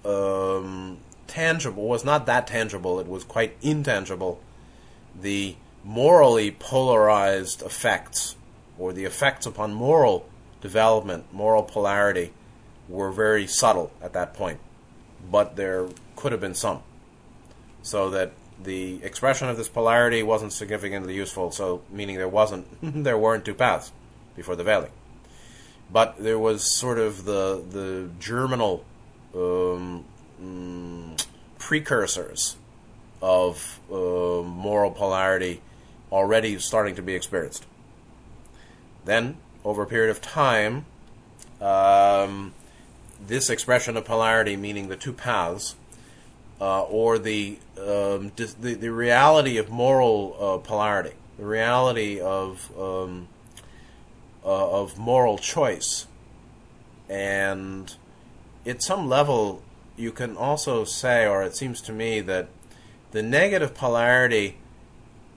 um, 0.05 0.99
tangible. 1.27 1.87
Was 1.87 2.05
not 2.05 2.25
that 2.27 2.47
tangible. 2.47 2.99
It 2.99 3.07
was 3.07 3.23
quite 3.23 3.57
intangible. 3.61 4.39
The 5.19 5.55
morally 5.83 6.51
polarized 6.51 7.61
effects, 7.61 8.35
or 8.77 8.93
the 8.93 9.05
effects 9.05 9.45
upon 9.45 9.73
moral 9.73 10.27
development, 10.61 11.25
moral 11.31 11.63
polarity, 11.63 12.31
were 12.87 13.11
very 13.11 13.47
subtle 13.47 13.91
at 14.01 14.13
that 14.13 14.33
point. 14.33 14.59
But 15.29 15.55
there 15.55 15.87
could 16.15 16.31
have 16.31 16.41
been 16.41 16.55
some 16.55 16.81
so 17.85 18.09
that 18.09 18.31
the 18.61 18.99
expression 19.03 19.47
of 19.47 19.57
this 19.57 19.69
polarity 19.69 20.23
wasn't 20.23 20.51
significantly 20.51 21.13
useful. 21.13 21.51
So, 21.51 21.83
meaning 21.91 22.17
there 22.17 22.27
wasn't, 22.27 22.65
there 22.81 23.17
weren't 23.17 23.45
two 23.45 23.53
paths 23.53 23.91
before 24.35 24.55
the 24.55 24.63
veiling, 24.63 24.91
but 25.91 26.17
there 26.17 26.39
was 26.39 26.63
sort 26.63 26.97
of 26.97 27.25
the 27.25 27.63
the 27.69 28.09
germinal 28.19 28.83
um, 29.35 30.03
mm, 30.41 31.25
precursors 31.59 32.57
of 33.21 33.79
uh, 33.91 33.95
moral 34.41 34.89
polarity 34.89 35.61
already 36.11 36.57
starting 36.57 36.95
to 36.95 37.03
be 37.03 37.13
experienced. 37.13 37.65
Then, 39.05 39.37
over 39.63 39.83
a 39.83 39.87
period 39.87 40.09
of 40.09 40.21
time, 40.21 40.85
um, 41.61 42.53
this 43.25 43.51
expression 43.51 43.95
of 43.95 44.05
polarity, 44.05 44.57
meaning 44.57 44.87
the 44.87 44.95
two 44.95 45.13
paths, 45.13 45.75
uh, 46.59 46.83
or 46.83 47.19
the, 47.19 47.57
um, 47.77 48.31
the, 48.35 48.75
the 48.75 48.91
reality 48.91 49.57
of 49.57 49.69
moral 49.69 50.35
uh, 50.39 50.57
polarity, 50.65 51.13
the 51.37 51.45
reality 51.45 52.19
of 52.19 52.71
um, 52.77 53.27
uh, 54.43 54.81
of 54.81 54.97
moral 54.97 55.39
choice, 55.39 56.05
and 57.09 57.95
at 58.65 58.81
some 58.83 59.09
level, 59.09 59.63
you 59.97 60.11
can 60.11 60.37
also 60.37 60.83
say, 60.83 61.25
or 61.25 61.43
it 61.43 61.55
seems 61.55 61.81
to 61.81 61.91
me 61.91 62.21
that 62.21 62.47
the 63.11 63.23
negative 63.23 63.73
polarity 63.73 64.57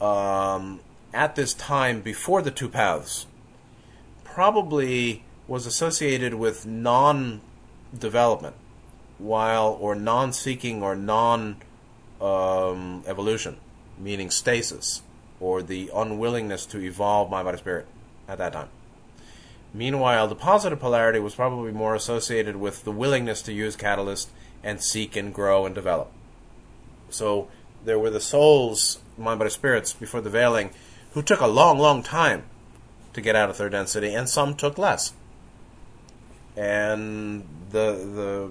um, 0.00 0.80
at 1.12 1.36
this 1.36 1.54
time 1.54 2.00
before 2.00 2.42
the 2.42 2.50
two 2.50 2.68
paths 2.68 3.26
probably 4.24 5.24
was 5.46 5.66
associated 5.66 6.34
with 6.34 6.66
non-development 6.66 8.54
while 9.18 9.76
or 9.80 9.94
non-seeking 9.94 10.82
or 10.82 10.96
non-evolution, 10.96 13.54
um, 13.54 13.60
meaning 13.98 14.30
stasis 14.30 15.02
or 15.40 15.62
the 15.62 15.90
unwillingness 15.94 16.66
to 16.66 16.80
evolve 16.80 17.30
mind 17.30 17.44
body 17.44 17.58
spirit 17.58 17.86
at 18.26 18.38
that 18.38 18.52
time. 18.52 18.68
Meanwhile, 19.74 20.28
the 20.28 20.34
positive 20.34 20.80
polarity 20.80 21.20
was 21.20 21.34
probably 21.34 21.72
more 21.72 21.94
associated 21.94 22.56
with 22.56 22.84
the 22.84 22.92
willingness 22.92 23.42
to 23.42 23.52
use 23.52 23.76
catalyst 23.76 24.30
and 24.64 24.82
seek 24.82 25.14
and 25.14 25.32
grow 25.32 25.66
and 25.66 25.74
develop. 25.74 26.10
So 27.10 27.48
there 27.84 27.98
were 27.98 28.10
the 28.10 28.20
souls, 28.20 28.98
mind 29.16 29.38
body 29.38 29.50
spirits, 29.50 29.92
before 29.92 30.20
the 30.20 30.30
veiling, 30.30 30.70
who 31.12 31.22
took 31.22 31.40
a 31.40 31.46
long, 31.46 31.78
long 31.78 32.02
time 32.02 32.44
to 33.12 33.20
get 33.20 33.36
out 33.36 33.50
of 33.50 33.56
third 33.56 33.72
density, 33.72 34.14
and 34.14 34.28
some 34.28 34.54
took 34.54 34.78
less. 34.78 35.12
And 36.56 37.46
the 37.70 37.92
the 37.92 38.50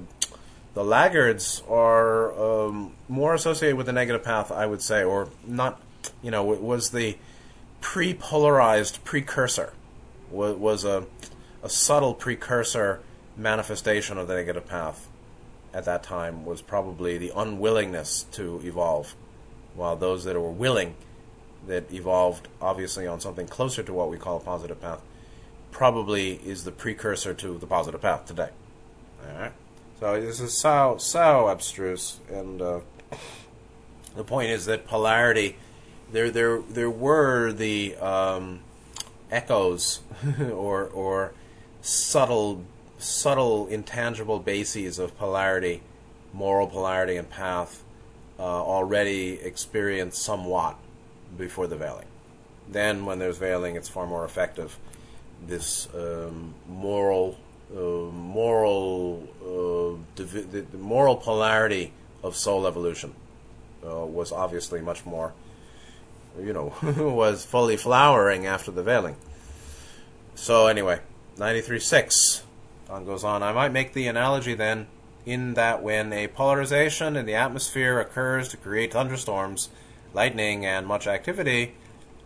the 0.78 0.84
laggards 0.84 1.64
are 1.68 2.40
um, 2.40 2.94
more 3.10 3.34
associated 3.34 3.76
with 3.78 3.88
the 3.88 3.92
negative 3.92 4.24
path, 4.24 4.52
I 4.52 4.68
would 4.68 4.84
say, 4.84 5.04
or 5.04 5.28
not. 5.44 5.82
You 6.22 6.30
know, 6.30 6.54
it 6.54 6.62
was 6.62 6.92
the 6.92 7.18
pre-polarized 7.82 9.04
precursor. 9.04 9.74
Was, 10.30 10.56
was 10.56 10.86
a 10.86 11.08
a 11.64 11.70
subtle 11.70 12.14
precursor 12.14 13.00
manifestation 13.36 14.20
of 14.20 14.28
the 14.28 14.36
negative 14.36 14.68
path 14.68 15.10
at 15.74 15.86
that 15.86 16.04
time 16.04 16.46
was 16.46 16.62
probably 16.62 17.18
the 17.18 17.32
unwillingness 17.36 18.28
to 18.34 18.62
evolve, 18.64 19.16
while 19.74 19.96
those 19.96 20.26
that 20.26 20.40
were 20.40 20.52
willing, 20.52 20.94
that 21.66 21.92
evolved 21.92 22.48
obviously 22.62 23.08
on 23.08 23.20
something 23.20 23.48
closer 23.48 23.82
to 23.82 23.94
what 23.94 24.12
we 24.12 24.18
call 24.20 24.38
a 24.38 24.42
positive 24.42 24.80
path, 24.80 25.02
probably 25.72 26.34
is 26.46 26.66
the 26.66 26.72
precursor 26.72 27.34
to 27.34 27.58
the 27.58 27.66
positive 27.66 28.00
path 28.00 28.28
today. 28.28 28.50
All 29.28 29.40
right. 29.40 29.54
So 30.00 30.22
this 30.22 30.40
is 30.40 30.56
so 30.56 30.98
so 31.00 31.48
abstruse, 31.48 32.20
and 32.32 32.62
uh, 32.62 32.80
the 34.16 34.24
point 34.24 34.52
is 34.52 34.66
that 34.66 34.86
polarity. 34.86 35.56
There, 36.12 36.30
there, 36.30 36.62
there 36.62 36.90
were 36.90 37.52
the 37.52 37.96
um, 37.96 38.60
echoes, 39.32 40.02
or 40.40 40.86
or 40.86 41.34
subtle, 41.82 42.64
subtle, 43.00 43.66
intangible 43.68 44.38
bases 44.38 45.00
of 45.00 45.18
polarity, 45.18 45.82
moral 46.32 46.68
polarity, 46.68 47.18
and 47.18 47.28
path 47.28 47.84
uh, 48.38 48.44
already 48.44 49.40
experienced 49.42 50.22
somewhat 50.22 50.78
before 51.36 51.66
the 51.66 51.76
veiling. 51.76 52.08
Then, 52.70 53.04
when 53.08 53.18
there's 53.18 53.40
veiling, 53.40 53.76
it's 53.76 53.90
far 53.90 54.06
more 54.06 54.26
effective. 54.26 54.78
This 55.48 55.88
um, 55.96 56.54
moral 56.70 57.36
uh, 57.76 57.80
moral 57.80 59.28
uh, 59.42 60.02
divi- 60.16 60.42
the, 60.42 60.62
the, 60.62 60.78
moral 60.78 61.16
polarity 61.16 61.92
of 62.24 62.36
soul 62.36 62.66
evolution 62.66 63.14
uh, 63.86 64.06
was 64.06 64.32
obviously 64.32 64.82
much 64.82 65.06
more, 65.06 65.34
you 66.40 66.54
know, 66.54 66.74
was 66.98 67.46
fully 67.46 67.78
flowering 67.78 68.46
after 68.46 68.72
the 68.72 68.84
veiling. 68.84 69.16
So 70.36 70.68
anyway, 70.68 71.02
93.6. 71.38 72.44
Don 72.88 73.06
goes 73.06 73.24
on, 73.24 73.44
I 73.44 73.52
might 73.52 73.74
make 73.74 73.94
the 73.94 74.08
analogy 74.08 74.54
then 74.54 74.88
in 75.26 75.56
that 75.56 75.84
when 75.84 76.14
a 76.14 76.28
polarization 76.28 77.18
in 77.18 77.26
the 77.26 77.36
atmosphere 77.36 78.00
occurs 78.00 78.48
to 78.48 78.58
create 78.58 78.94
thunderstorms, 78.94 79.70
lightning, 80.14 80.66
and 80.66 80.88
much 80.88 81.06
activity, 81.06 81.76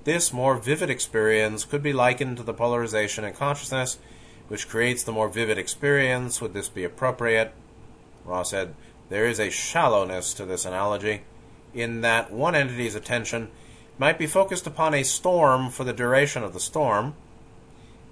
this 0.04 0.32
more 0.32 0.56
vivid 0.56 0.92
experience 0.92 1.66
could 1.66 1.82
be 1.82 1.94
likened 1.94 2.38
to 2.38 2.44
the 2.44 2.54
polarization 2.54 3.24
in 3.24 3.34
consciousness 3.34 3.98
which 4.52 4.68
creates 4.68 5.02
the 5.02 5.14
more 5.14 5.30
vivid 5.30 5.58
experience. 5.58 6.42
Would 6.42 6.54
this 6.54 6.68
be 6.68 6.84
appropriate? 6.84 7.54
Ra 8.26 8.44
said, 8.44 8.76
There 9.08 9.26
is 9.26 9.40
a 9.40 9.50
shallowness 9.50 10.34
to 10.34 10.46
this 10.46 10.66
analogy, 10.66 11.22
in 11.74 12.02
that 12.02 12.34
one 12.34 12.54
entity's 12.54 12.94
attention 12.94 13.50
might 13.98 14.20
be 14.20 14.28
focused 14.28 14.68
upon 14.68 14.94
a 14.94 15.04
storm 15.04 15.70
for 15.70 15.86
the 15.86 15.94
duration 15.94 16.44
of 16.44 16.52
the 16.54 16.60
storm. 16.60 17.14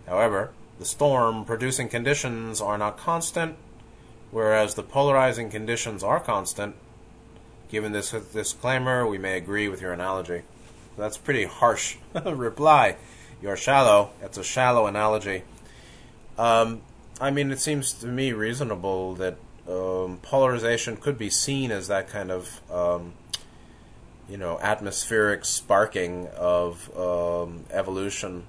However, 0.08 0.52
the 0.80 0.86
storm 0.86 1.44
producing 1.44 1.90
conditions 1.90 2.62
are 2.62 2.78
not 2.78 2.98
constant, 2.98 3.58
whereas 4.32 4.76
the 4.76 4.84
polarizing 4.84 5.50
conditions 5.50 6.04
are 6.04 6.22
constant. 6.22 6.74
Given 7.70 7.92
this 7.92 8.12
disclaimer, 8.12 9.06
we 9.06 9.18
may 9.18 9.36
agree 9.36 9.68
with 9.68 9.82
your 9.82 9.92
analogy. 9.92 10.44
That's 10.98 11.18
pretty 11.18 11.44
harsh 11.44 11.98
reply. 12.26 12.96
You're 13.42 13.58
shallow. 13.58 14.12
It's 14.22 14.38
a 14.38 14.44
shallow 14.46 14.88
analogy. 14.88 15.44
Um, 16.40 16.84
I 17.20 17.32
mean, 17.32 17.52
it 17.52 17.60
seems 17.60 17.92
to 17.96 18.08
me 18.08 18.32
reasonable 18.32 19.16
that 19.16 19.36
um, 19.68 20.20
polarization 20.22 20.96
could 20.96 21.18
be 21.18 21.30
seen 21.30 21.70
as 21.70 21.90
that 21.90 22.08
kind 22.08 22.32
of, 22.32 22.62
um, 22.72 23.12
you 24.30 24.38
know, 24.38 24.58
atmospheric 24.62 25.44
sparking 25.44 26.28
of 26.28 26.90
um, 26.98 27.66
evolution, 27.72 28.46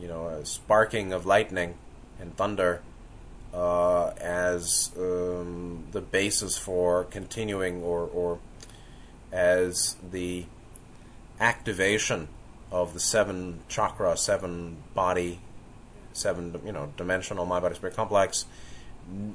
you 0.00 0.08
know, 0.08 0.26
a 0.26 0.44
sparking 0.44 1.12
of 1.12 1.26
lightning 1.26 1.74
and 2.20 2.36
thunder 2.36 2.82
uh, 3.54 4.08
as 4.20 4.90
um, 4.98 5.84
the 5.92 6.00
basis 6.00 6.58
for 6.58 7.04
continuing 7.04 7.84
or, 7.84 8.00
or 8.00 8.40
as 9.30 9.94
the 10.10 10.44
activation 11.38 12.26
of 12.72 12.94
the 12.94 13.00
seven 13.00 13.60
chakra, 13.68 14.16
seven 14.16 14.78
body 14.92 15.38
seven 16.18 16.60
you 16.64 16.72
know 16.72 16.92
dimensional 16.96 17.46
mind 17.46 17.62
body 17.62 17.74
spirit 17.74 17.94
complex 17.94 18.44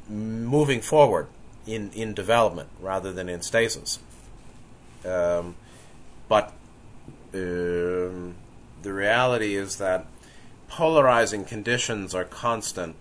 moving 0.10 0.82
forward 0.82 1.28
in 1.65 1.91
in 1.93 2.13
development 2.13 2.69
rather 2.80 3.12
than 3.12 3.30
in 3.30 3.41
stasis. 3.41 4.00
Um, 5.06 5.56
but 6.28 6.54
um, 7.34 8.36
the 8.82 8.93
reality 8.93 9.56
is 9.56 9.78
that 9.78 10.06
polarizing 10.67 11.46
conditions 11.46 12.13
are 12.15 12.26
constant, 12.26 12.96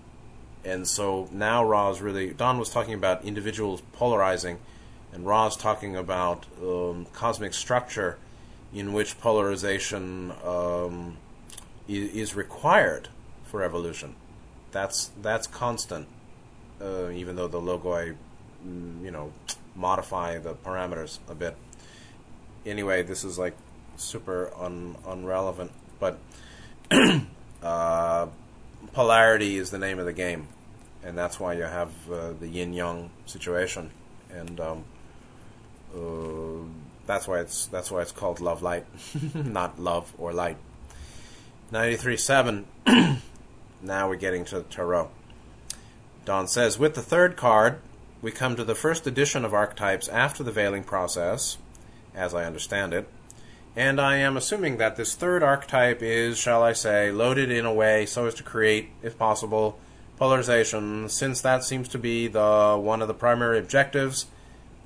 and 0.64 0.86
so 0.86 1.28
now 1.32 1.64
Ra 1.64 1.90
is 1.90 2.00
really 2.00 2.30
Don 2.30 2.58
was 2.58 2.70
talking 2.70 2.94
about 2.94 3.24
individuals 3.24 3.82
polarizing. 3.92 4.58
And 5.14 5.26
Ra 5.26 5.46
is 5.46 5.56
talking 5.56 5.94
about 5.94 6.46
um, 6.62 7.06
cosmic 7.12 7.52
structure 7.52 8.16
in 8.72 8.94
which 8.94 9.20
polarization 9.20 10.32
um, 10.42 11.18
is 11.86 12.34
required 12.34 13.08
for 13.52 13.62
evolution. 13.62 14.16
That's 14.72 15.10
that's 15.20 15.46
constant, 15.46 16.08
uh, 16.80 17.10
even 17.10 17.36
though 17.36 17.48
the 17.48 17.60
logoi, 17.60 18.16
mm, 18.66 19.04
you 19.04 19.10
know, 19.10 19.30
modify 19.76 20.38
the 20.38 20.54
parameters 20.54 21.18
a 21.28 21.34
bit. 21.34 21.54
Anyway, 22.64 23.02
this 23.02 23.24
is 23.24 23.38
like 23.38 23.54
super 23.96 24.50
un- 24.58 24.96
unrelevant, 25.06 25.70
but 26.00 26.18
uh, 27.62 28.26
polarity 28.94 29.58
is 29.58 29.70
the 29.70 29.78
name 29.78 29.98
of 29.98 30.06
the 30.06 30.14
game, 30.14 30.48
and 31.04 31.16
that's 31.16 31.38
why 31.38 31.52
you 31.52 31.64
have 31.64 31.92
uh, 32.10 32.32
the 32.32 32.48
yin 32.48 32.72
yang 32.72 33.10
situation, 33.26 33.90
and 34.30 34.58
um, 34.60 34.84
uh, 35.94 36.64
that's 37.04 37.28
why 37.28 37.40
it's 37.40 37.66
that's 37.66 37.90
why 37.90 38.00
it's 38.00 38.12
called 38.12 38.40
love 38.40 38.62
light, 38.62 38.86
not 39.34 39.78
love 39.78 40.10
or 40.16 40.32
light. 40.32 40.56
Ninety 41.70 41.96
three 41.96 42.16
seven. 42.16 42.64
now 43.82 44.08
we're 44.08 44.16
getting 44.16 44.44
to 44.46 44.56
the 44.56 44.62
tarot. 44.62 45.10
Don 46.24 46.46
says, 46.46 46.78
with 46.78 46.94
the 46.94 47.02
third 47.02 47.36
card, 47.36 47.78
we 48.20 48.30
come 48.30 48.54
to 48.54 48.64
the 48.64 48.74
first 48.74 49.06
edition 49.06 49.44
of 49.44 49.52
archetypes 49.52 50.08
after 50.08 50.44
the 50.44 50.52
veiling 50.52 50.84
process, 50.84 51.58
as 52.14 52.34
I 52.34 52.44
understand 52.44 52.94
it. 52.94 53.08
And 53.74 54.00
I 54.00 54.18
am 54.18 54.36
assuming 54.36 54.76
that 54.76 54.96
this 54.96 55.14
third 55.14 55.42
archetype 55.42 56.02
is, 56.02 56.38
shall 56.38 56.62
I 56.62 56.74
say, 56.74 57.10
loaded 57.10 57.50
in 57.50 57.64
a 57.64 57.72
way 57.72 58.06
so 58.06 58.26
as 58.26 58.34
to 58.34 58.42
create, 58.42 58.90
if 59.02 59.18
possible, 59.18 59.78
polarization, 60.18 61.08
since 61.08 61.40
that 61.40 61.64
seems 61.64 61.88
to 61.88 61.98
be 61.98 62.28
the 62.28 62.78
one 62.80 63.02
of 63.02 63.08
the 63.08 63.14
primary 63.14 63.58
objectives 63.58 64.26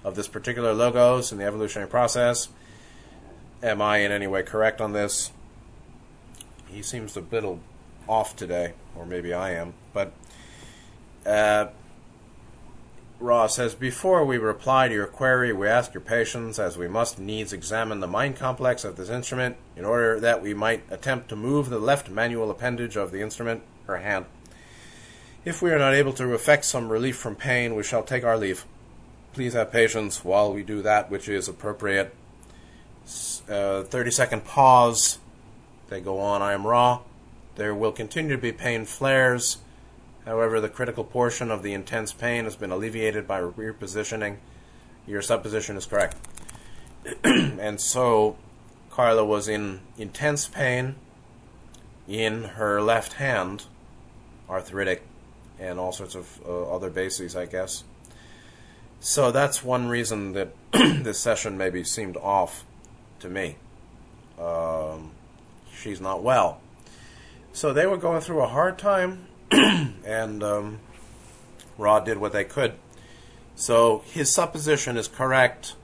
of 0.04 0.14
this 0.14 0.28
particular 0.28 0.72
logos 0.72 1.32
in 1.32 1.38
the 1.38 1.44
evolutionary 1.44 1.90
process. 1.90 2.48
Am 3.62 3.82
I 3.82 3.98
in 3.98 4.12
any 4.12 4.28
way 4.28 4.42
correct 4.42 4.80
on 4.80 4.92
this? 4.92 5.32
He 6.68 6.80
seems 6.80 7.16
a 7.16 7.20
little 7.20 7.60
off 8.08 8.36
today, 8.36 8.74
or 8.96 9.06
maybe 9.06 9.32
I 9.32 9.52
am, 9.52 9.74
but 9.92 10.12
uh, 11.24 11.66
Ra 13.18 13.46
says, 13.46 13.74
Before 13.74 14.24
we 14.24 14.36
reply 14.36 14.88
to 14.88 14.94
your 14.94 15.06
query, 15.06 15.52
we 15.52 15.66
ask 15.66 15.94
your 15.94 16.02
patience, 16.02 16.58
as 16.58 16.76
we 16.76 16.86
must 16.86 17.18
needs 17.18 17.52
examine 17.52 18.00
the 18.00 18.06
mind 18.06 18.36
complex 18.36 18.84
of 18.84 18.96
this 18.96 19.08
instrument 19.08 19.56
in 19.74 19.84
order 19.84 20.20
that 20.20 20.42
we 20.42 20.52
might 20.52 20.82
attempt 20.90 21.28
to 21.30 21.36
move 21.36 21.70
the 21.70 21.78
left 21.78 22.10
manual 22.10 22.50
appendage 22.50 22.96
of 22.96 23.12
the 23.12 23.22
instrument, 23.22 23.62
her 23.86 23.98
hand. 23.98 24.26
If 25.44 25.62
we 25.62 25.70
are 25.70 25.78
not 25.78 25.94
able 25.94 26.12
to 26.14 26.34
effect 26.34 26.64
some 26.64 26.90
relief 26.90 27.16
from 27.16 27.36
pain, 27.36 27.74
we 27.74 27.82
shall 27.82 28.02
take 28.02 28.24
our 28.24 28.36
leave. 28.36 28.66
Please 29.32 29.54
have 29.54 29.72
patience 29.72 30.24
while 30.24 30.52
we 30.52 30.62
do 30.62 30.82
that 30.82 31.10
which 31.10 31.28
is 31.28 31.48
appropriate. 31.48 32.14
Uh, 33.48 33.84
30 33.84 34.10
second 34.10 34.44
pause. 34.44 35.18
They 35.88 36.00
go 36.00 36.18
on, 36.18 36.42
I 36.42 36.52
am 36.52 36.66
Ra. 36.66 37.00
There 37.56 37.74
will 37.74 37.92
continue 37.92 38.36
to 38.36 38.40
be 38.40 38.52
pain 38.52 38.84
flares 38.84 39.58
However, 40.26 40.60
the 40.60 40.68
critical 40.68 41.04
portion 41.04 41.52
of 41.52 41.62
the 41.62 41.72
intense 41.72 42.12
pain 42.12 42.44
has 42.44 42.56
been 42.56 42.72
alleviated 42.72 43.28
by 43.28 43.40
repositioning. 43.40 44.38
Your 45.06 45.22
supposition 45.22 45.76
is 45.76 45.86
correct. 45.86 46.16
and 47.24 47.80
so, 47.80 48.36
Carla 48.90 49.24
was 49.24 49.46
in 49.46 49.80
intense 49.96 50.48
pain 50.48 50.96
in 52.08 52.42
her 52.42 52.82
left 52.82 53.14
hand, 53.14 53.66
arthritic, 54.50 55.04
and 55.60 55.78
all 55.78 55.92
sorts 55.92 56.16
of 56.16 56.40
uh, 56.44 56.74
other 56.74 56.90
bases, 56.90 57.36
I 57.36 57.46
guess. 57.46 57.84
So 58.98 59.30
that's 59.30 59.62
one 59.62 59.86
reason 59.86 60.32
that 60.32 60.48
this 60.72 61.20
session 61.20 61.56
maybe 61.56 61.84
seemed 61.84 62.16
off 62.16 62.64
to 63.20 63.28
me. 63.28 63.56
Um, 64.40 65.12
she's 65.72 66.00
not 66.00 66.24
well. 66.24 66.60
So 67.56 67.72
they 67.72 67.86
were 67.86 67.96
going 67.96 68.20
through 68.20 68.42
a 68.42 68.48
hard 68.48 68.76
time 68.76 69.28
and 69.50 70.44
um, 70.44 70.78
did 72.04 72.18
what 72.18 72.32
they 72.32 72.44
could. 72.44 72.74
So 73.54 74.02
his 74.04 74.30
supposition 74.30 74.98
is 74.98 75.08
correct 75.08 75.74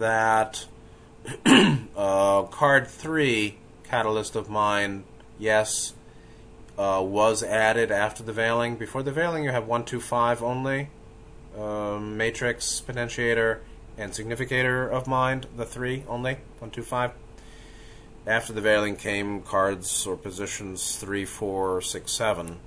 that 0.00 0.66
uh, 1.46 2.42
card 2.50 2.88
three, 2.88 3.58
Catalyst 3.84 4.34
of 4.34 4.50
Mind, 4.50 5.04
yes, 5.38 5.94
uh, 6.76 7.00
was 7.06 7.44
added 7.44 7.92
after 7.92 8.24
the 8.24 8.32
veiling. 8.32 8.74
Before 8.74 9.04
the 9.04 9.12
veiling, 9.12 9.44
you 9.44 9.52
have 9.52 9.68
one, 9.68 9.84
two, 9.84 10.00
five 10.00 10.42
only. 10.42 10.88
Um, 11.56 12.16
matrix, 12.16 12.82
potentiator, 12.84 13.60
and 13.96 14.12
significator 14.12 14.88
of 14.88 15.06
mind, 15.06 15.46
the 15.56 15.64
three 15.64 16.02
only, 16.08 16.38
one, 16.58 16.72
two, 16.72 16.82
five. 16.82 17.12
After 18.26 18.54
the 18.54 18.62
veiling 18.62 18.96
came 18.96 19.42
cards 19.42 20.06
or 20.06 20.16
positions 20.16 20.96
three, 20.96 21.26
four, 21.26 21.82
six, 21.82 22.12
seven. 22.12 22.58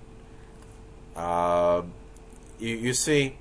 Uh, 1.15 1.81
you, 2.59 2.75
you, 2.75 2.93
see, 2.93 3.37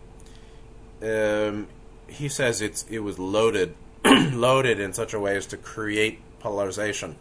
um, 1.02 1.68
he 2.08 2.28
says 2.30 2.62
it's 2.62 2.86
it 2.88 3.00
was 3.00 3.18
loaded, 3.18 3.74
loaded 4.04 4.80
in 4.80 4.94
such 4.94 5.12
a 5.12 5.20
way 5.20 5.36
as 5.36 5.46
to 5.48 5.58
create 5.58 6.20
polarization. 6.40 7.16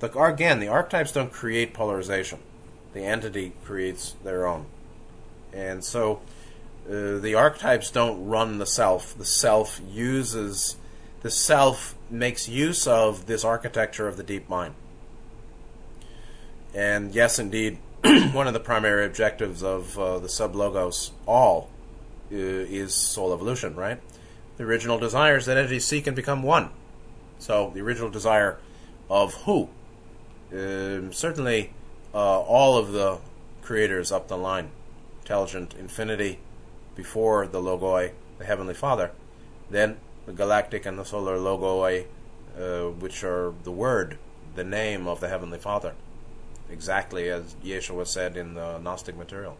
The, 0.00 0.10
again, 0.20 0.58
the 0.58 0.66
archetypes 0.66 1.12
don't 1.12 1.32
create 1.32 1.72
polarization; 1.72 2.40
the 2.94 3.04
entity 3.04 3.52
creates 3.64 4.16
their 4.24 4.44
own, 4.44 4.66
and 5.52 5.84
so 5.84 6.20
uh, 6.88 7.18
the 7.18 7.36
archetypes 7.36 7.92
don't 7.92 8.26
run 8.26 8.58
the 8.58 8.66
self. 8.66 9.16
The 9.16 9.24
self 9.24 9.80
uses 9.88 10.76
the 11.22 11.30
self 11.30 11.94
makes 12.10 12.48
use 12.48 12.86
of 12.86 13.26
this 13.26 13.44
architecture 13.44 14.08
of 14.08 14.16
the 14.16 14.22
deep 14.22 14.48
mind. 14.48 14.74
And 16.74 17.14
yes, 17.14 17.38
indeed, 17.38 17.78
one 18.32 18.46
of 18.46 18.54
the 18.54 18.60
primary 18.60 19.06
objectives 19.06 19.62
of 19.62 19.98
uh, 19.98 20.18
the 20.18 20.28
sub 20.28 20.54
logos 20.54 21.12
all 21.26 21.70
uh, 22.32 22.36
is 22.36 22.94
soul 22.94 23.32
evolution, 23.32 23.76
right? 23.76 24.00
The 24.56 24.64
original 24.64 24.98
desire 24.98 25.36
is 25.36 25.46
that 25.46 25.56
entities 25.56 25.84
seek 25.84 26.06
and 26.06 26.16
become 26.16 26.42
one. 26.42 26.70
So 27.38 27.70
the 27.74 27.80
original 27.80 28.10
desire 28.10 28.58
of 29.08 29.34
who? 29.44 29.68
Um, 30.52 31.12
certainly, 31.12 31.72
uh, 32.14 32.40
all 32.40 32.76
of 32.76 32.92
the 32.92 33.18
creators 33.62 34.12
up 34.12 34.28
the 34.28 34.36
line, 34.36 34.70
intelligent 35.22 35.74
infinity, 35.78 36.38
before 36.94 37.46
the 37.46 37.60
logoi, 37.60 38.12
the 38.38 38.44
heavenly 38.44 38.74
Father, 38.74 39.12
then 39.70 39.96
the 40.26 40.32
galactic 40.32 40.86
and 40.86 40.98
the 40.98 41.04
solar 41.04 41.36
logoi, 41.36 42.06
uh, 42.58 42.90
which 42.90 43.24
are 43.24 43.54
the 43.64 43.72
word, 43.72 44.18
the 44.54 44.64
name 44.64 45.06
of 45.06 45.20
the 45.20 45.28
heavenly 45.28 45.58
Father 45.58 45.94
exactly 46.72 47.28
as 47.28 47.54
Yeshua 47.64 48.06
said 48.06 48.36
in 48.36 48.54
the 48.54 48.78
Gnostic 48.78 49.16
material. 49.16 49.56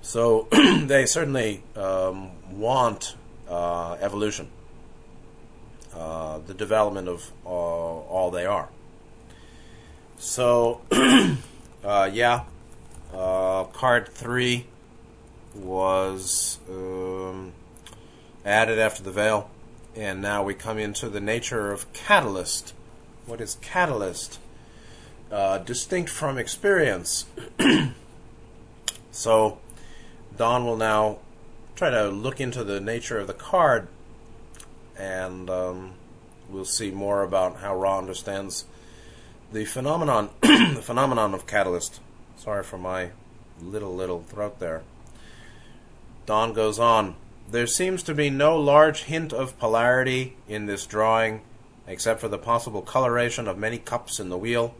So 0.00 0.46
they 0.52 1.04
certainly 1.04 1.62
um, 1.74 2.30
want 2.50 3.16
uh, 3.48 3.96
evolution, 4.00 4.48
uh, 5.94 6.38
the 6.46 6.54
development 6.54 7.08
of 7.08 7.32
uh, 7.44 7.48
all 7.48 8.30
they 8.30 8.46
are. 8.46 8.68
So, 10.18 10.80
uh, 11.84 12.10
yeah, 12.12 12.44
uh, 13.12 13.64
card 13.64 14.08
three 14.08 14.66
was 15.54 16.58
um, 16.70 17.52
added 18.46 18.78
after 18.78 19.02
the 19.02 19.12
veil, 19.12 19.50
and 19.94 20.22
now 20.22 20.42
we 20.42 20.54
come 20.54 20.78
into 20.78 21.10
the 21.10 21.20
nature 21.20 21.70
of 21.70 21.92
catalyst. 21.92 22.72
What 23.26 23.42
is 23.42 23.56
catalyst? 23.60 24.38
uh, 25.30 25.58
distinct 25.58 26.10
from 26.10 26.38
experience. 26.38 27.26
so, 29.10 29.58
Don 30.36 30.64
will 30.64 30.76
now 30.76 31.18
try 31.74 31.90
to 31.90 32.08
look 32.08 32.40
into 32.40 32.64
the 32.64 32.80
nature 32.80 33.18
of 33.18 33.26
the 33.26 33.34
card, 33.34 33.88
and 34.96 35.50
um, 35.50 35.94
we'll 36.48 36.64
see 36.64 36.90
more 36.90 37.22
about 37.22 37.58
how 37.58 37.76
Ra 37.76 37.98
understands 37.98 38.64
the 39.52 39.64
phenomenon, 39.64 40.30
the 40.40 40.82
phenomenon 40.82 41.34
of 41.34 41.46
catalyst. 41.46 42.00
Sorry 42.36 42.62
for 42.62 42.78
my 42.78 43.10
little 43.60 43.94
little 43.94 44.22
throat 44.22 44.58
there. 44.58 44.82
Don 46.26 46.52
goes 46.52 46.78
on. 46.78 47.16
There 47.50 47.66
seems 47.66 48.02
to 48.04 48.14
be 48.14 48.28
no 48.28 48.56
large 48.56 49.04
hint 49.04 49.32
of 49.32 49.58
polarity 49.58 50.36
in 50.48 50.66
this 50.66 50.84
drawing, 50.84 51.42
except 51.86 52.20
for 52.20 52.28
the 52.28 52.38
possible 52.38 52.82
coloration 52.82 53.46
of 53.46 53.56
many 53.56 53.78
cups 53.78 54.18
in 54.18 54.28
the 54.28 54.38
wheel. 54.38 54.74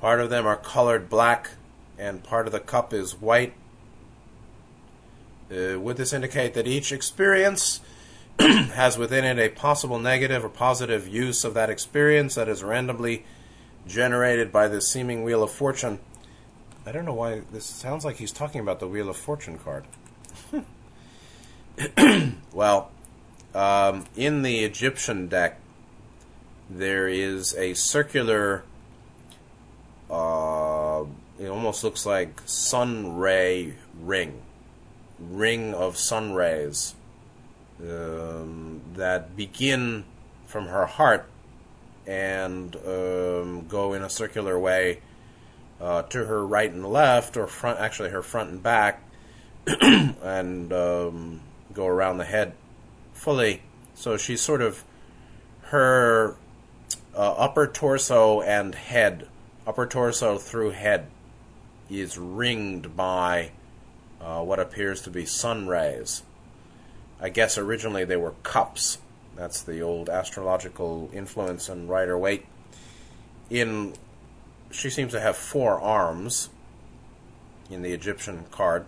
Part 0.00 0.20
of 0.20 0.30
them 0.30 0.46
are 0.46 0.56
colored 0.56 1.10
black, 1.10 1.50
and 1.98 2.24
part 2.24 2.46
of 2.46 2.52
the 2.52 2.60
cup 2.60 2.94
is 2.94 3.20
white. 3.20 3.52
Uh, 5.50 5.78
would 5.78 5.98
this 5.98 6.14
indicate 6.14 6.54
that 6.54 6.66
each 6.66 6.90
experience 6.90 7.80
has 8.38 8.96
within 8.96 9.24
it 9.24 9.38
a 9.38 9.50
possible 9.50 9.98
negative 9.98 10.42
or 10.42 10.48
positive 10.48 11.06
use 11.06 11.44
of 11.44 11.52
that 11.52 11.68
experience 11.68 12.34
that 12.34 12.48
is 12.48 12.64
randomly 12.64 13.26
generated 13.86 14.50
by 14.50 14.68
this 14.68 14.90
seeming 14.90 15.22
Wheel 15.22 15.42
of 15.42 15.50
Fortune? 15.50 15.98
I 16.86 16.92
don't 16.92 17.04
know 17.04 17.12
why 17.12 17.42
this 17.52 17.66
sounds 17.66 18.02
like 18.02 18.16
he's 18.16 18.32
talking 18.32 18.62
about 18.62 18.80
the 18.80 18.88
Wheel 18.88 19.10
of 19.10 19.18
Fortune 19.18 19.58
card. 19.58 19.84
well, 22.52 22.90
um, 23.54 24.04
in 24.16 24.42
the 24.42 24.64
Egyptian 24.64 25.28
deck, 25.28 25.58
there 26.68 27.08
is 27.08 27.54
a 27.54 27.74
circular. 27.74 28.64
Uh, 30.10 31.04
it 31.38 31.46
almost 31.46 31.82
looks 31.82 32.04
like 32.04 32.42
sun 32.44 33.16
ray 33.16 33.74
ring, 33.98 34.42
ring 35.18 35.72
of 35.72 35.96
sun 35.96 36.34
rays 36.34 36.94
um, 37.80 38.82
that 38.94 39.36
begin 39.36 40.04
from 40.46 40.66
her 40.66 40.86
heart 40.86 41.26
and 42.06 42.76
um, 42.86 43.66
go 43.68 43.94
in 43.94 44.02
a 44.02 44.10
circular 44.10 44.58
way 44.58 45.00
uh, 45.80 46.02
to 46.02 46.26
her 46.26 46.46
right 46.46 46.70
and 46.70 46.84
left, 46.84 47.36
or 47.36 47.46
front, 47.46 47.78
actually 47.80 48.10
her 48.10 48.22
front 48.22 48.50
and 48.50 48.62
back, 48.62 49.02
and 49.66 50.72
um, 50.72 51.40
go 51.72 51.86
around 51.86 52.18
the 52.18 52.24
head 52.24 52.52
fully. 53.12 53.62
So 53.94 54.16
she's 54.16 54.40
sort 54.40 54.62
of 54.62 54.84
her 55.62 56.36
uh, 57.14 57.32
upper 57.32 57.66
torso 57.66 58.40
and 58.40 58.74
head, 58.74 59.28
upper 59.66 59.86
torso 59.86 60.38
through 60.38 60.70
head, 60.70 61.06
is 61.88 62.16
ringed 62.16 62.96
by 62.96 63.50
uh, 64.20 64.42
what 64.42 64.60
appears 64.60 65.02
to 65.02 65.10
be 65.10 65.26
sun 65.26 65.66
rays. 65.66 66.22
I 67.20 67.28
guess 67.28 67.58
originally 67.58 68.04
they 68.04 68.16
were 68.16 68.34
cups. 68.42 68.98
That's 69.36 69.62
the 69.62 69.80
old 69.82 70.08
astrological 70.08 71.10
influence 71.12 71.68
and 71.68 71.88
Rider 71.88 72.16
Waite. 72.16 72.46
In 73.48 73.94
she 74.70 74.88
seems 74.88 75.12
to 75.12 75.20
have 75.20 75.36
four 75.36 75.80
arms 75.80 76.48
in 77.70 77.82
the 77.82 77.92
Egyptian 77.92 78.44
card. 78.50 78.86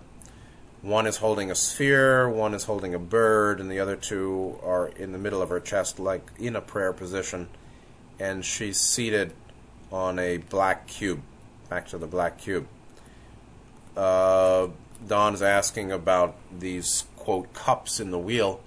One 0.82 1.06
is 1.06 1.18
holding 1.18 1.48
a 1.48 1.54
sphere, 1.54 2.28
one 2.28 2.54
is 2.54 2.64
holding 2.64 2.92
a 2.92 2.98
bird, 2.98 3.60
and 3.60 3.70
the 3.70 3.78
other 3.78 3.94
two 3.94 4.58
are 4.64 4.88
in 4.88 5.12
the 5.12 5.18
middle 5.18 5.40
of 5.40 5.48
her 5.48 5.60
chest, 5.60 6.00
like 6.00 6.28
in 6.40 6.56
a 6.56 6.60
prayer 6.60 6.92
position. 6.92 7.48
And 8.18 8.44
she's 8.44 8.80
seated 8.80 9.32
on 9.92 10.18
a 10.18 10.38
black 10.38 10.88
cube. 10.88 11.22
Back 11.68 11.86
to 11.88 11.98
the 11.98 12.08
black 12.08 12.38
cube. 12.38 12.66
Uh, 13.96 14.68
is 15.08 15.42
asking 15.42 15.92
about 15.92 16.36
these, 16.58 17.04
quote, 17.16 17.52
cups 17.54 18.00
in 18.00 18.10
the 18.10 18.18
wheel, 18.18 18.60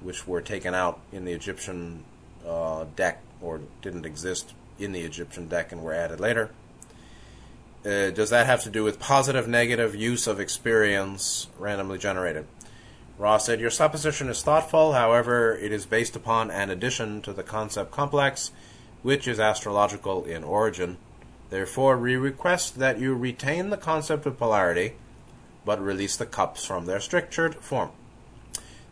which 0.00 0.26
were 0.26 0.40
taken 0.40 0.74
out 0.74 0.98
in 1.12 1.24
the 1.24 1.32
Egyptian 1.32 2.02
uh, 2.44 2.86
deck, 2.96 3.20
or 3.40 3.60
didn't 3.82 4.04
exist 4.04 4.52
in 4.80 4.90
the 4.90 5.02
Egyptian 5.02 5.46
deck 5.46 5.70
and 5.70 5.82
were 5.82 5.92
added 5.92 6.18
later. 6.18 6.50
Uh, 7.84 8.10
does 8.10 8.30
that 8.30 8.46
have 8.46 8.62
to 8.62 8.70
do 8.70 8.84
with 8.84 9.00
positive, 9.00 9.48
negative 9.48 9.94
use 9.94 10.28
of 10.28 10.38
experience 10.38 11.48
randomly 11.58 11.98
generated? 11.98 12.46
Ra's 13.18 13.44
said, 13.44 13.60
Your 13.60 13.70
supposition 13.70 14.28
is 14.28 14.42
thoughtful, 14.42 14.92
however, 14.92 15.56
it 15.56 15.72
is 15.72 15.84
based 15.84 16.14
upon 16.14 16.50
an 16.50 16.70
addition 16.70 17.22
to 17.22 17.32
the 17.32 17.42
concept 17.42 17.90
complex, 17.90 18.52
which 19.02 19.26
is 19.26 19.40
astrological 19.40 20.24
in 20.24 20.44
origin. 20.44 20.96
Therefore, 21.50 21.98
we 21.98 22.14
request 22.14 22.78
that 22.78 23.00
you 23.00 23.14
retain 23.14 23.70
the 23.70 23.76
concept 23.76 24.26
of 24.26 24.38
polarity, 24.38 24.94
but 25.64 25.82
release 25.82 26.16
the 26.16 26.24
cups 26.24 26.64
from 26.64 26.86
their 26.86 27.00
strictured 27.00 27.56
form. 27.56 27.90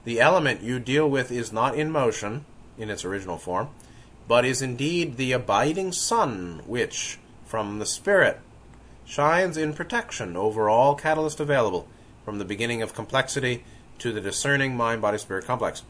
The 0.05 0.21
element 0.21 0.63
you 0.63 0.81
deal 0.81 1.09
with 1.09 1.31
is 1.31 1.53
not 1.53 1.77
in 1.77 1.93
motion, 1.93 2.45
in 2.77 2.91
its 2.91 3.05
original 3.05 3.39
form, 3.39 3.69
but 4.27 4.45
is 4.45 4.63
indeed 4.63 5.17
the 5.17 5.33
abiding 5.33 5.93
sun, 5.93 6.63
which, 6.67 7.19
from 7.45 7.79
the 7.79 7.87
spirit, 7.87 8.41
shines 9.11 9.57
in 9.57 9.73
protection 9.73 10.37
over 10.37 10.71
all 10.71 10.95
catalyst 10.95 11.41
available, 11.41 11.89
from 12.25 12.39
the 12.39 12.45
beginning 12.45 12.81
of 12.81 12.95
complexity 12.95 13.65
to 13.99 14.13
the 14.13 14.21
discerning 14.21 14.77
mind 14.77 15.03
body 15.03 15.19
spirit 15.19 15.45
complex. 15.45 15.83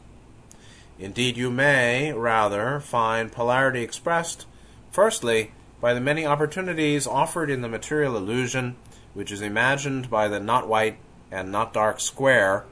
Indeed, 0.97 1.37
you 1.37 1.51
may, 1.51 2.11
rather, 2.13 2.79
find 2.79 3.31
polarity 3.31 3.83
expressed, 3.83 4.47
firstly, 4.91 5.51
by 5.79 5.93
the 5.93 6.01
many 6.01 6.25
opportunities 6.25 7.05
offered 7.05 7.51
in 7.51 7.61
the 7.61 7.69
material 7.69 8.17
illusion, 8.17 8.75
which 9.13 9.31
is 9.31 9.43
imagined 9.43 10.09
by 10.09 10.27
the 10.27 10.39
not 10.39 10.67
white 10.67 10.97
and 11.29 11.51
not 11.51 11.73
dark 11.73 11.99
square 11.99 12.65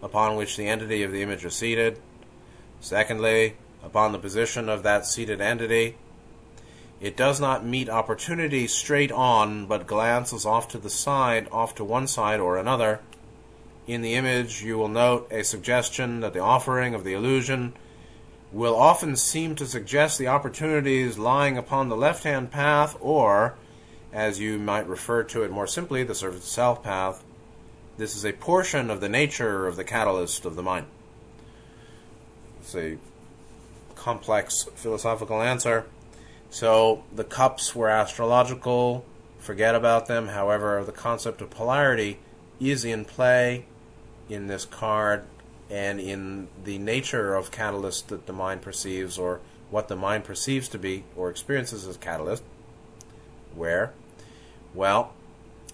upon 0.00 0.36
which 0.36 0.56
the 0.56 0.68
entity 0.68 1.02
of 1.02 1.10
the 1.10 1.22
image 1.22 1.44
is 1.44 1.54
seated. 1.54 1.98
Secondly, 2.78 3.56
upon 3.82 4.12
the 4.12 4.18
position 4.20 4.68
of 4.68 4.84
that 4.84 5.06
seated 5.06 5.40
entity 5.40 5.96
it 7.00 7.16
does 7.16 7.40
not 7.40 7.64
meet 7.64 7.88
opportunity 7.88 8.66
straight 8.66 9.12
on, 9.12 9.66
but 9.66 9.86
glances 9.86 10.44
off 10.44 10.68
to 10.68 10.78
the 10.78 10.90
side, 10.90 11.48
off 11.52 11.74
to 11.76 11.84
one 11.84 12.06
side 12.06 12.40
or 12.40 12.58
another. 12.58 13.00
In 13.86 14.02
the 14.02 14.14
image, 14.14 14.62
you 14.62 14.76
will 14.76 14.88
note 14.88 15.28
a 15.30 15.44
suggestion 15.44 16.20
that 16.20 16.32
the 16.32 16.40
offering 16.40 16.94
of 16.94 17.04
the 17.04 17.14
illusion 17.14 17.74
will 18.52 18.74
often 18.74 19.14
seem 19.14 19.54
to 19.54 19.66
suggest 19.66 20.18
the 20.18 20.26
opportunities 20.26 21.18
lying 21.18 21.56
upon 21.56 21.88
the 21.88 21.96
left 21.96 22.24
hand 22.24 22.50
path, 22.50 22.96
or, 23.00 23.54
as 24.12 24.40
you 24.40 24.58
might 24.58 24.88
refer 24.88 25.22
to 25.22 25.42
it 25.42 25.50
more 25.50 25.66
simply, 25.66 26.02
the 26.02 26.14
service 26.14 26.44
self 26.44 26.82
path. 26.82 27.24
This 27.96 28.16
is 28.16 28.24
a 28.24 28.32
portion 28.32 28.90
of 28.90 29.00
the 29.00 29.08
nature 29.08 29.66
of 29.66 29.76
the 29.76 29.84
catalyst 29.84 30.44
of 30.44 30.56
the 30.56 30.62
mind. 30.62 30.86
It's 32.60 32.74
a 32.74 32.98
complex 33.94 34.64
philosophical 34.74 35.42
answer. 35.42 35.86
So 36.50 37.04
the 37.14 37.24
cups 37.24 37.74
were 37.74 37.88
astrological, 37.88 39.04
forget 39.38 39.74
about 39.74 40.06
them. 40.06 40.28
However, 40.28 40.82
the 40.84 40.92
concept 40.92 41.40
of 41.42 41.50
polarity 41.50 42.18
is 42.60 42.84
in 42.84 43.04
play 43.04 43.66
in 44.28 44.46
this 44.46 44.64
card 44.64 45.24
and 45.70 46.00
in 46.00 46.48
the 46.64 46.78
nature 46.78 47.34
of 47.34 47.50
catalyst 47.50 48.08
that 48.08 48.26
the 48.26 48.32
mind 48.32 48.62
perceives 48.62 49.18
or 49.18 49.40
what 49.70 49.88
the 49.88 49.96
mind 49.96 50.24
perceives 50.24 50.68
to 50.68 50.78
be 50.78 51.04
or 51.14 51.28
experiences 51.30 51.86
as 51.86 51.96
catalyst. 51.98 52.42
Where? 53.54 53.92
Well, 54.74 55.12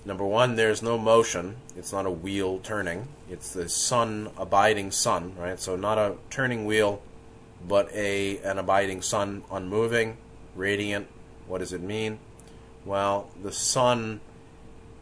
number 0.05 0.25
one, 0.25 0.57
there's 0.57 0.83
no 0.83 0.99
motion. 0.99 1.57
It's 1.77 1.93
not 1.93 2.07
a 2.07 2.11
wheel 2.11 2.59
turning. 2.59 3.09
It's 3.31 3.53
the 3.53 3.68
sun, 3.68 4.31
abiding 4.37 4.91
sun, 4.91 5.37
right? 5.37 5.61
So 5.61 5.77
not 5.77 5.99
a 5.99 6.16
turning 6.31 6.64
wheel, 6.64 7.03
but 7.66 7.93
a 7.93 8.39
an 8.39 8.59
abiding 8.59 9.03
sun, 9.03 9.45
unmoving 9.51 10.16
radiant. 10.55 11.09
What 11.47 11.59
does 11.59 11.73
it 11.73 11.83
mean? 11.83 12.19
Well, 12.85 13.31
the 13.43 13.53
sun, 13.53 14.21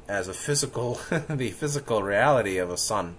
as 0.09 0.28
a 0.28 0.34
physical, 0.34 1.00
the 1.28 1.50
physical 1.50 2.03
reality 2.03 2.59
of 2.59 2.70
a 2.70 2.76
sun, 2.76 3.16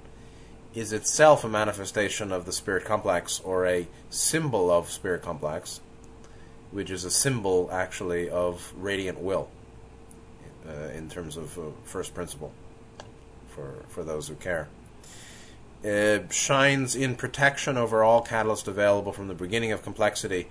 is 0.74 0.92
itself 0.92 1.44
a 1.44 1.50
manifestation 1.50 2.32
of 2.32 2.46
the 2.46 2.52
spirit 2.52 2.86
complex 2.86 3.40
or 3.42 3.68
a 3.68 3.88
symbol 4.10 4.72
of 4.72 4.90
spirit 4.90 5.22
complex, 5.22 5.82
which 6.72 6.90
is 6.90 7.06
a 7.06 7.12
symbol 7.12 7.70
actually 7.72 8.30
of 8.30 8.74
radiant 8.78 9.20
will 9.20 9.50
uh, 10.68 10.90
in 10.96 11.10
terms 11.10 11.38
of 11.38 11.58
uh, 11.58 11.62
first 11.84 12.14
principle 12.14 12.52
for, 13.50 13.84
for 13.90 14.04
those 14.04 14.28
who 14.28 14.36
care. 14.36 14.68
It 15.84 16.32
shines 16.32 16.96
in 16.96 17.16
protection 17.16 17.78
over 17.78 18.04
all 18.04 18.22
catalyst 18.22 18.68
available 18.68 19.12
from 19.12 19.28
the 19.28 19.34
beginning 19.34 19.74
of 19.74 19.84
complexity 19.84 20.48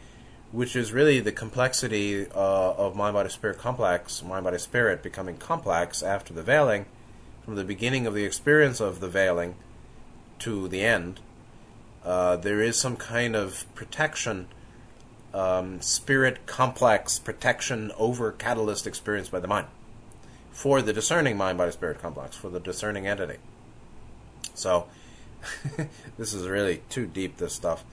which 0.52 0.76
is 0.76 0.92
really 0.92 1.18
the 1.18 1.32
complexity 1.32 2.26
uh, 2.30 2.72
of 2.74 2.94
mind 2.94 3.14
body 3.14 3.28
spirit 3.28 3.58
complex, 3.58 4.22
mind 4.22 4.44
body 4.44 4.58
spirit 4.58 5.02
becoming 5.02 5.36
complex 5.36 6.02
after 6.02 6.32
the 6.32 6.42
veiling, 6.42 6.84
from 7.44 7.56
the 7.56 7.64
beginning 7.64 8.06
of 8.06 8.14
the 8.14 8.24
experience 8.24 8.80
of 8.80 9.00
the 9.00 9.08
veiling 9.08 9.54
to 10.38 10.68
the 10.68 10.82
end. 10.82 11.20
Uh, 12.04 12.36
there 12.36 12.60
is 12.60 12.78
some 12.78 12.96
kind 12.96 13.34
of 13.34 13.64
protection, 13.74 14.46
um, 15.32 15.80
spirit 15.80 16.46
complex 16.46 17.18
protection 17.18 17.90
over 17.96 18.30
catalyst 18.30 18.86
experience 18.86 19.28
by 19.28 19.40
the 19.40 19.48
mind 19.48 19.66
for 20.52 20.82
the 20.82 20.92
discerning 20.92 21.36
mind 21.36 21.58
body 21.58 21.72
spirit 21.72 21.98
complex, 21.98 22.36
for 22.36 22.50
the 22.50 22.60
discerning 22.60 23.06
entity. 23.06 23.38
So, 24.54 24.86
this 26.18 26.34
is 26.34 26.46
really 26.46 26.82
too 26.90 27.06
deep, 27.06 27.38
this 27.38 27.54
stuff. 27.54 27.84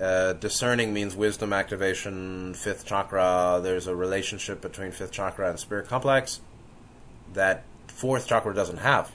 Uh, 0.00 0.34
discerning 0.34 0.92
means 0.92 1.16
wisdom 1.16 1.52
activation, 1.52 2.52
fifth 2.54 2.84
chakra. 2.84 3.60
There's 3.62 3.86
a 3.86 3.96
relationship 3.96 4.60
between 4.60 4.90
fifth 4.92 5.12
chakra 5.12 5.48
and 5.48 5.58
spirit 5.58 5.88
complex 5.88 6.40
that 7.32 7.64
fourth 7.88 8.26
chakra 8.26 8.54
doesn't 8.54 8.78
have. 8.78 9.12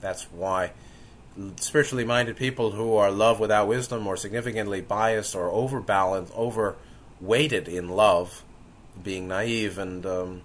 That's 0.00 0.24
why 0.32 0.72
spiritually 1.56 2.04
minded 2.04 2.36
people 2.36 2.72
who 2.72 2.94
are 2.96 3.10
love 3.10 3.38
without 3.38 3.68
wisdom 3.68 4.06
or 4.06 4.16
significantly 4.16 4.80
biased 4.80 5.34
or 5.34 5.50
overbalanced, 5.50 6.32
overweighted 6.34 7.68
in 7.68 7.88
love, 7.88 8.42
being 9.02 9.28
naive 9.28 9.78
and 9.78 10.04
um, 10.06 10.42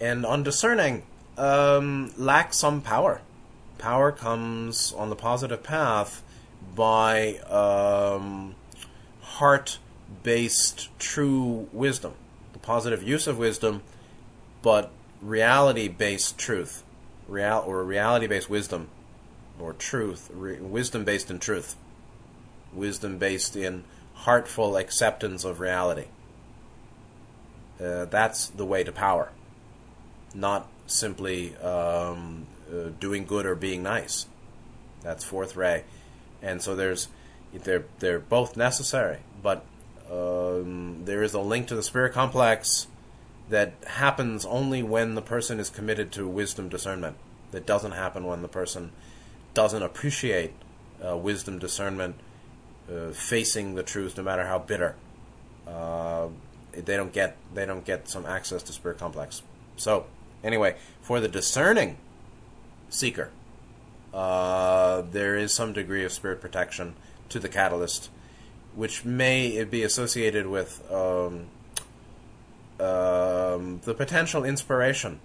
and 0.00 0.24
undiscerning, 0.24 1.02
um, 1.36 2.12
lack 2.16 2.54
some 2.54 2.80
power. 2.80 3.20
Power 3.78 4.12
comes 4.12 4.92
on 4.92 5.10
the 5.10 5.16
positive 5.16 5.62
path 5.62 6.22
by 6.74 7.36
um, 7.48 8.54
heart 9.40 9.78
based 10.22 10.90
true 10.98 11.66
wisdom, 11.72 12.12
the 12.52 12.58
positive 12.58 13.02
use 13.02 13.26
of 13.26 13.38
wisdom, 13.38 13.80
but 14.60 14.90
reality 15.22 15.88
based 15.88 16.36
truth, 16.36 16.84
real 17.26 17.64
or 17.66 17.82
reality 17.82 18.26
based 18.26 18.50
wisdom, 18.50 18.88
or 19.58 19.72
truth, 19.72 20.30
re- 20.30 20.60
wisdom 20.60 21.04
based 21.04 21.30
in 21.30 21.38
truth, 21.38 21.74
wisdom 22.74 23.16
based 23.16 23.56
in 23.56 23.82
heartful 24.12 24.76
acceptance 24.76 25.42
of 25.42 25.58
reality. 25.58 26.08
Uh, 27.82 28.04
that's 28.04 28.48
the 28.48 28.66
way 28.66 28.84
to 28.84 28.92
power, 28.92 29.30
not 30.34 30.68
simply 30.86 31.56
um, 31.56 32.46
uh, 32.70 32.90
doing 33.00 33.24
good 33.24 33.46
or 33.46 33.54
being 33.54 33.82
nice. 33.82 34.26
That's 35.00 35.24
fourth 35.24 35.56
ray, 35.56 35.84
and 36.42 36.60
so 36.60 36.76
there's 36.76 37.08
they're 37.54 37.86
they're 38.00 38.20
both 38.20 38.56
necessary, 38.56 39.20
but 39.42 39.64
um, 40.10 41.04
there 41.04 41.22
is 41.22 41.34
a 41.34 41.40
link 41.40 41.68
to 41.68 41.74
the 41.74 41.82
spirit 41.82 42.12
complex 42.12 42.86
that 43.48 43.74
happens 43.86 44.44
only 44.44 44.82
when 44.82 45.14
the 45.14 45.22
person 45.22 45.58
is 45.58 45.70
committed 45.70 46.12
to 46.12 46.26
wisdom 46.26 46.68
discernment. 46.68 47.16
That 47.50 47.66
doesn't 47.66 47.92
happen 47.92 48.24
when 48.24 48.42
the 48.42 48.48
person 48.48 48.92
doesn't 49.54 49.82
appreciate 49.82 50.52
uh, 51.04 51.16
wisdom 51.16 51.58
discernment, 51.58 52.16
uh, 52.90 53.10
facing 53.10 53.74
the 53.74 53.82
truth, 53.82 54.16
no 54.16 54.22
matter 54.22 54.46
how 54.46 54.58
bitter. 54.58 54.94
Uh, 55.66 56.28
they 56.72 56.96
don't 56.96 57.12
get 57.12 57.36
they 57.52 57.66
don't 57.66 57.84
get 57.84 58.08
some 58.08 58.24
access 58.26 58.62
to 58.64 58.72
spirit 58.72 58.98
complex. 58.98 59.42
So 59.76 60.06
anyway, 60.44 60.76
for 61.02 61.20
the 61.20 61.28
discerning 61.28 61.96
seeker, 62.88 63.30
uh, 64.14 65.02
there 65.10 65.36
is 65.36 65.52
some 65.52 65.72
degree 65.72 66.04
of 66.04 66.12
spirit 66.12 66.40
protection 66.40 66.94
to 67.28 67.38
the 67.38 67.48
catalyst, 67.48 68.10
which 68.74 69.04
may 69.04 69.62
be 69.64 69.82
associated 69.82 70.46
with 70.46 70.82
um, 70.90 71.46
um, 72.78 73.80
the 73.84 73.94
potential 73.94 74.44
inspiration. 74.44 75.20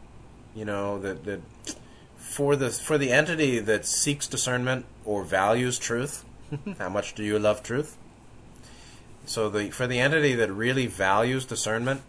You 0.56 0.66
know 0.66 1.00
that 1.00 1.26
that 1.26 1.42
for 2.18 2.56
the 2.56 2.70
for 2.70 2.98
the 2.98 3.12
entity 3.12 3.60
that 3.60 3.86
seeks 3.86 4.28
discernment 4.28 4.86
or 5.06 5.24
values 5.24 5.80
truth. 5.80 6.26
how 6.80 6.90
much 6.90 7.16
do 7.16 7.24
you 7.24 7.40
love 7.40 7.64
truth? 7.64 7.98
So 9.26 9.50
the 9.50 9.72
for 9.72 9.88
the 9.88 10.00
entity 10.00 10.36
that 10.36 10.52
really 10.52 10.88
values 10.88 11.46
discernment, 11.46 12.02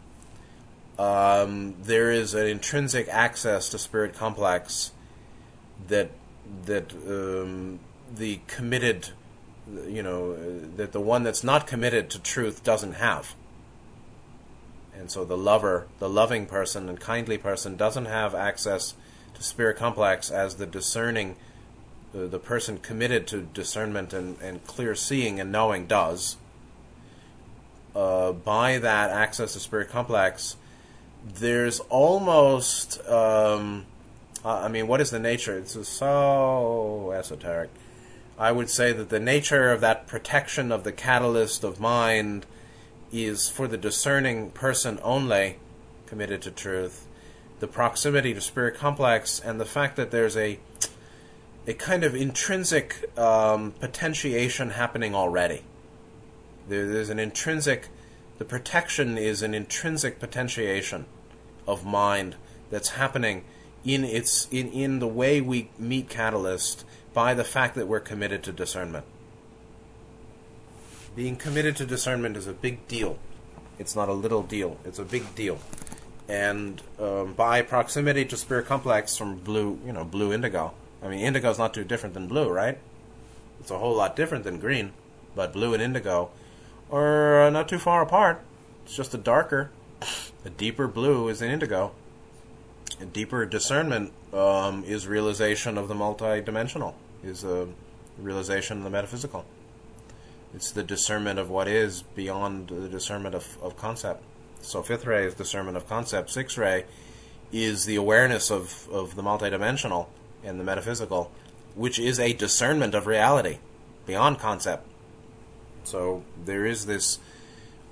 um, 0.99 1.75
there 1.83 2.11
is 2.11 2.35
an 2.35 2.47
intrinsic 2.47 3.09
access 3.09 3.69
to 3.71 3.79
spirit 3.79 4.15
complex 4.15 4.93
that 5.89 6.11
that 6.65 6.93
um, 6.93 7.81
the 8.15 8.41
committed, 8.47 9.11
you 9.89 10.03
know, 10.03 10.37
that 10.77 10.93
the 10.93 11.01
one 11.01 11.23
that's 11.23 11.43
not 11.43 11.67
committed 11.67 12.11
to 12.11 12.19
truth 12.19 12.63
doesn't 12.63 12.95
have. 12.95 13.35
And 14.99 15.11
so 15.11 15.25
the 15.25 15.37
lover, 15.37 15.87
the 15.99 16.09
loving 16.09 16.47
person 16.47 16.89
and 16.89 16.99
kindly 16.99 17.37
person, 17.37 17.77
doesn't 17.77 18.07
have 18.07 18.35
access 18.35 18.95
to 19.35 19.43
spirit 19.43 19.77
complex 19.77 20.31
as 20.31 20.57
the 20.57 20.67
discerning, 20.67 21.37
uh, 22.15 22.27
the 22.27 22.39
person 22.39 22.79
committed 22.79 23.27
to 23.29 23.43
discernment 23.43 24.13
and, 24.13 24.41
and 24.41 24.67
clear 24.67 24.95
seeing 24.95 25.39
and 25.39 25.53
knowing 25.53 25.87
does. 25.87 26.37
Uh, 27.95 28.33
by 28.33 28.79
that 28.79 29.11
access 29.11 29.53
to 29.55 29.61
spirit 29.61 29.91
complex, 29.91 30.57
there's 31.25 31.81
almost, 31.81 33.07
um, 33.09 33.85
I 34.45 34.69
mean, 34.69 34.87
what 34.87 35.01
is 35.01 35.11
the 35.11 35.19
nature? 35.19 35.59
It's 35.59 35.89
so 35.89 37.13
esoteric. 37.17 37.71
I 38.39 38.53
would 38.53 38.69
say 38.69 38.93
that 38.93 39.09
the 39.09 39.21
nature 39.21 39.73
of 39.73 39.81
that 39.81 40.07
protection 40.07 40.71
of 40.71 40.85
the 40.85 40.93
catalyst 40.93 41.65
of 41.65 41.81
mind 41.81 42.45
is 43.13 43.49
for 43.49 43.67
the 43.67 43.79
discerning 43.79 44.51
person 44.51 44.99
only, 45.03 45.57
committed 46.07 46.43
to 46.43 46.51
truth. 46.51 47.07
The 47.61 47.67
proximity 47.67 48.35
to 48.35 48.41
spirit 48.41 48.77
complex 48.77 49.41
and 49.41 49.59
the 49.59 49.65
fact 49.65 49.97
that 49.97 50.11
there's 50.11 50.37
a 50.37 50.59
a 51.67 51.75
kind 51.75 52.05
of 52.05 52.15
intrinsic 52.15 53.19
um, 53.19 53.73
potentiation 53.81 54.71
happening 54.71 55.15
already. 55.15 55.65
There, 56.69 56.87
there's 56.87 57.11
an 57.11 57.19
intrinsic, 57.19 57.89
the 58.39 58.45
protection 58.45 59.19
is 59.19 59.43
an 59.43 59.53
intrinsic 59.53 60.21
potentiation 60.21 61.07
of 61.67 61.85
mind 61.85 62.37
that's 62.71 62.91
happening 62.91 63.45
in 63.85 64.05
its 64.05 64.47
in, 64.51 64.71
in 64.71 64.99
the 65.01 65.09
way 65.09 65.41
we 65.41 65.71
meet 65.79 66.09
catalyst 66.09 66.85
by 67.17 67.33
the 67.33 67.45
fact 67.45 67.75
that 67.77 67.89
we're 67.89 67.99
committed 67.99 68.43
to 68.43 68.53
discernment. 68.53 69.07
Being 71.15 71.35
committed 71.37 71.75
to 71.77 71.87
discernment 71.87 72.37
is 72.37 72.47
a 72.47 72.53
big 72.53 72.87
deal. 72.89 73.19
It's 73.79 73.97
not 73.97 74.11
a 74.11 74.13
little 74.13 74.43
deal. 74.43 74.77
It's 74.85 74.99
a 74.99 75.05
big 75.05 75.35
deal. 75.35 75.59
And 76.29 76.83
um, 77.01 77.33
by 77.33 77.63
proximity 77.63 78.27
to 78.27 78.37
spirit 78.37 78.67
complex 78.67 79.17
from 79.17 79.39
blue, 79.39 79.79
you 79.87 79.95
know, 79.95 80.05
blue 80.05 80.31
indigo. 80.31 80.75
I 81.03 81.09
mean, 81.09 81.21
indigo 81.21 81.49
is 81.49 81.57
not 81.57 81.73
too 81.73 81.85
different 81.85 82.13
than 82.13 82.29
blue, 82.29 82.51
right? 82.51 82.77
It's 83.61 83.71
a 83.71 83.79
whole 83.79 83.97
lot 83.97 84.15
different 84.15 84.45
than 84.45 84.61
green, 84.61 84.93
but 85.35 85.55
blue 85.55 85.73
and 85.73 85.83
indigo 85.83 86.29
are 86.93 87.45
uh, 87.45 87.49
not 87.51 87.67
too 87.67 87.79
far 87.79 88.03
apart. 88.03 88.43
It's 88.85 88.95
just 88.95 89.15
a 89.15 89.19
darker, 89.19 89.71
a 90.45 90.51
deeper 90.51 90.87
blue 90.87 91.29
is 91.29 91.41
an 91.41 91.51
indigo. 91.51 91.93
A 93.01 93.07
deeper 93.07 93.47
discernment 93.47 94.13
um, 94.35 94.85
is 94.85 95.07
realization 95.07 95.79
of 95.79 95.89
the 95.89 95.95
multidimensional, 95.95 96.95
is 97.27 97.45
a 97.45 97.69
realization 98.19 98.79
of 98.79 98.85
the 98.85 98.91
metaphysical. 98.91 99.45
It's 100.55 100.71
the 100.71 100.83
discernment 100.83 101.39
of 101.39 101.51
what 101.51 101.69
is 101.69 102.03
beyond 102.03 102.69
the 102.69 102.89
discernment 102.89 103.35
of, 103.35 103.59
of 103.61 103.77
concept. 103.77 104.23
So 104.63 104.83
fifth 104.83 105.05
ray 105.07 105.27
is 105.27 105.35
discernment 105.35 105.77
of 105.77 105.89
concept. 105.89 106.31
Sixth 106.31 106.57
ray 106.57 106.85
is 107.53 107.85
the 107.85 107.97
awareness 107.97 108.51
of, 108.51 108.89
of 108.91 109.17
the 109.17 109.23
multidimensional 109.23 110.07
and 110.43 110.59
the 110.59 110.65
metaphysical, 110.65 111.31
which 111.75 111.99
is 111.99 112.19
a 112.19 112.33
discernment 112.33 112.95
of 112.95 113.07
reality 113.07 113.59
beyond 114.07 114.39
concept. 114.39 114.87
So 115.85 116.25
there 116.45 116.65
is 116.65 116.87
this 116.87 117.19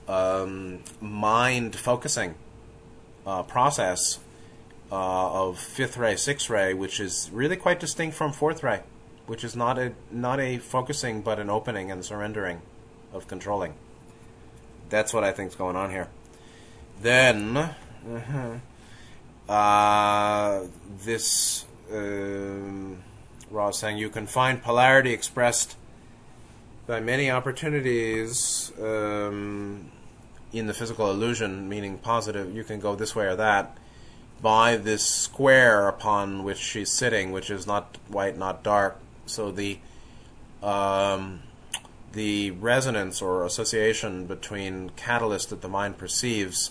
um, 0.08 0.80
mind 1.00 1.76
focusing 1.76 2.34
uh, 3.26 3.42
process 3.42 4.18
uh, 4.90 5.48
of 5.48 5.58
fifth 5.58 5.96
ray, 5.96 6.16
sixth 6.16 6.50
ray, 6.50 6.74
which 6.74 7.00
is 7.00 7.30
really 7.32 7.56
quite 7.56 7.80
distinct 7.80 8.16
from 8.16 8.32
fourth 8.32 8.62
ray, 8.62 8.82
which 9.26 9.44
is 9.44 9.56
not 9.56 9.78
a 9.78 9.92
not 10.10 10.40
a 10.40 10.58
focusing 10.58 11.22
but 11.22 11.38
an 11.38 11.50
opening 11.50 11.90
and 11.90 12.04
surrendering 12.04 12.60
of 13.12 13.26
controlling. 13.28 13.74
That's 14.90 15.14
what 15.14 15.24
I 15.24 15.32
think 15.32 15.50
is 15.50 15.56
going 15.56 15.76
on 15.76 15.90
here. 15.90 16.08
Then, 17.00 17.56
uh-huh, 17.56 18.58
uh, 19.52 20.66
this 21.04 21.64
um, 21.92 23.02
Ra's 23.50 23.78
saying 23.78 23.98
you 23.98 24.10
can 24.10 24.26
find 24.26 24.62
polarity 24.62 25.12
expressed 25.12 25.76
by 26.86 27.00
many 27.00 27.30
opportunities 27.30 28.72
um, 28.80 29.90
in 30.52 30.66
the 30.66 30.74
physical 30.74 31.10
illusion, 31.10 31.68
meaning 31.68 31.98
positive. 31.98 32.54
You 32.54 32.62
can 32.62 32.78
go 32.78 32.94
this 32.94 33.16
way 33.16 33.26
or 33.26 33.36
that 33.36 33.76
by 34.42 34.76
this 34.76 35.06
square 35.06 35.88
upon 35.88 36.44
which 36.44 36.58
she's 36.58 36.92
sitting, 36.92 37.32
which 37.32 37.50
is 37.50 37.66
not 37.66 37.96
white, 38.08 38.36
not 38.36 38.62
dark. 38.62 38.98
So 39.26 39.50
the 39.50 39.78
um, 40.62 41.42
the 42.12 42.52
resonance 42.52 43.20
or 43.20 43.44
association 43.44 44.26
between 44.26 44.90
catalyst 44.90 45.50
that 45.50 45.60
the 45.60 45.68
mind 45.68 45.98
perceives 45.98 46.70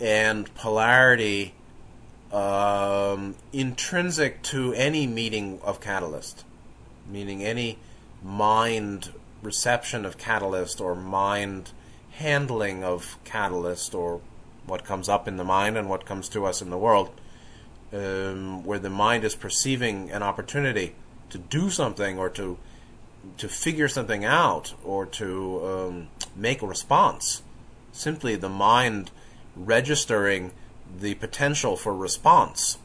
and 0.00 0.52
polarity 0.54 1.54
um, 2.32 3.36
intrinsic 3.52 4.42
to 4.42 4.72
any 4.74 5.06
meeting 5.06 5.60
of 5.62 5.80
catalyst, 5.80 6.44
meaning 7.08 7.42
any 7.44 7.78
mind 8.22 9.12
reception 9.42 10.04
of 10.04 10.18
catalyst 10.18 10.80
or 10.80 10.94
mind 10.94 11.70
handling 12.12 12.84
of 12.84 13.16
catalyst 13.24 13.94
or 13.94 14.20
what 14.66 14.84
comes 14.84 15.08
up 15.08 15.26
in 15.26 15.36
the 15.36 15.44
mind 15.44 15.76
and 15.76 15.88
what 15.88 16.04
comes 16.04 16.28
to 16.28 16.44
us 16.44 16.60
in 16.60 16.70
the 16.70 16.78
world, 16.78 17.10
um, 17.92 18.64
where 18.64 18.78
the 18.78 18.90
mind 18.90 19.24
is 19.24 19.34
perceiving 19.34 20.10
an 20.10 20.22
opportunity 20.22 20.94
to 21.30 21.38
do 21.38 21.70
something 21.70 22.18
or 22.18 22.28
to 22.30 22.58
to 23.36 23.48
figure 23.48 23.88
something 23.88 24.24
out 24.24 24.74
or 24.82 25.04
to 25.04 25.64
um, 25.64 26.08
make 26.34 26.62
a 26.62 26.66
response. 26.66 27.42
Simply 27.92 28.36
the 28.36 28.48
mind 28.48 29.10
registering 29.54 30.52
the 30.98 31.14
potential 31.14 31.76
for 31.76 31.94
response 31.94 32.78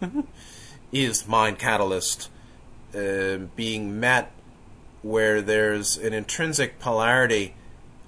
is 0.92 1.28
mind 1.28 1.58
catalyst 1.58 2.30
uh, 2.94 3.36
being 3.56 4.00
met 4.00 4.32
where 5.02 5.42
there's 5.42 5.98
an 5.98 6.14
intrinsic 6.14 6.78
polarity 6.78 7.54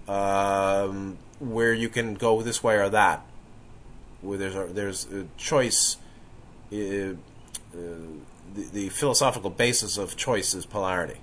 um, 0.09 1.19
where 1.39 1.75
you 1.75 1.89
can 1.89 2.15
go 2.15 2.41
this 2.43 2.63
way 2.63 2.77
or 2.77 2.89
that, 2.89 3.25
where 4.23 4.39
there's 4.39 4.55
a, 4.55 4.67
there's 4.67 5.13
a 5.13 5.27
choice. 5.37 5.97
Uh, 6.73 7.15
uh, 7.75 8.17
the, 8.57 8.89
philosophical 8.89 9.51
basis 9.51 9.99
of 9.99 10.17
choice 10.17 10.55
is 10.55 10.67
polarity. 10.67 11.21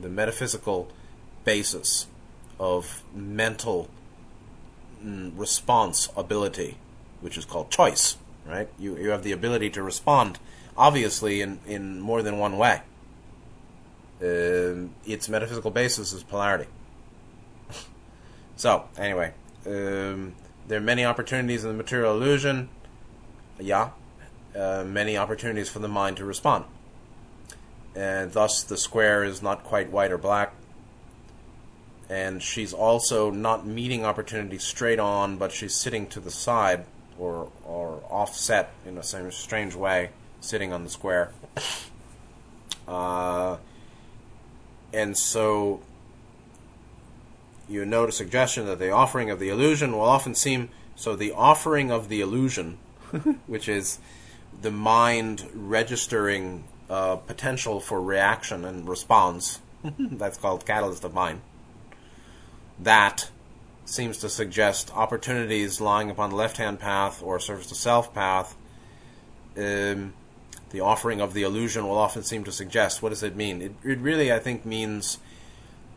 The 0.00 0.08
metaphysical 0.08 0.88
basis 1.44 2.06
of 2.58 3.02
mental 3.14 3.88
mm, 5.04 5.32
response 5.36 6.08
ability, 6.16 6.76
which 7.20 7.36
is 7.36 7.44
called 7.44 7.70
choice, 7.70 8.16
right? 8.46 8.68
You, 8.78 8.96
you 8.96 9.10
have 9.10 9.22
the 9.22 9.32
ability 9.32 9.70
to 9.70 9.82
respond 9.82 10.38
obviously 10.76 11.42
in, 11.42 11.60
in 11.66 12.00
more 12.00 12.22
than 12.22 12.38
one 12.38 12.56
way. 12.56 12.80
Um, 14.22 14.94
its 15.06 15.28
metaphysical 15.28 15.70
basis 15.70 16.12
is 16.12 16.22
polarity. 16.22 16.70
so, 18.56 18.84
anyway, 18.96 19.32
um, 19.66 20.34
there 20.66 20.78
are 20.78 20.82
many 20.82 21.04
opportunities 21.04 21.64
in 21.64 21.70
the 21.70 21.76
material 21.76 22.16
illusion. 22.16 22.68
Yeah. 23.58 23.90
Uh, 24.54 24.84
many 24.84 25.16
opportunities 25.16 25.68
for 25.68 25.78
the 25.78 25.88
mind 25.88 26.16
to 26.16 26.24
respond. 26.24 26.64
And 27.94 28.32
thus, 28.32 28.62
the 28.62 28.76
square 28.76 29.22
is 29.24 29.42
not 29.42 29.64
quite 29.64 29.90
white 29.90 30.10
or 30.10 30.18
black. 30.18 30.52
And 32.08 32.42
she's 32.42 32.72
also 32.72 33.30
not 33.30 33.64
meeting 33.64 34.04
opportunity 34.04 34.58
straight 34.58 34.98
on, 34.98 35.36
but 35.36 35.52
she's 35.52 35.74
sitting 35.74 36.08
to 36.08 36.20
the 36.20 36.30
side 36.30 36.84
or, 37.16 37.50
or 37.64 38.02
offset 38.10 38.72
in 38.84 38.98
a 38.98 39.02
strange 39.02 39.76
way, 39.76 40.10
sitting 40.40 40.72
on 40.72 40.84
the 40.84 40.90
square. 40.90 41.32
Uh, 42.88 43.56
and 44.92 45.16
so 45.16 45.80
you 47.68 47.84
note 47.84 48.08
a 48.08 48.12
suggestion 48.12 48.66
that 48.66 48.80
the 48.80 48.90
offering 48.90 49.30
of 49.30 49.38
the 49.38 49.48
illusion 49.48 49.92
will 49.92 50.00
often 50.00 50.34
seem 50.34 50.70
so 50.96 51.14
the 51.14 51.30
offering 51.30 51.92
of 51.92 52.08
the 52.08 52.20
illusion, 52.20 52.78
which 53.46 53.68
is 53.68 54.00
the 54.60 54.70
mind 54.70 55.48
registering 55.54 56.64
uh, 56.88 57.16
potential 57.16 57.80
for 57.80 58.00
reaction 58.00 58.64
and 58.64 58.88
response, 58.88 59.60
that's 59.98 60.36
called 60.36 60.66
catalyst 60.66 61.04
of 61.04 61.14
mind. 61.14 61.40
That 62.78 63.30
seems 63.84 64.18
to 64.18 64.28
suggest 64.28 64.94
opportunities 64.94 65.80
lying 65.80 66.10
upon 66.10 66.30
the 66.30 66.36
left 66.36 66.56
hand 66.56 66.78
path 66.78 67.22
or 67.22 67.38
service 67.40 67.66
to 67.66 67.74
self 67.74 68.14
path. 68.14 68.56
Um, 69.56 70.14
the 70.70 70.80
offering 70.80 71.20
of 71.20 71.34
the 71.34 71.42
illusion 71.42 71.86
will 71.86 71.98
often 71.98 72.22
seem 72.22 72.44
to 72.44 72.52
suggest. 72.52 73.02
What 73.02 73.08
does 73.08 73.22
it 73.22 73.34
mean? 73.34 73.60
It, 73.60 73.72
it 73.82 73.98
really, 73.98 74.32
I 74.32 74.38
think, 74.38 74.64
means 74.64 75.18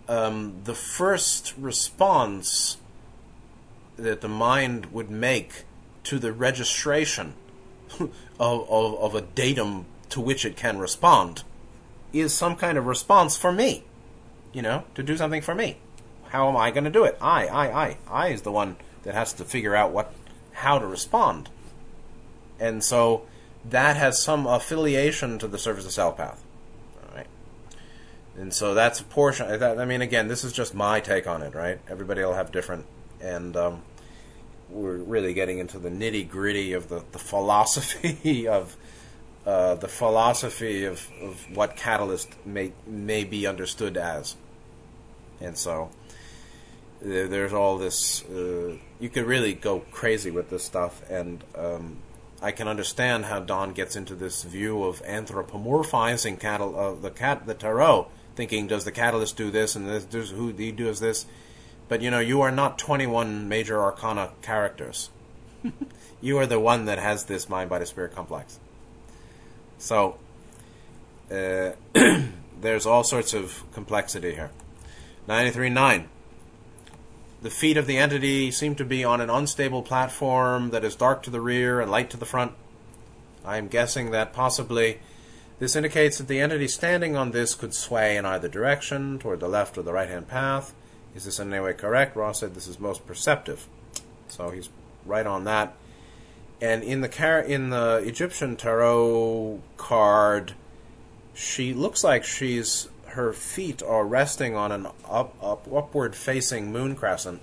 um, 0.07 0.61
the 0.63 0.73
first 0.73 1.53
response 1.57 2.77
that 3.95 4.21
the 4.21 4.27
mind 4.27 4.87
would 4.87 5.11
make 5.11 5.65
to 6.05 6.17
the 6.17 6.33
registration 6.33 7.35
of, 8.39 8.69
of, 8.69 8.95
of 8.99 9.15
a 9.15 9.21
datum 9.21 9.85
to 10.09 10.21
which 10.21 10.45
it 10.45 10.55
can 10.55 10.77
respond 10.77 11.43
is 12.11 12.33
some 12.33 12.55
kind 12.55 12.77
of 12.77 12.85
response 12.85 13.35
for 13.35 13.51
me. 13.51 13.83
You 14.53 14.61
know, 14.61 14.83
to 14.95 15.01
do 15.01 15.17
something 15.17 15.41
for 15.41 15.55
me. 15.55 15.77
How 16.29 16.47
am 16.47 16.55
I 16.55 16.71
going 16.71 16.83
to 16.83 16.89
do 16.89 17.03
it? 17.03 17.17
I, 17.19 17.47
I, 17.47 17.85
I. 17.85 17.97
I 18.07 18.27
is 18.27 18.43
the 18.43 18.51
one 18.51 18.77
that 19.03 19.15
has 19.15 19.33
to 19.33 19.45
figure 19.45 19.75
out 19.75 19.91
what, 19.91 20.13
how 20.53 20.79
to 20.79 20.85
respond. 20.85 21.49
And 22.59 22.83
so 22.83 23.25
that 23.65 23.97
has 23.97 24.21
some 24.21 24.45
affiliation 24.45 25.39
to 25.39 25.47
the 25.47 25.57
service 25.57 25.85
of 25.85 25.91
self 25.91 26.17
path. 26.17 26.43
All 27.03 27.15
right. 27.15 27.27
And 28.37 28.53
so 28.53 28.73
that's 28.73 28.99
a 28.99 29.03
portion. 29.03 29.63
I 29.63 29.85
mean, 29.85 30.01
again, 30.01 30.27
this 30.27 30.43
is 30.43 30.53
just 30.53 30.73
my 30.73 30.99
take 30.99 31.27
on 31.27 31.41
it, 31.41 31.55
right? 31.55 31.79
Everybody 31.89 32.21
will 32.21 32.33
have 32.33 32.51
different, 32.51 32.85
and 33.21 33.55
um, 33.55 33.81
we're 34.69 34.97
really 34.97 35.33
getting 35.33 35.59
into 35.59 35.79
the 35.79 35.89
nitty 35.89 36.27
gritty 36.29 36.73
of 36.73 36.89
the, 36.89 37.03
the 37.11 37.19
philosophy 37.19 38.47
of 38.47 38.75
uh, 39.45 39.75
the 39.75 39.87
philosophy 39.87 40.85
of, 40.85 41.09
of 41.21 41.45
what 41.55 41.75
catalyst 41.75 42.29
may 42.45 42.71
may 42.87 43.23
be 43.23 43.45
understood 43.45 43.97
as. 43.97 44.35
And 45.41 45.57
so 45.57 45.89
there's 47.01 47.53
all 47.53 47.77
this. 47.77 48.23
Uh, 48.23 48.77
you 48.99 49.09
could 49.09 49.25
really 49.25 49.53
go 49.53 49.79
crazy 49.91 50.31
with 50.31 50.49
this 50.49 50.63
stuff, 50.63 51.01
and 51.09 51.43
um, 51.55 51.97
I 52.41 52.51
can 52.51 52.67
understand 52.67 53.25
how 53.25 53.41
Don 53.41 53.73
gets 53.73 53.95
into 53.95 54.15
this 54.15 54.43
view 54.43 54.83
of 54.83 55.03
anthropomorphizing 55.03 56.43
uh, 56.43 57.01
the 57.01 57.11
cat 57.11 57.45
the 57.45 57.53
tarot 57.53 58.07
thinking, 58.35 58.67
does 58.67 58.85
the 58.85 58.91
catalyst 58.91 59.37
do 59.37 59.51
this 59.51 59.75
and 59.75 59.87
this, 59.87 60.05
does 60.05 60.31
who 60.31 60.51
he 60.51 60.71
does 60.71 60.99
this? 60.99 61.25
But 61.93 62.01
you 62.01 62.09
know, 62.09 62.19
you 62.19 62.41
are 62.41 62.49
not 62.49 62.79
21 62.79 63.47
major 63.47 63.79
arcana 63.79 64.31
characters. 64.41 65.11
you 66.21 66.39
are 66.39 66.47
the 66.47 66.59
one 66.59 66.85
that 66.85 66.97
has 66.97 67.25
this 67.25 67.47
mind 67.47 67.69
body 67.69 67.85
spirit 67.85 68.15
complex. 68.15 68.59
So 69.77 70.17
uh, 71.29 71.73
there's 72.59 72.87
all 72.87 73.03
sorts 73.03 73.35
of 73.35 73.63
complexity 73.73 74.33
here. 74.33 74.49
93.9. 75.29 76.05
The 77.43 77.51
feet 77.51 77.77
of 77.77 77.85
the 77.85 77.99
entity 77.99 78.49
seem 78.49 78.73
to 78.73 78.85
be 78.85 79.03
on 79.03 79.21
an 79.21 79.29
unstable 79.29 79.83
platform 79.83 80.71
that 80.71 80.83
is 80.83 80.95
dark 80.95 81.21
to 81.21 81.29
the 81.29 81.41
rear 81.41 81.79
and 81.79 81.91
light 81.91 82.09
to 82.09 82.17
the 82.17 82.25
front. 82.25 82.53
I 83.45 83.57
am 83.57 83.67
guessing 83.67 84.09
that 84.09 84.33
possibly 84.33 84.97
this 85.59 85.75
indicates 85.75 86.17
that 86.17 86.27
the 86.27 86.39
entity 86.39 86.67
standing 86.69 87.15
on 87.15 87.29
this 87.29 87.53
could 87.53 87.75
sway 87.75 88.17
in 88.17 88.25
either 88.25 88.47
direction, 88.47 89.19
toward 89.19 89.41
the 89.41 89.47
left 89.47 89.77
or 89.77 89.83
the 89.83 89.93
right 89.93 90.09
hand 90.09 90.27
path. 90.27 90.73
Is 91.15 91.25
this 91.25 91.39
in 91.39 91.53
any 91.53 91.63
way 91.63 91.73
correct? 91.73 92.15
Ra's 92.15 92.39
said 92.39 92.55
this 92.55 92.67
is 92.67 92.79
most 92.79 93.05
perceptive. 93.05 93.67
So 94.27 94.49
he's 94.49 94.69
right 95.05 95.25
on 95.25 95.43
that. 95.45 95.75
And 96.61 96.83
in 96.83 97.01
the 97.01 97.09
car- 97.09 97.41
in 97.41 97.69
the 97.69 98.01
Egyptian 98.05 98.55
tarot 98.55 99.61
card, 99.77 100.53
she 101.33 101.73
looks 101.73 102.03
like 102.03 102.23
she's 102.23 102.87
her 103.07 103.31
feet 103.31 103.83
are 103.83 104.05
resting 104.05 104.55
on 104.55 104.71
an 104.71 104.87
up, 105.07 105.35
up 105.41 105.67
upward 105.71 106.15
facing 106.15 106.71
moon 106.71 106.95
crescent 106.95 107.41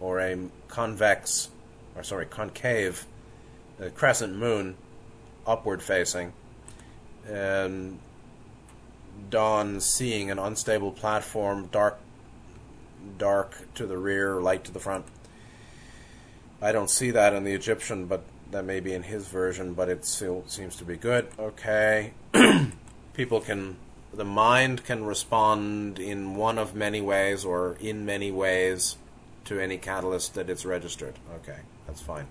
or 0.00 0.18
a 0.18 0.36
convex 0.66 1.50
or 1.94 2.02
sorry 2.02 2.26
concave 2.26 3.06
uh, 3.80 3.88
crescent 3.94 4.34
moon 4.34 4.76
upward 5.46 5.80
facing 5.80 6.32
and 7.28 8.00
Don 9.30 9.80
seeing 9.80 10.30
an 10.30 10.38
unstable 10.38 10.92
platform, 10.92 11.68
dark, 11.70 11.98
dark 13.18 13.74
to 13.74 13.86
the 13.86 13.98
rear, 13.98 14.40
light 14.40 14.64
to 14.64 14.72
the 14.72 14.80
front. 14.80 15.06
I 16.60 16.72
don't 16.72 16.90
see 16.90 17.10
that 17.10 17.34
in 17.34 17.44
the 17.44 17.52
Egyptian, 17.52 18.06
but 18.06 18.24
that 18.50 18.64
may 18.64 18.80
be 18.80 18.92
in 18.92 19.02
his 19.02 19.26
version, 19.26 19.74
but 19.74 19.88
it 19.88 20.04
still 20.04 20.44
seems 20.46 20.76
to 20.76 20.84
be 20.84 20.96
good. 20.96 21.28
Okay. 21.38 22.12
People 23.14 23.40
can, 23.40 23.76
the 24.12 24.24
mind 24.24 24.84
can 24.84 25.04
respond 25.04 25.98
in 25.98 26.36
one 26.36 26.58
of 26.58 26.74
many 26.74 27.00
ways 27.00 27.44
or 27.44 27.76
in 27.80 28.06
many 28.06 28.30
ways 28.30 28.96
to 29.44 29.60
any 29.60 29.76
catalyst 29.76 30.34
that 30.34 30.48
it's 30.48 30.64
registered. 30.64 31.14
Okay, 31.36 31.58
that's 31.86 32.00
fine. 32.00 32.26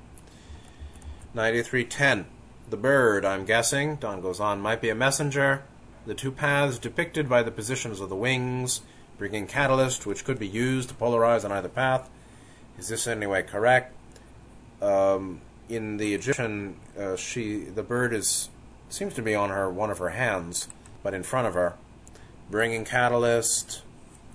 9310. 1.33 2.25
The 2.69 2.77
bird, 2.77 3.25
I'm 3.25 3.45
guessing, 3.45 3.97
Don 3.97 4.21
goes 4.21 4.39
on, 4.39 4.61
might 4.61 4.81
be 4.81 4.89
a 4.89 4.95
messenger. 4.95 5.63
The 6.05 6.15
two 6.15 6.31
paths 6.31 6.79
depicted 6.79 7.29
by 7.29 7.43
the 7.43 7.51
positions 7.51 7.99
of 7.99 8.09
the 8.09 8.15
wings, 8.15 8.81
bringing 9.23 9.47
catalyst, 9.47 10.05
which 10.05 10.25
could 10.25 10.37
be 10.37 10.45
used 10.45 10.89
to 10.89 10.95
polarize 10.95 11.45
on 11.45 11.51
either 11.53 11.69
path. 11.69 12.09
Is 12.77 12.89
this 12.89 13.07
in 13.07 13.19
any 13.19 13.25
way 13.25 13.41
correct? 13.41 13.95
Um, 14.81 15.39
in 15.69 15.95
the 15.95 16.13
Egyptian, 16.13 16.75
uh, 16.99 17.15
she 17.15 17.59
the 17.59 17.83
bird 17.83 18.11
is 18.13 18.49
seems 18.89 19.13
to 19.13 19.21
be 19.21 19.33
on 19.33 19.49
her 19.49 19.69
one 19.69 19.89
of 19.89 19.99
her 19.99 20.09
hands, 20.09 20.67
but 21.03 21.13
in 21.13 21.23
front 21.23 21.47
of 21.47 21.53
her, 21.53 21.75
bringing 22.51 22.83
catalyst. 22.83 23.83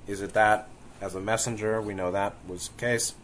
Is 0.07 0.23
it 0.23 0.33
that 0.33 0.71
as 1.03 1.15
a 1.15 1.21
messenger? 1.21 1.83
We 1.83 1.93
know 1.93 2.11
that 2.11 2.37
was 2.49 2.69
the 2.69 2.81
case. 2.81 3.15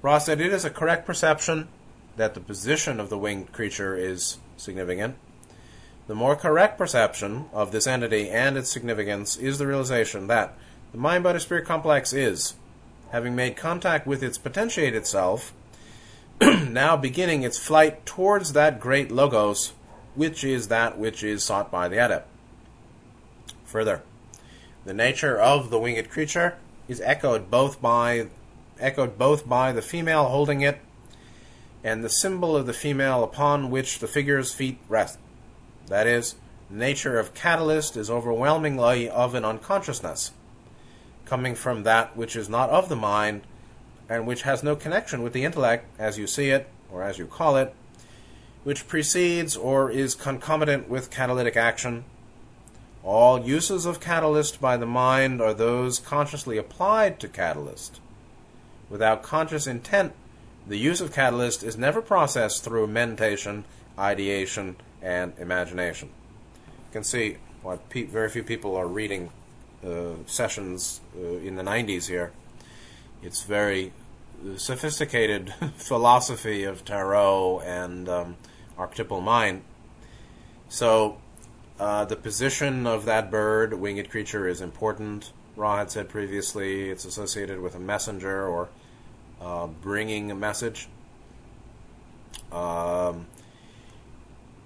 Ra's 0.00 0.24
said 0.24 0.40
it 0.40 0.50
is 0.50 0.64
a 0.64 0.70
correct 0.70 1.04
perception 1.04 1.68
that 2.16 2.32
the 2.32 2.40
position 2.40 2.98
of 2.98 3.10
the 3.10 3.18
winged 3.18 3.52
creature 3.52 3.94
is 3.94 4.38
significant. 4.56 5.16
The 6.06 6.14
more 6.14 6.36
correct 6.36 6.78
perception 6.78 7.50
of 7.52 7.70
this 7.70 7.86
entity 7.86 8.30
and 8.30 8.56
its 8.56 8.70
significance 8.70 9.36
is 9.36 9.58
the 9.58 9.66
realization 9.66 10.26
that 10.28 10.54
the 10.92 10.98
mind 10.98 11.24
body 11.24 11.38
spirit 11.38 11.64
complex 11.66 12.12
is, 12.12 12.54
having 13.10 13.34
made 13.34 13.56
contact 13.56 14.06
with 14.06 14.22
its 14.22 14.38
potentiated 14.38 15.06
self, 15.06 15.52
now 16.40 16.96
beginning 16.96 17.42
its 17.42 17.58
flight 17.58 18.04
towards 18.04 18.52
that 18.52 18.78
great 18.78 19.10
logos, 19.10 19.72
which 20.14 20.44
is 20.44 20.68
that 20.68 20.98
which 20.98 21.22
is 21.22 21.42
sought 21.42 21.70
by 21.70 21.88
the 21.88 21.96
adept. 21.96 22.28
Further, 23.64 24.02
the 24.84 24.92
nature 24.92 25.38
of 25.38 25.70
the 25.70 25.78
winged 25.78 26.10
creature 26.10 26.56
is 26.88 27.00
echoed 27.00 27.50
both 27.50 27.80
by 27.80 28.28
echoed 28.78 29.16
both 29.16 29.48
by 29.48 29.72
the 29.72 29.80
female 29.80 30.26
holding 30.26 30.60
it 30.60 30.78
and 31.84 32.02
the 32.02 32.08
symbol 32.08 32.56
of 32.56 32.66
the 32.66 32.72
female 32.72 33.24
upon 33.24 33.70
which 33.70 33.98
the 33.98 34.06
figure's 34.06 34.52
feet 34.52 34.78
rest. 34.88 35.18
That 35.86 36.06
is, 36.06 36.34
the 36.70 36.76
nature 36.76 37.18
of 37.18 37.34
catalyst 37.34 37.96
is 37.96 38.10
overwhelmingly 38.10 39.08
of 39.08 39.34
an 39.34 39.44
unconsciousness, 39.44 40.32
coming 41.32 41.54
from 41.54 41.82
that 41.82 42.14
which 42.14 42.36
is 42.36 42.50
not 42.50 42.68
of 42.68 42.90
the 42.90 42.94
mind 42.94 43.40
and 44.06 44.26
which 44.26 44.42
has 44.42 44.62
no 44.62 44.76
connection 44.76 45.22
with 45.22 45.32
the 45.32 45.44
intellect 45.44 45.86
as 45.98 46.18
you 46.18 46.26
see 46.26 46.50
it, 46.50 46.68
or 46.92 47.02
as 47.02 47.16
you 47.16 47.24
call 47.24 47.56
it, 47.56 47.74
which 48.64 48.86
precedes 48.86 49.56
or 49.56 49.90
is 49.90 50.14
concomitant 50.14 50.90
with 50.90 51.10
catalytic 51.10 51.56
action. 51.56 52.04
All 53.02 53.40
uses 53.40 53.86
of 53.86 53.98
catalyst 53.98 54.60
by 54.60 54.76
the 54.76 54.84
mind 54.84 55.40
are 55.40 55.54
those 55.54 55.98
consciously 55.98 56.58
applied 56.58 57.18
to 57.20 57.28
catalyst. 57.28 57.98
Without 58.90 59.22
conscious 59.22 59.66
intent, 59.66 60.12
the 60.66 60.76
use 60.76 61.00
of 61.00 61.14
catalyst 61.14 61.62
is 61.62 61.78
never 61.78 62.02
processed 62.02 62.62
through 62.62 62.88
mentation, 62.88 63.64
ideation, 63.98 64.76
and 65.00 65.32
imagination. 65.38 66.10
You 66.66 66.92
can 66.92 67.04
see 67.04 67.38
why 67.62 67.78
pe- 67.88 68.02
very 68.02 68.28
few 68.28 68.42
people 68.42 68.76
are 68.76 68.86
reading 68.86 69.30
sessions 70.26 71.00
uh, 71.16 71.36
in 71.38 71.56
the 71.56 71.62
90s 71.62 72.06
here. 72.06 72.32
It's 73.22 73.42
very 73.42 73.92
sophisticated 74.56 75.54
philosophy 75.76 76.64
of 76.64 76.84
tarot 76.84 77.60
and 77.60 78.08
um, 78.08 78.36
archetypal 78.78 79.20
mind. 79.20 79.62
So, 80.68 81.18
uh, 81.78 82.04
the 82.04 82.16
position 82.16 82.86
of 82.86 83.04
that 83.06 83.30
bird, 83.30 83.74
winged 83.74 84.08
creature, 84.10 84.46
is 84.46 84.60
important. 84.60 85.32
Ra 85.56 85.78
had 85.78 85.90
said 85.90 86.08
previously 86.08 86.90
it's 86.90 87.04
associated 87.04 87.60
with 87.60 87.74
a 87.74 87.80
messenger 87.80 88.46
or 88.46 88.68
uh, 89.40 89.66
bringing 89.66 90.30
a 90.30 90.34
message. 90.34 90.88
Um, 92.50 93.26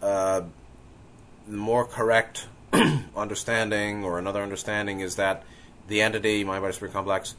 uh, 0.03 0.43
the 1.49 1.57
more 1.57 1.85
correct 1.85 2.49
understanding 3.16 4.05
or 4.05 4.18
another 4.18 4.43
understanding 4.43 5.01
is 5.01 5.16
that 5.16 5.45
the 5.89 6.03
entity, 6.03 6.45
mind 6.45 6.62
body 6.62 6.72
spirit 6.72 6.93
complex, 6.93 7.35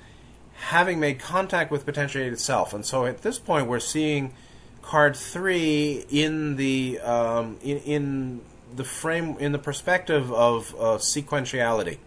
having 0.55 0.99
made 0.99 1.19
contact 1.19 1.71
with 1.71 1.85
potentiated 1.85 2.33
itself. 2.33 2.73
And 2.73 2.85
so 2.85 3.05
at 3.05 3.21
this 3.21 3.39
point, 3.39 3.67
we're 3.67 3.79
seeing 3.79 4.33
card 4.81 5.15
three 5.15 6.05
in 6.09 6.55
the 6.55 6.99
um, 6.99 7.57
in, 7.61 7.77
in 7.79 8.41
the 8.75 8.83
frame 8.83 9.35
in 9.39 9.51
the 9.51 9.59
perspective 9.59 10.31
of 10.31 10.73
uh, 10.75 10.97
sequentiality. 10.97 11.97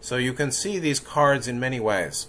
So 0.00 0.16
you 0.16 0.32
can 0.32 0.52
see 0.52 0.78
these 0.78 1.00
cards 1.00 1.48
in 1.48 1.58
many 1.58 1.80
ways. 1.80 2.28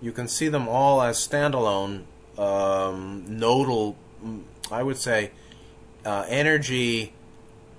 You 0.00 0.12
can 0.12 0.28
see 0.28 0.48
them 0.48 0.68
all 0.68 1.02
as 1.02 1.18
standalone 1.18 2.04
um, 2.38 3.24
nodal, 3.28 3.96
mm, 4.24 4.44
I 4.70 4.82
would 4.82 4.96
say, 4.96 5.32
uh, 6.04 6.24
energy 6.28 7.12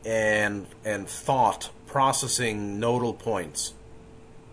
and 0.06 0.68
and 0.86 1.08
thought 1.08 1.72
processing 1.90 2.80
nodal 2.80 3.14
points 3.14 3.74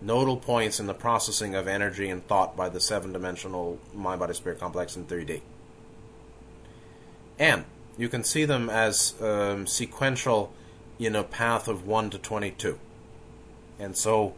nodal 0.01 0.37
points 0.37 0.79
in 0.79 0.87
the 0.87 0.93
processing 0.93 1.55
of 1.55 1.67
energy 1.67 2.09
and 2.09 2.25
thought 2.27 2.55
by 2.55 2.69
the 2.69 2.79
seven 2.79 3.13
dimensional 3.13 3.79
mind 3.93 4.19
body 4.19 4.33
spirit 4.33 4.59
complex 4.59 4.95
in 4.95 5.05
3D. 5.05 5.41
And 7.39 7.65
you 7.97 8.09
can 8.09 8.23
see 8.23 8.45
them 8.45 8.69
as 8.69 9.19
um, 9.21 9.65
sequential 9.67 10.53
in 10.99 11.15
a 11.15 11.23
path 11.23 11.67
of 11.67 11.85
1 11.85 12.11
to 12.11 12.17
22. 12.17 12.79
And 13.79 13.95
so, 13.95 14.33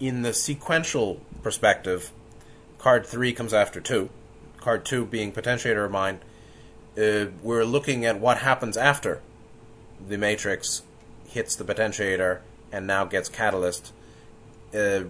in 0.00 0.22
the 0.22 0.32
sequential 0.32 1.20
perspective, 1.42 2.12
card 2.78 3.06
3 3.06 3.32
comes 3.32 3.52
after 3.52 3.80
2, 3.80 4.08
card 4.58 4.84
2 4.84 5.06
being 5.06 5.32
potentiator 5.32 5.84
of 5.84 5.90
mind. 5.90 6.20
Uh, 6.96 7.26
we're 7.42 7.64
looking 7.64 8.04
at 8.04 8.18
what 8.18 8.38
happens 8.38 8.76
after 8.76 9.20
the 10.06 10.16
matrix 10.16 10.82
hits 11.38 11.54
the 11.54 11.62
potentiator 11.62 12.40
and 12.72 12.84
now 12.84 13.04
gets 13.04 13.28
catalyst 13.28 13.92
uh, 14.74 15.00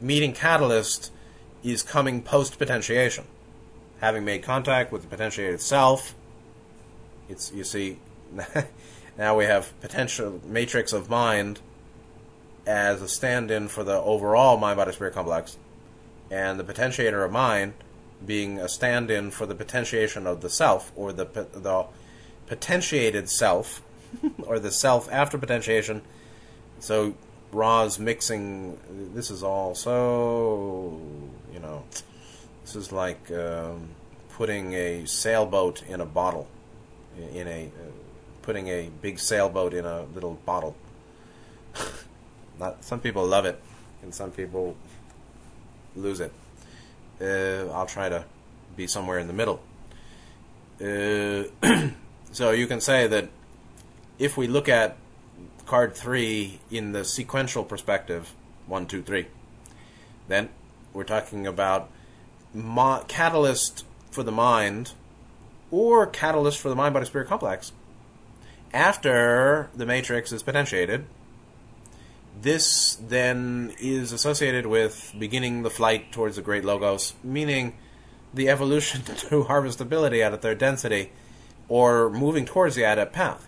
meeting 0.00 0.32
catalyst 0.32 1.12
is 1.64 1.82
coming 1.82 2.22
post 2.22 2.58
potentiation. 2.58 3.24
Having 4.00 4.24
made 4.24 4.42
contact 4.42 4.92
with 4.92 5.08
the 5.08 5.16
potentiator 5.16 5.52
itself, 5.52 6.14
it's 7.28 7.52
you 7.52 7.64
see 7.64 7.98
now 9.18 9.36
we 9.36 9.44
have 9.44 9.78
potential 9.80 10.40
matrix 10.44 10.92
of 10.92 11.10
mind 11.10 11.60
as 12.66 13.02
a 13.02 13.08
stand-in 13.08 13.66
for 13.66 13.82
the 13.82 13.96
overall 13.96 14.56
mind 14.56 14.76
body 14.76 14.92
spirit 14.92 15.14
complex, 15.14 15.58
and 16.30 16.60
the 16.60 16.64
potentiator 16.64 17.24
of 17.24 17.32
mind 17.32 17.74
being 18.24 18.58
a 18.58 18.68
stand-in 18.68 19.30
for 19.30 19.46
the 19.46 19.54
potentiation 19.54 20.26
of 20.26 20.40
the 20.40 20.50
self 20.50 20.92
or 20.94 21.12
the 21.12 21.24
the 21.24 21.86
potentiated 22.46 23.28
self 23.28 23.82
or 24.46 24.58
the 24.58 24.70
self 24.70 25.10
after 25.12 25.38
potentiation. 25.38 26.02
So 26.80 27.14
Ra's 27.52 27.98
mixing. 27.98 28.78
This 29.14 29.30
is 29.30 29.42
all 29.42 29.74
so, 29.74 31.00
you 31.52 31.60
know, 31.60 31.84
this 32.62 32.76
is 32.76 32.92
like 32.92 33.30
um, 33.30 33.88
putting 34.30 34.74
a 34.74 35.06
sailboat 35.06 35.82
in 35.88 36.00
a 36.00 36.06
bottle, 36.06 36.46
in 37.32 37.48
a 37.48 37.66
uh, 37.66 37.90
putting 38.42 38.68
a 38.68 38.90
big 39.02 39.18
sailboat 39.18 39.74
in 39.74 39.84
a 39.84 40.02
little 40.14 40.34
bottle. 40.44 40.76
Not 42.58 42.84
some 42.84 43.00
people 43.00 43.26
love 43.26 43.46
it, 43.46 43.60
and 44.02 44.14
some 44.14 44.30
people 44.30 44.76
lose 45.96 46.20
it. 46.20 46.32
Uh, 47.20 47.70
I'll 47.72 47.86
try 47.86 48.08
to 48.08 48.24
be 48.76 48.86
somewhere 48.86 49.18
in 49.18 49.26
the 49.26 49.32
middle. 49.32 49.60
Uh, 50.80 51.44
so 52.32 52.52
you 52.52 52.66
can 52.66 52.80
say 52.80 53.06
that 53.06 53.28
if 54.18 54.36
we 54.36 54.46
look 54.46 54.68
at 54.68 54.96
card 55.66 55.94
three 55.94 56.60
in 56.70 56.92
the 56.92 57.04
sequential 57.04 57.62
perspective, 57.62 58.34
one, 58.66 58.86
two, 58.86 59.02
three. 59.02 59.26
Then 60.26 60.48
we're 60.92 61.04
talking 61.04 61.46
about 61.46 61.90
catalyst 63.08 63.84
for 64.10 64.22
the 64.22 64.32
mind 64.32 64.92
or 65.70 66.06
catalyst 66.06 66.58
for 66.58 66.68
the 66.68 66.74
mind 66.74 66.94
body 66.94 67.06
spirit 67.06 67.28
complex. 67.28 67.72
After 68.72 69.70
the 69.74 69.86
matrix 69.86 70.32
is 70.32 70.42
potentiated, 70.42 71.06
this 72.40 72.96
then 72.96 73.74
is 73.80 74.12
associated 74.12 74.66
with 74.66 75.14
beginning 75.18 75.62
the 75.62 75.70
flight 75.70 76.12
towards 76.12 76.36
the 76.36 76.42
great 76.42 76.64
logos, 76.64 77.14
meaning 77.22 77.74
the 78.32 78.48
evolution 78.48 79.02
to 79.04 79.44
harvestability 79.44 80.24
at 80.24 80.32
a 80.32 80.36
third 80.36 80.58
density 80.58 81.12
or 81.68 82.08
moving 82.08 82.46
towards 82.46 82.74
the 82.74 82.82
adept 82.82 83.12
path. 83.12 83.46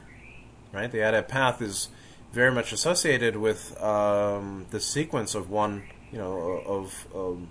Right? 0.72 0.90
The 0.90 1.00
adept 1.00 1.28
path 1.28 1.60
is 1.60 1.88
very 2.32 2.52
much 2.52 2.72
associated 2.72 3.36
with 3.36 3.80
um, 3.82 4.66
the 4.70 4.80
sequence 4.80 5.34
of 5.34 5.50
one, 5.50 5.82
you 6.12 6.18
know, 6.18 6.62
of 6.64 7.06
um, 7.14 7.50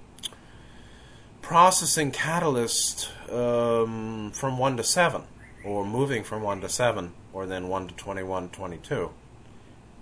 processing 1.42 2.12
catalyst 2.12 3.12
um, 3.32 4.32
from 4.34 4.58
1 4.58 4.78
to 4.78 4.84
7, 4.84 5.24
or 5.66 5.86
moving 5.86 6.24
from 6.24 6.44
1 6.44 6.62
to 6.62 6.70
7, 6.70 7.12
or 7.34 7.46
then 7.46 7.68
1 7.68 7.88
to 7.90 7.94
21, 7.96 8.50
22. 8.50 9.12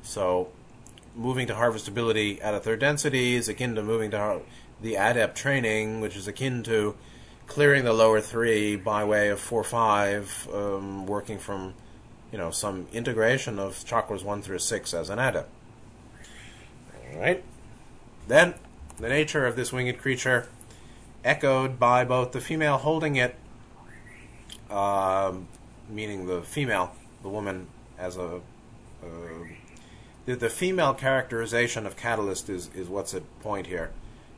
So, 0.04 0.50
moving 1.16 1.48
to 1.48 1.54
harvestability 1.54 2.40
at 2.44 2.54
a 2.54 2.60
third 2.60 2.80
density 2.80 3.36
is 3.36 3.50
akin 3.50 3.76
to 3.76 3.82
moving 3.82 4.12
to 4.12 4.18
har- 4.18 4.42
the 4.82 4.96
adept 4.96 5.36
training, 5.36 6.02
which 6.02 6.16
is 6.16 6.28
akin 6.28 6.62
to 6.64 6.96
clearing 7.48 7.84
the 7.84 7.94
lower 7.94 8.22
three 8.22 8.76
by 8.76 9.04
way 9.04 9.30
of 9.30 9.40
4 9.40 9.64
5, 9.64 10.50
um, 10.54 11.08
working 11.08 11.40
from 11.40 11.74
you 12.32 12.38
know, 12.38 12.52
some 12.52 12.88
integration 12.92 13.60
of 13.60 13.74
chakras 13.86 14.24
1 14.24 14.42
through 14.42 14.60
6 14.60 14.94
as 14.94 15.10
an 15.10 15.20
adept. 15.20 15.50
Alright? 17.14 17.44
Then, 18.28 18.56
the 18.98 19.10
nature 19.10 19.46
of 19.46 19.56
this 19.56 19.72
winged 19.72 19.98
creature, 19.98 20.48
echoed 21.24 21.80
by 21.80 22.04
both 22.04 22.32
the 22.32 22.42
female 22.42 22.78
holding 22.78 23.16
it, 23.16 23.36
um, 24.70 25.48
meaning 25.90 26.26
the 26.26 26.42
female, 26.42 26.94
the 27.22 27.30
woman 27.30 27.68
as 27.98 28.18
a. 28.18 28.42
Uh, 29.04 29.10
the, 30.26 30.36
the 30.36 30.50
female 30.50 30.94
characterization 30.94 31.86
of 31.86 31.96
Catalyst 31.96 32.50
is, 32.50 32.70
is 32.76 32.90
what's 32.90 33.14
at 33.14 33.24
point 33.40 33.68
here. 33.68 33.92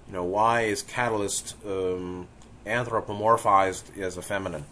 You 0.07 0.13
know, 0.13 0.23
why 0.23 0.61
is 0.61 0.83
Catalyst 0.83 1.55
um, 1.65 2.27
anthropomorphized 2.65 3.97
as 3.97 4.17
a 4.17 4.21
feminine? 4.21 4.65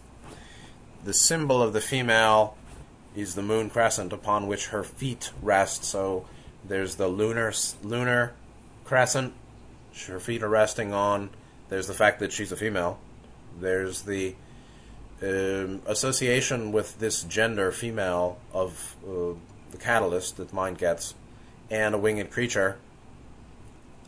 The 1.03 1.13
symbol 1.13 1.61
of 1.61 1.73
the 1.73 1.81
female 1.81 2.56
is 3.17 3.35
the 3.35 3.41
moon 3.41 3.69
crescent 3.69 4.13
upon 4.13 4.47
which 4.47 4.67
her 4.67 4.83
feet 4.83 5.31
rest. 5.41 5.83
So 5.83 6.25
there's 6.63 6.95
the 6.95 7.07
lunar 7.07 7.51
lunar 7.83 8.33
crescent 8.85 9.33
her 10.05 10.19
feet 10.19 10.43
are 10.43 10.49
resting 10.49 10.93
on. 10.93 11.31
There's 11.69 11.87
the 11.87 11.93
fact 11.93 12.19
that 12.19 12.31
she's 12.31 12.51
a 12.51 12.55
female. 12.55 12.99
There's 13.59 14.03
the 14.03 14.35
um, 15.21 15.81
association 15.87 16.71
with 16.71 16.99
this 16.99 17.23
gender, 17.23 17.71
female, 17.71 18.37
of 18.53 18.95
uh, 19.03 19.33
the 19.71 19.77
catalyst 19.79 20.37
that 20.37 20.53
mind 20.53 20.77
gets, 20.77 21.15
and 21.71 21.95
a 21.95 21.97
winged 21.97 22.29
creature. 22.29 22.77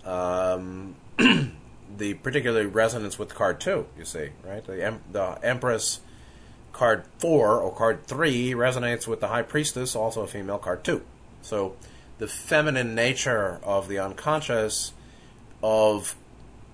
Um, 0.05 0.95
the 1.17 2.13
particular 2.13 2.67
resonance 2.67 3.17
with 3.17 3.33
card 3.33 3.59
two, 3.59 3.87
you 3.97 4.05
see, 4.05 4.29
right? 4.45 4.63
The, 4.63 4.85
em- 4.85 5.01
the 5.11 5.39
Empress 5.43 5.99
Card 6.73 7.03
4 7.17 7.59
or 7.59 7.73
card 7.73 8.05
3 8.05 8.51
resonates 8.51 9.07
with 9.07 9.19
the 9.19 9.27
High 9.27 9.41
Priestess, 9.41 9.95
also 9.95 10.21
a 10.21 10.27
female, 10.27 10.57
card 10.57 10.83
2. 10.83 11.01
So 11.41 11.75
the 12.19 12.27
feminine 12.27 12.95
nature 12.95 13.59
of 13.63 13.87
the 13.87 13.99
unconscious 13.99 14.93
of 15.63 16.15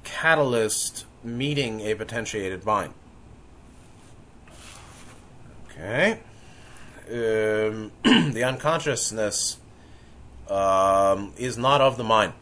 catalyst 0.03 1.05
meeting 1.23 1.81
a 1.81 1.95
potentiated 1.95 2.65
mind. 2.65 2.93
Okay. 5.69 6.19
Um, 7.09 7.91
the 8.03 8.43
unconsciousness 8.43 9.57
um, 10.49 11.33
is 11.37 11.57
not 11.57 11.81
of 11.81 11.97
the 11.97 12.03
mind. 12.03 12.33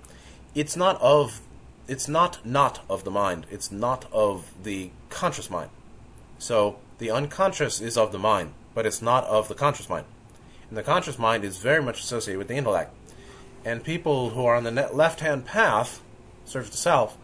It's 0.55 0.75
not 0.75 1.01
of. 1.01 1.41
It's 1.87 2.07
not 2.07 2.45
not 2.45 2.79
of 2.89 3.03
the 3.03 3.11
mind. 3.11 3.45
It's 3.51 3.71
not 3.71 4.05
of 4.13 4.51
the 4.63 4.91
conscious 5.09 5.49
mind. 5.49 5.69
So 6.37 6.77
the 7.03 7.11
unconscious 7.11 7.81
is 7.81 7.97
of 7.97 8.13
the 8.13 8.17
mind, 8.17 8.53
but 8.73 8.85
it's 8.85 9.01
not 9.01 9.25
of 9.25 9.49
the 9.49 9.53
conscious 9.53 9.89
mind. 9.89 10.05
And 10.69 10.77
the 10.77 10.83
conscious 10.83 11.19
mind 11.19 11.43
is 11.43 11.57
very 11.57 11.83
much 11.83 11.99
associated 11.99 12.37
with 12.37 12.47
the 12.47 12.55
intellect. 12.55 12.95
And 13.65 13.83
people 13.83 14.29
who 14.29 14.45
are 14.45 14.55
on 14.55 14.63
the 14.63 14.71
left 14.71 15.19
hand 15.19 15.45
path, 15.45 16.01
serves 16.45 16.69
the 16.69 16.77
self, 16.77 17.17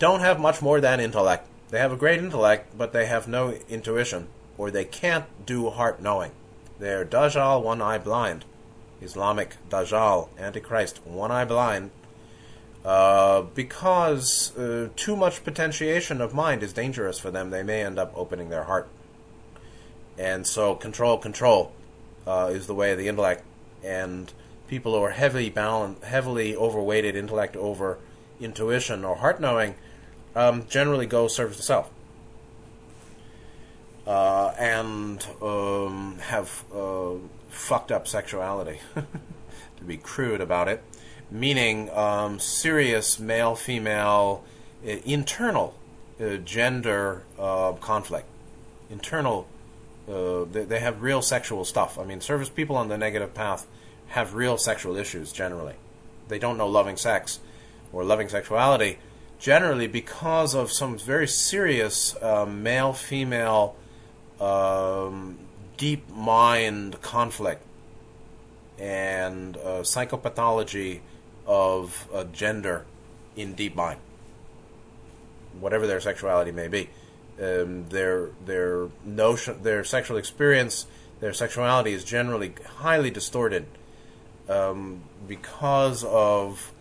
don't 0.00 0.22
have 0.22 0.40
much 0.40 0.60
more 0.60 0.80
than 0.80 0.98
intellect. 0.98 1.46
They 1.70 1.78
have 1.78 1.92
a 1.92 1.96
great 1.96 2.18
intellect, 2.18 2.76
but 2.76 2.92
they 2.92 3.06
have 3.06 3.28
no 3.28 3.52
intuition, 3.68 4.26
or 4.58 4.72
they 4.72 4.84
can't 4.84 5.26
do 5.46 5.70
heart 5.70 6.02
knowing. 6.02 6.32
They're 6.80 7.04
Dajjal, 7.04 7.62
one 7.62 7.80
eye 7.80 7.98
blind. 7.98 8.44
Islamic 9.00 9.54
Dajjal, 9.70 10.30
Antichrist, 10.36 10.98
one 11.06 11.30
eye 11.30 11.44
blind, 11.44 11.92
uh, 12.84 13.42
because 13.42 14.56
uh, 14.58 14.88
too 14.96 15.14
much 15.14 15.44
potentiation 15.44 16.20
of 16.20 16.34
mind 16.34 16.64
is 16.64 16.72
dangerous 16.72 17.20
for 17.20 17.30
them. 17.30 17.50
They 17.50 17.62
may 17.62 17.84
end 17.84 18.00
up 18.00 18.12
opening 18.16 18.48
their 18.48 18.64
heart. 18.64 18.88
And 20.18 20.46
so, 20.46 20.74
control, 20.74 21.18
control 21.18 21.72
uh, 22.26 22.50
is 22.52 22.66
the 22.66 22.74
way 22.74 22.92
of 22.92 22.98
the 22.98 23.08
intellect. 23.08 23.44
And 23.82 24.32
people 24.68 24.96
who 24.96 25.02
are 25.02 25.10
heavily 25.10 25.50
bound, 25.50 25.96
heavily 26.02 26.56
overweighted 26.56 27.16
intellect 27.16 27.56
over 27.56 27.98
intuition 28.40 29.04
or 29.04 29.16
heart 29.16 29.40
knowing 29.40 29.74
um, 30.34 30.66
generally 30.68 31.06
go 31.06 31.28
service 31.28 31.56
to 31.58 31.62
self. 31.62 31.90
Uh, 34.06 34.52
and 34.58 35.24
um, 35.40 36.18
have 36.20 36.64
uh, 36.74 37.12
fucked 37.48 37.92
up 37.92 38.08
sexuality, 38.08 38.80
to 38.94 39.84
be 39.86 39.96
crude 39.96 40.40
about 40.40 40.66
it, 40.66 40.82
meaning 41.30 41.88
um, 41.90 42.40
serious 42.40 43.20
male 43.20 43.54
female 43.54 44.42
uh, 44.84 44.90
internal 45.04 45.74
uh, 46.20 46.36
gender 46.38 47.22
uh, 47.38 47.72
conflict. 47.74 48.26
Internal, 48.90 49.46
uh, 50.08 50.44
they, 50.50 50.64
they, 50.64 50.80
have 50.80 51.02
real 51.02 51.22
sexual 51.22 51.64
stuff. 51.64 51.98
I 51.98 52.04
mean, 52.04 52.20
service 52.20 52.48
people 52.48 52.76
on 52.76 52.88
the 52.88 52.98
negative 52.98 53.34
path 53.34 53.66
have 54.08 54.34
real 54.34 54.58
sexual 54.58 54.96
issues 54.96 55.32
generally. 55.32 55.74
They 56.28 56.38
don't 56.38 56.58
know 56.58 56.66
loving 56.66 56.96
sex 56.96 57.38
or 57.92 58.04
loving 58.04 58.28
sexuality 58.28 58.98
generally 59.38 59.86
because 59.86 60.54
of 60.54 60.70
some 60.72 60.98
very 60.98 61.26
serious 61.26 62.16
uh, 62.22 62.46
male 62.46 62.92
female 62.92 63.76
um, 64.40 65.38
deep 65.76 66.08
mind 66.10 67.00
conflict 67.00 67.62
and 68.78 69.56
uh, 69.56 69.82
psychopathology 69.82 71.00
of 71.46 72.08
gender 72.32 72.84
in 73.36 73.54
deep 73.54 73.74
mind, 73.74 73.98
whatever 75.58 75.86
their 75.86 76.00
sexuality 76.00 76.52
may 76.52 76.68
be. 76.68 76.88
Um, 77.40 77.88
their 77.88 78.28
their 78.44 78.88
notion, 79.04 79.62
their 79.62 79.84
sexual 79.84 80.16
experience, 80.16 80.86
their 81.20 81.32
sexuality 81.32 81.92
is 81.92 82.04
generally 82.04 82.54
highly 82.78 83.10
distorted 83.10 83.66
um, 84.48 85.02
because 85.26 86.04
of 86.04 86.72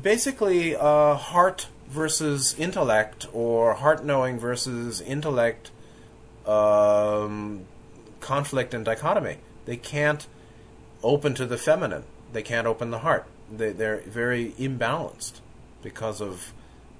basically 0.00 0.74
uh, 0.74 1.14
heart 1.14 1.68
versus 1.88 2.54
intellect, 2.58 3.26
or 3.32 3.74
heart 3.74 4.04
knowing 4.04 4.38
versus 4.38 5.00
intellect 5.00 5.70
um, 6.46 7.64
conflict 8.20 8.74
and 8.74 8.84
dichotomy. 8.84 9.38
They 9.66 9.76
can't 9.76 10.26
open 11.02 11.34
to 11.34 11.46
the 11.46 11.58
feminine. 11.58 12.04
They 12.32 12.42
can't 12.42 12.66
open 12.66 12.90
the 12.90 13.00
heart. 13.00 13.26
They, 13.50 13.72
they're 13.72 13.98
very 13.98 14.52
imbalanced 14.52 15.40
because 15.82 16.20
of 16.20 16.52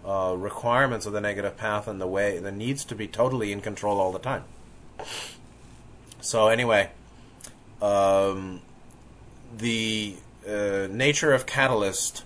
uh, 0.07 0.35
requirements 0.37 1.07
of 1.07 1.13
the 1.13 1.21
negative 1.21 1.57
path 1.57 1.87
and 1.87 2.01
the 2.01 2.07
way 2.07 2.39
that 2.39 2.53
needs 2.53 2.85
to 2.87 2.95
be 2.95 3.07
totally 3.07 3.53
in 3.53 3.61
control 3.61 4.01
all 4.01 4.13
the 4.13 4.19
time. 4.19 4.45
So 6.21 6.49
anyway, 6.49 6.91
um, 7.81 8.61
the 9.57 10.17
uh, 10.47 10.89
nature 10.91 11.33
of 11.33 11.47
catalyst 11.47 12.25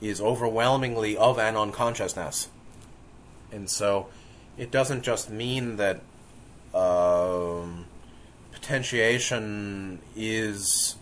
is 0.00 0.20
overwhelmingly 0.20 1.16
of 1.16 1.38
an 1.38 1.56
unconsciousness, 1.56 2.48
and 3.52 3.68
so 3.68 4.06
it 4.56 4.70
doesn't 4.70 5.02
just 5.02 5.30
mean 5.30 5.76
that 5.76 6.00
um, 6.74 7.86
potentiation 8.52 10.00
is 10.14 10.96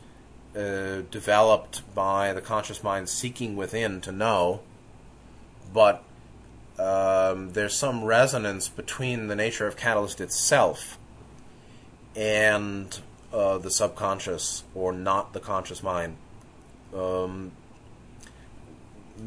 uh, 0.56 1.02
developed 1.10 1.82
by 1.94 2.32
the 2.32 2.40
conscious 2.40 2.82
mind 2.82 3.08
seeking 3.08 3.56
within 3.56 4.00
to 4.00 4.10
know, 4.10 4.60
but 5.72 6.02
um, 6.78 7.52
there's 7.52 7.74
some 7.74 8.04
resonance 8.04 8.68
between 8.68 9.26
the 9.26 9.36
nature 9.36 9.66
of 9.66 9.76
catalyst 9.76 10.20
itself 10.20 10.98
and 12.14 13.00
uh, 13.32 13.58
the 13.58 13.70
subconscious 13.70 14.64
or 14.74 14.92
not 14.92 15.32
the 15.32 15.40
conscious 15.40 15.82
mind. 15.82 16.16
Um, 16.94 17.52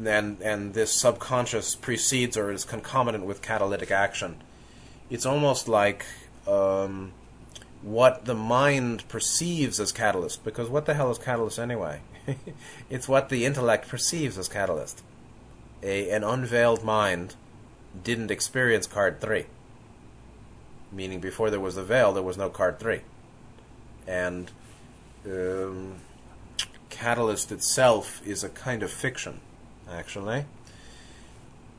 and 0.04 0.40
and 0.40 0.74
this 0.74 0.92
subconscious 0.92 1.74
precedes 1.74 2.36
or 2.36 2.50
is 2.50 2.64
concomitant 2.64 3.24
with 3.24 3.42
catalytic 3.42 3.90
action. 3.90 4.36
It's 5.10 5.26
almost 5.26 5.68
like 5.68 6.06
um, 6.48 7.12
what 7.82 8.24
the 8.24 8.34
mind 8.34 9.06
perceives 9.08 9.78
as 9.78 9.92
catalyst. 9.92 10.44
Because 10.44 10.68
what 10.68 10.86
the 10.86 10.94
hell 10.94 11.10
is 11.10 11.18
catalyst 11.18 11.58
anyway? 11.58 12.00
it's 12.90 13.08
what 13.08 13.28
the 13.28 13.44
intellect 13.44 13.88
perceives 13.88 14.38
as 14.38 14.48
catalyst. 14.48 15.02
A, 15.82 16.10
an 16.10 16.24
unveiled 16.24 16.84
mind 16.84 17.34
didn't 18.02 18.30
experience 18.30 18.86
card 18.86 19.20
3. 19.20 19.46
Meaning, 20.90 21.20
before 21.20 21.50
there 21.50 21.60
was 21.60 21.76
a 21.76 21.82
veil, 21.82 22.12
there 22.12 22.22
was 22.22 22.36
no 22.36 22.48
card 22.48 22.78
3. 22.78 23.00
And 24.06 24.50
um, 25.26 25.96
catalyst 26.90 27.50
itself 27.50 28.20
is 28.26 28.44
a 28.44 28.48
kind 28.48 28.82
of 28.82 28.90
fiction, 28.90 29.40
actually. 29.90 30.44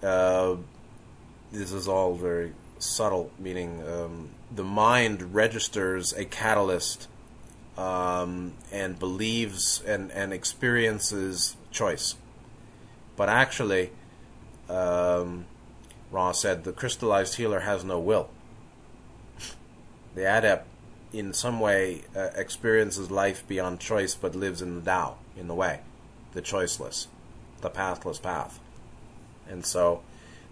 Uh, 0.01 0.57
this 1.51 1.71
is 1.71 1.87
all 1.87 2.15
very 2.15 2.53
subtle, 2.79 3.31
meaning 3.39 3.81
um, 3.87 4.29
the 4.53 4.63
mind 4.63 5.33
registers 5.33 6.13
a 6.13 6.25
catalyst 6.25 7.07
um, 7.77 8.53
and 8.71 8.99
believes 8.99 9.81
and, 9.85 10.11
and 10.11 10.33
experiences 10.33 11.55
choice. 11.71 12.15
But 13.15 13.29
actually, 13.29 13.91
um, 14.69 15.45
said 16.33 16.63
the 16.63 16.71
crystallized 16.71 17.35
healer 17.35 17.61
has 17.61 17.83
no 17.83 17.99
will. 17.99 18.29
the 20.15 20.25
adept, 20.25 20.67
in 21.11 21.33
some 21.33 21.59
way, 21.59 22.03
uh, 22.15 22.29
experiences 22.35 23.11
life 23.11 23.47
beyond 23.47 23.79
choice 23.79 24.15
but 24.15 24.35
lives 24.35 24.61
in 24.61 24.75
the 24.75 24.81
Tao, 24.81 25.17
in 25.37 25.47
the 25.47 25.55
way, 25.55 25.81
the 26.33 26.41
choiceless, 26.41 27.07
the 27.61 27.69
pathless 27.69 28.19
path. 28.19 28.59
And 29.47 29.65
so, 29.65 30.01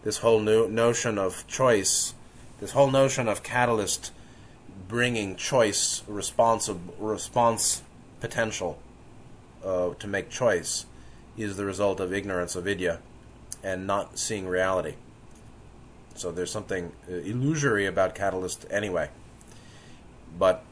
this 0.03 0.20
whole 0.20 0.39
new 0.39 0.68
notion 0.68 1.18
of 1.18 1.47
choice 1.47 2.14
this 2.62 2.72
whole 2.74 2.91
notion 2.91 3.28
of 3.28 3.41
catalyst 3.41 4.12
bringing 4.88 5.36
choice, 5.36 6.03
response, 6.07 6.70
response 6.99 7.82
potential 8.20 8.78
uh, 9.66 9.95
to 9.95 10.07
make 10.07 10.30
choice 10.30 10.86
is 11.38 11.57
the 11.57 11.65
result 11.65 11.99
of 11.99 12.13
ignorance 12.13 12.55
of 12.55 12.65
vidya 12.65 12.99
and 13.63 13.88
not 13.88 14.17
seeing 14.17 14.47
reality. 14.47 14.95
So 16.15 16.32
there's 16.32 16.51
something 16.51 16.91
uh, 17.09 17.15
illusory 17.15 17.86
about 17.86 18.15
catalyst 18.15 18.65
anyway. 18.69 19.09
But 20.38 20.63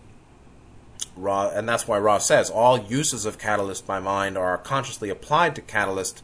Ra, 1.16 1.49
and 1.49 1.68
that's 1.68 1.88
why 1.88 1.97
Ra 1.99 2.18
says 2.18 2.49
all 2.49 2.78
uses 2.78 3.26
of 3.26 3.38
catalyst 3.38 3.86
by 3.88 3.99
mind 3.99 4.38
are 4.38 4.57
consciously 4.57 5.10
applied 5.10 5.55
to 5.55 5.62
catalyst 5.62 6.24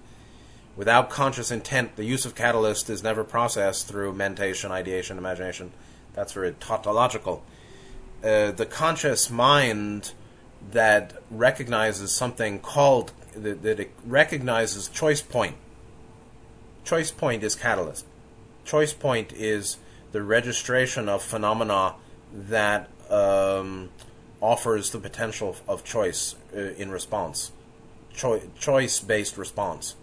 Without 0.75 1.09
conscious 1.09 1.51
intent, 1.51 1.95
the 1.95 2.03
use 2.03 2.25
of 2.25 2.35
catalyst 2.35 2.89
is 2.89 3.01
never 3.01 3.23
processed 3.23 3.87
through 3.87 4.13
mentation, 4.13 4.71
ideation, 4.71 5.17
imagination. 5.17 5.71
That's 6.13 6.33
very 6.33 6.51
tautological. 6.59 7.43
Uh, 8.21 8.51
the 8.51 8.65
conscious 8.65 9.29
mind 9.29 10.11
that 10.71 11.13
recognizes 11.31 12.11
something 12.11 12.59
called 12.59 13.13
that, 13.35 13.61
that 13.63 13.79
it 13.79 13.91
recognizes 14.05 14.87
choice 14.87 15.21
point. 15.21 15.55
Choice 16.83 17.11
point 17.11 17.43
is 17.43 17.55
catalyst. 17.55 18.05
Choice 18.63 18.93
point 18.93 19.33
is 19.33 19.77
the 20.11 20.23
registration 20.23 21.09
of 21.09 21.21
phenomena 21.21 21.95
that 22.31 22.89
um, 23.09 23.89
offers 24.41 24.91
the 24.91 24.99
potential 24.99 25.55
of 25.67 25.83
choice 25.83 26.35
uh, 26.55 26.59
in 26.59 26.91
response, 26.91 27.51
Cho- 28.13 28.41
choice 28.59 28.99
based 28.99 29.37
response. 29.37 29.95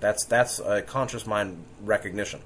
That's 0.00 0.24
that's 0.24 0.58
a 0.58 0.82
conscious 0.82 1.26
mind 1.26 1.64
recognition. 1.82 2.40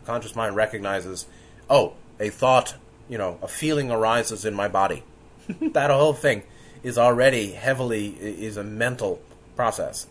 The 0.00 0.06
conscious 0.06 0.36
mind 0.36 0.56
recognizes, 0.56 1.26
oh, 1.68 1.94
a 2.20 2.30
thought, 2.30 2.76
you 3.08 3.18
know, 3.18 3.38
a 3.42 3.48
feeling 3.48 3.90
arises 3.90 4.44
in 4.44 4.54
my 4.54 4.68
body. 4.68 5.02
that 5.60 5.90
whole 5.90 6.12
thing 6.12 6.44
is 6.82 6.98
already 6.98 7.52
heavily 7.52 8.08
is 8.20 8.56
a 8.56 8.62
mental 8.62 9.20
process. 9.56 10.06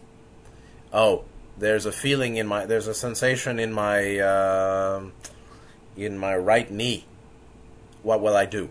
Oh, 0.92 1.24
there's 1.58 1.86
a 1.86 1.92
feeling 1.92 2.38
in 2.38 2.48
my 2.48 2.66
there's 2.66 2.88
a 2.88 2.94
sensation 2.94 3.60
in 3.60 3.74
my 3.74 4.20
uh, 4.20 5.04
in 5.96 6.18
my 6.18 6.36
right 6.36 6.70
knee. 6.70 7.06
What 8.02 8.22
will 8.22 8.36
I 8.36 8.46
do? 8.46 8.70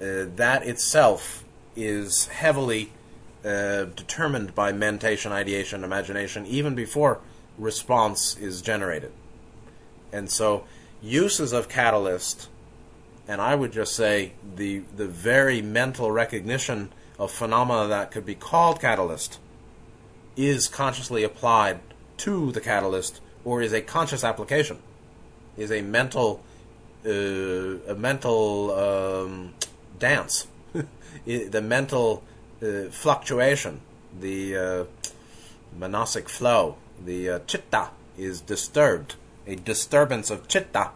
Uh, 0.00 0.26
that 0.36 0.66
itself 0.66 1.44
is 1.74 2.26
heavily 2.28 2.92
uh, 3.44 3.84
determined 3.84 4.54
by 4.54 4.72
mentation, 4.72 5.32
ideation, 5.32 5.84
imagination, 5.84 6.46
even 6.46 6.74
before 6.74 7.20
response 7.58 8.36
is 8.36 8.62
generated. 8.62 9.12
And 10.12 10.30
so, 10.30 10.64
uses 11.02 11.52
of 11.52 11.68
catalyst, 11.68 12.48
and 13.28 13.40
I 13.40 13.54
would 13.54 13.72
just 13.72 13.94
say 13.94 14.32
the 14.56 14.82
the 14.96 15.06
very 15.06 15.62
mental 15.62 16.10
recognition 16.10 16.92
of 17.18 17.30
phenomena 17.30 17.88
that 17.88 18.10
could 18.10 18.26
be 18.26 18.34
called 18.34 18.80
catalyst, 18.80 19.38
is 20.36 20.68
consciously 20.68 21.24
applied 21.24 21.80
to 22.18 22.52
the 22.52 22.60
catalyst, 22.60 23.20
or 23.44 23.62
is 23.62 23.72
a 23.72 23.80
conscious 23.80 24.24
application, 24.24 24.78
is 25.56 25.70
a 25.70 25.82
mental 25.82 26.42
uh, 27.06 27.78
a 27.88 27.94
mental 27.94 28.72
um, 28.72 29.54
dance, 29.98 30.48
the 31.24 31.62
mental 31.62 32.24
uh, 32.60 32.88
fluctuation, 32.90 33.80
the 34.18 34.56
uh, 34.56 34.84
manasic 35.78 36.28
flow, 36.28 36.76
the 37.04 37.30
uh, 37.30 37.38
chitta 37.46 37.90
is 38.18 38.40
disturbed. 38.40 39.14
A 39.46 39.54
disturbance 39.54 40.30
of 40.30 40.48
chitta, 40.48 40.90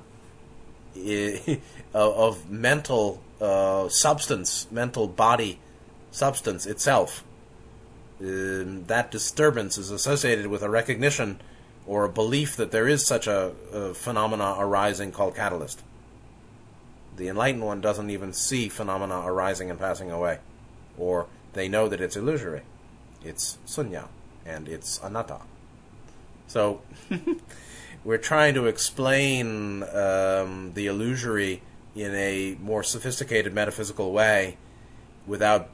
of 1.94 2.50
mental 2.50 3.22
uh, 3.40 3.88
substance, 3.88 4.66
mental 4.72 5.06
body 5.06 5.60
substance 6.10 6.66
itself. 6.66 7.22
Um, 8.20 8.84
that 8.86 9.10
disturbance 9.10 9.78
is 9.78 9.90
associated 9.90 10.46
with 10.46 10.62
a 10.62 10.68
recognition 10.68 11.40
or 11.86 12.04
a 12.04 12.08
belief 12.08 12.56
that 12.56 12.70
there 12.70 12.86
is 12.86 13.06
such 13.06 13.26
a, 13.26 13.52
a 13.72 13.94
phenomena 13.94 14.56
arising 14.58 15.10
called 15.10 15.34
catalyst. 15.34 15.82
The 17.16 17.28
enlightened 17.28 17.64
one 17.64 17.80
doesn't 17.80 18.10
even 18.10 18.32
see 18.32 18.68
phenomena 18.68 19.22
arising 19.24 19.70
and 19.70 19.78
passing 19.78 20.10
away, 20.10 20.38
or 20.98 21.26
they 21.54 21.68
know 21.68 21.88
that 21.88 22.00
it's 22.00 22.16
illusory. 22.16 22.62
It's 23.24 23.58
sunya 23.66 24.08
and 24.46 24.68
it's 24.68 25.00
anatta. 25.02 25.40
So 26.46 26.82
we're 28.04 28.18
trying 28.18 28.54
to 28.54 28.66
explain 28.66 29.82
um, 29.82 30.72
the 30.74 30.86
illusory 30.86 31.62
in 31.94 32.14
a 32.14 32.56
more 32.60 32.82
sophisticated 32.82 33.52
metaphysical 33.52 34.12
way 34.12 34.56
without 35.26 35.68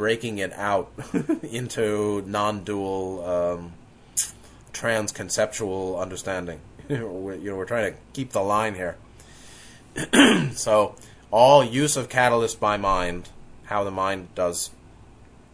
breaking 0.00 0.38
it 0.38 0.50
out 0.54 0.90
into 1.42 2.22
non-dual 2.22 3.22
um, 3.22 3.72
trans-conceptual 4.72 5.98
understanding. 6.00 6.58
you 6.88 6.96
know, 6.96 7.12
we're 7.12 7.66
trying 7.66 7.92
to 7.92 7.98
keep 8.14 8.30
the 8.30 8.40
line 8.40 8.74
here. 8.74 8.96
so 10.52 10.94
all 11.30 11.62
use 11.62 11.98
of 11.98 12.08
catalyst 12.08 12.58
by 12.58 12.78
mind, 12.78 13.28
how 13.64 13.84
the 13.84 13.90
mind 13.90 14.34
does 14.34 14.70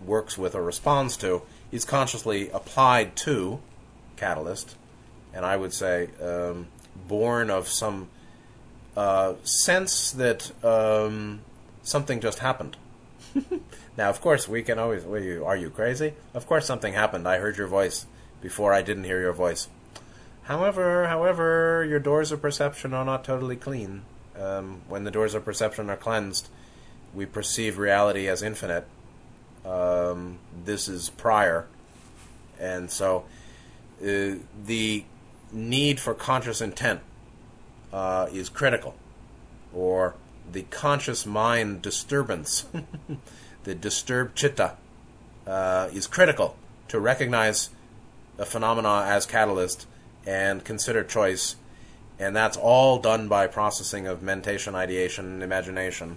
works 0.05 0.39
with 0.39 0.55
or 0.55 0.63
responds 0.63 1.17
to, 1.17 1.43
is 1.73 1.85
consciously 1.85 2.49
applied 2.51 3.17
to 3.17 3.59
catalyst, 4.17 4.77
and 5.35 5.45
I 5.45 5.57
would 5.57 5.73
say 5.73 6.09
um, 6.23 6.69
born 7.09 7.51
of 7.51 7.67
some 7.67 8.11
uh, 8.97 9.35
sense 9.43 10.13
that 10.13 10.53
um, 10.65 11.41
something 11.83 12.21
just 12.21 12.39
happened. 12.39 12.77
now, 13.97 14.11
of 14.11 14.21
course, 14.21 14.49
we 14.49 14.63
can 14.63 14.79
always. 14.79 15.05
Are 15.05 15.19
you, 15.19 15.45
are 15.45 15.57
you 15.57 15.71
crazy? 15.71 16.15
Of 16.35 16.47
course, 16.47 16.67
something 16.67 16.93
happened. 16.93 17.27
I 17.27 17.39
heard 17.39 17.57
your 17.57 17.67
voice 17.67 18.07
before 18.41 18.73
I 18.73 18.83
didn't 18.83 19.05
hear 19.05 19.21
your 19.21 19.33
voice. 19.33 19.69
However, 20.45 21.09
however, 21.09 21.85
your 21.89 21.99
doors 21.99 22.31
of 22.31 22.41
perception 22.41 22.95
are 22.95 23.05
not 23.05 23.25
totally 23.25 23.57
clean. 23.57 24.03
Um, 24.39 24.83
when 24.89 25.05
the 25.05 25.11
doors 25.11 25.35
of 25.35 25.45
perception 25.45 25.91
are 25.91 25.97
cleansed, 25.97 26.49
we 27.15 27.27
perceive 27.27 27.79
reality 27.79 28.29
as 28.29 28.43
infinite. 28.43 28.87
Um, 29.65 30.39
this 30.65 30.89
is 30.89 31.11
prior, 31.11 31.67
and 32.61 32.91
so 32.91 33.25
uh, 34.01 34.37
the 34.65 35.05
need 35.51 35.99
for 35.99 36.15
conscious 36.15 36.61
intent 36.61 37.01
uh, 37.93 38.29
is 38.33 38.49
critical, 38.49 38.95
or 39.75 40.15
the 40.53 40.63
conscious 40.63 41.27
mind 41.27 41.83
disturbance, 41.83 42.67
the 43.67 43.75
disturbed 43.75 44.35
chitta, 44.35 44.77
uh, 45.47 45.89
is 45.93 46.07
critical 46.07 46.57
to 46.89 46.99
recognize 46.99 47.71
a 48.39 48.45
phenomena 48.45 49.05
as 49.07 49.27
catalyst 49.27 49.87
and 50.25 50.65
consider 50.65 51.05
choice. 51.05 51.57
And 52.19 52.35
that's 52.35 52.57
all 52.57 52.99
done 52.99 53.29
by 53.29 53.47
processing 53.47 54.07
of 54.07 54.23
mentation, 54.23 54.75
ideation, 54.75 55.43
imagination, 55.43 56.17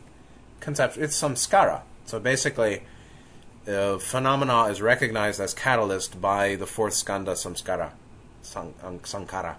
conception. 0.62 1.04
It's 1.04 1.22
samskara. 1.22 1.82
So 2.06 2.20
basically, 2.20 2.84
uh, 3.68 3.98
phenomena 3.98 4.66
is 4.66 4.82
recognized 4.82 5.42
as 5.42 5.54
catalyst 5.54 6.22
by 6.22 6.56
the 6.56 6.66
fourth 6.66 6.94
skandha 6.94 7.34
samskara, 7.34 7.92
sankhara, 8.44 9.56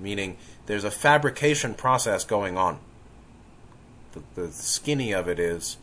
meaning 0.00 0.36
there's 0.66 0.84
a 0.84 0.90
fabrication 0.90 1.74
process 1.74 2.24
going 2.24 2.58
on 2.58 2.80
the, 4.16 4.42
the 4.42 4.52
skinny 4.52 5.12
of 5.12 5.28
it 5.28 5.38
is 5.38 5.76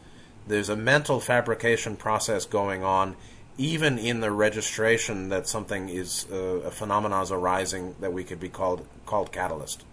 there's 0.48 0.70
a 0.70 0.76
mental 0.76 1.20
fabrication 1.20 1.96
process 1.96 2.46
going 2.46 2.84
on 2.84 3.16
even 3.58 4.00
in 4.00 4.20
the 4.20 4.32
registration 4.32 5.30
that 5.30 5.48
something 5.48 5.88
is 5.88 6.26
uh, 6.32 6.36
a 6.36 6.72
phenomenon 6.72 7.22
is 7.22 7.32
arising 7.32 7.96
that 8.00 8.12
we 8.12 8.24
could 8.24 8.40
be 8.40 8.50
called 8.50 8.86
called 9.06 9.32
catalyst 9.32 9.84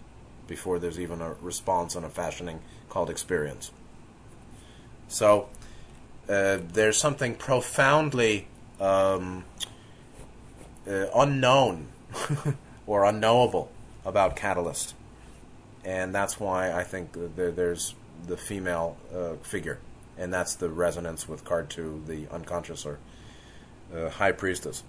before 0.46 0.78
there's 0.78 0.98
even 0.98 1.20
a 1.20 1.34
response 1.40 1.94
and 1.94 2.04
a 2.04 2.08
fashioning 2.08 2.60
called 2.88 3.08
experience. 3.08 3.70
So 5.08 5.48
uh, 6.28 6.58
there's 6.72 6.96
something 6.96 7.34
profoundly 7.34 8.48
um, 8.80 9.44
uh, 10.88 11.06
unknown 11.14 11.88
or 12.86 13.04
unknowable 13.04 13.70
about 14.04 14.34
catalyst, 14.34 14.94
and 15.84 16.14
that's 16.14 16.40
why 16.40 16.72
I 16.72 16.82
think 16.82 17.16
there, 17.36 17.52
there's 17.52 17.94
the 18.26 18.36
female 18.36 18.96
uh, 19.14 19.34
figure, 19.42 19.78
and 20.18 20.32
that's 20.32 20.54
the 20.54 20.68
resonance 20.68 21.28
with 21.28 21.44
card 21.44 21.70
two, 21.70 22.02
the 22.06 22.28
unconscious 22.30 22.84
or 22.86 22.98
uh, 23.94 24.08
high 24.10 24.32
priestess. 24.32 24.82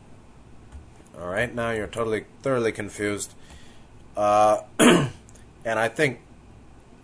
All 1.19 1.27
right, 1.27 1.53
now 1.53 1.71
you're 1.71 1.87
totally 1.87 2.25
thoroughly 2.41 2.71
confused, 2.71 3.33
uh, 4.15 4.61
and 4.79 5.09
I 5.65 5.89
think, 5.89 6.19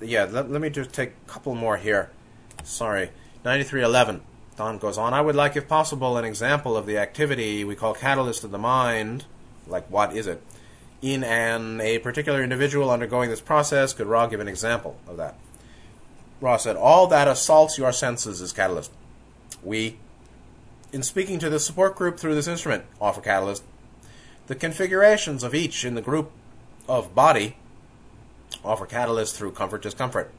yeah. 0.01 0.27
Let, 0.29 0.49
let 0.49 0.61
me 0.61 0.69
just 0.69 0.93
take 0.93 1.09
a 1.09 1.29
couple 1.29 1.55
more 1.55 1.77
here. 1.77 2.09
Sorry, 2.63 3.09
ninety 3.43 3.63
three 3.63 3.83
eleven. 3.83 4.21
Don 4.55 4.79
goes 4.79 4.97
on. 4.97 5.13
I 5.13 5.21
would 5.21 5.35
like, 5.35 5.55
if 5.55 5.67
possible, 5.67 6.17
an 6.17 6.25
example 6.25 6.75
of 6.75 6.87
the 6.87 6.97
activity 6.97 7.63
we 7.63 7.75
call 7.75 7.93
catalyst 7.93 8.43
of 8.43 8.49
the 8.49 8.57
mind. 8.57 9.25
Like, 9.67 9.85
what 9.91 10.15
is 10.15 10.25
it? 10.25 10.41
In 11.01 11.23
an 11.23 11.79
a 11.79 11.99
particular 11.99 12.41
individual 12.41 12.89
undergoing 12.89 13.29
this 13.29 13.41
process, 13.41 13.93
could 13.93 14.07
Ra 14.07 14.25
give 14.25 14.39
an 14.39 14.47
example 14.47 14.97
of 15.07 15.17
that? 15.17 15.35
Ra 16.39 16.57
said, 16.57 16.75
All 16.75 17.07
that 17.07 17.27
assaults 17.27 17.77
your 17.77 17.91
senses 17.91 18.41
is 18.41 18.53
catalyst. 18.53 18.91
We, 19.63 19.97
in 20.91 21.03
speaking 21.03 21.39
to 21.39 21.49
the 21.49 21.59
support 21.59 21.95
group 21.95 22.19
through 22.19 22.35
this 22.35 22.47
instrument, 22.47 22.85
offer 23.01 23.21
catalyst. 23.21 23.63
The 24.47 24.55
configurations 24.55 25.43
of 25.43 25.53
each 25.53 25.83
in 25.83 25.95
the 25.95 26.01
group 26.01 26.31
of 26.87 27.13
body 27.13 27.57
offer 28.63 28.85
catalyst 28.85 29.35
through 29.35 29.51
comfort 29.51 29.81
discomfort. 29.81 30.31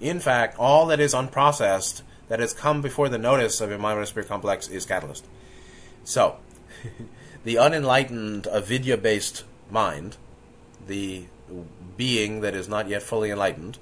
In 0.00 0.20
fact, 0.20 0.58
all 0.58 0.86
that 0.86 1.00
is 1.00 1.14
unprocessed, 1.14 2.02
that 2.28 2.40
has 2.40 2.52
come 2.52 2.82
before 2.82 3.08
the 3.08 3.18
notice 3.18 3.60
of 3.60 3.70
a 3.70 3.78
mind 3.78 4.06
spirit 4.08 4.28
complex, 4.28 4.68
is 4.68 4.84
catalyst. 4.84 5.24
So, 6.04 6.36
the 7.44 7.56
unenlightened 7.56 8.46
avidya 8.48 8.96
based 8.96 9.44
mind, 9.70 10.16
the 10.86 11.26
being 11.96 12.40
that 12.40 12.54
is 12.54 12.68
not 12.68 12.88
yet 12.88 13.02
fully 13.02 13.30
enlightened, 13.30 13.78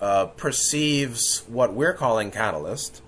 uh, 0.00 0.26
perceives 0.26 1.42
what 1.48 1.72
we're 1.72 1.94
calling 1.94 2.30
catalyst 2.30 3.02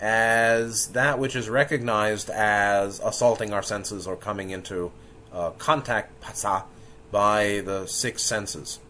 as 0.00 0.88
that 0.88 1.18
which 1.18 1.34
is 1.34 1.48
recognized 1.48 2.28
as 2.30 3.00
assaulting 3.00 3.52
our 3.52 3.62
senses 3.62 4.06
or 4.06 4.16
coming 4.16 4.50
into 4.50 4.92
uh, 5.32 5.50
contact 5.50 6.20
phassa 6.22 6.64
by 7.10 7.62
the 7.64 7.86
six 7.86 8.22
senses 8.22 8.80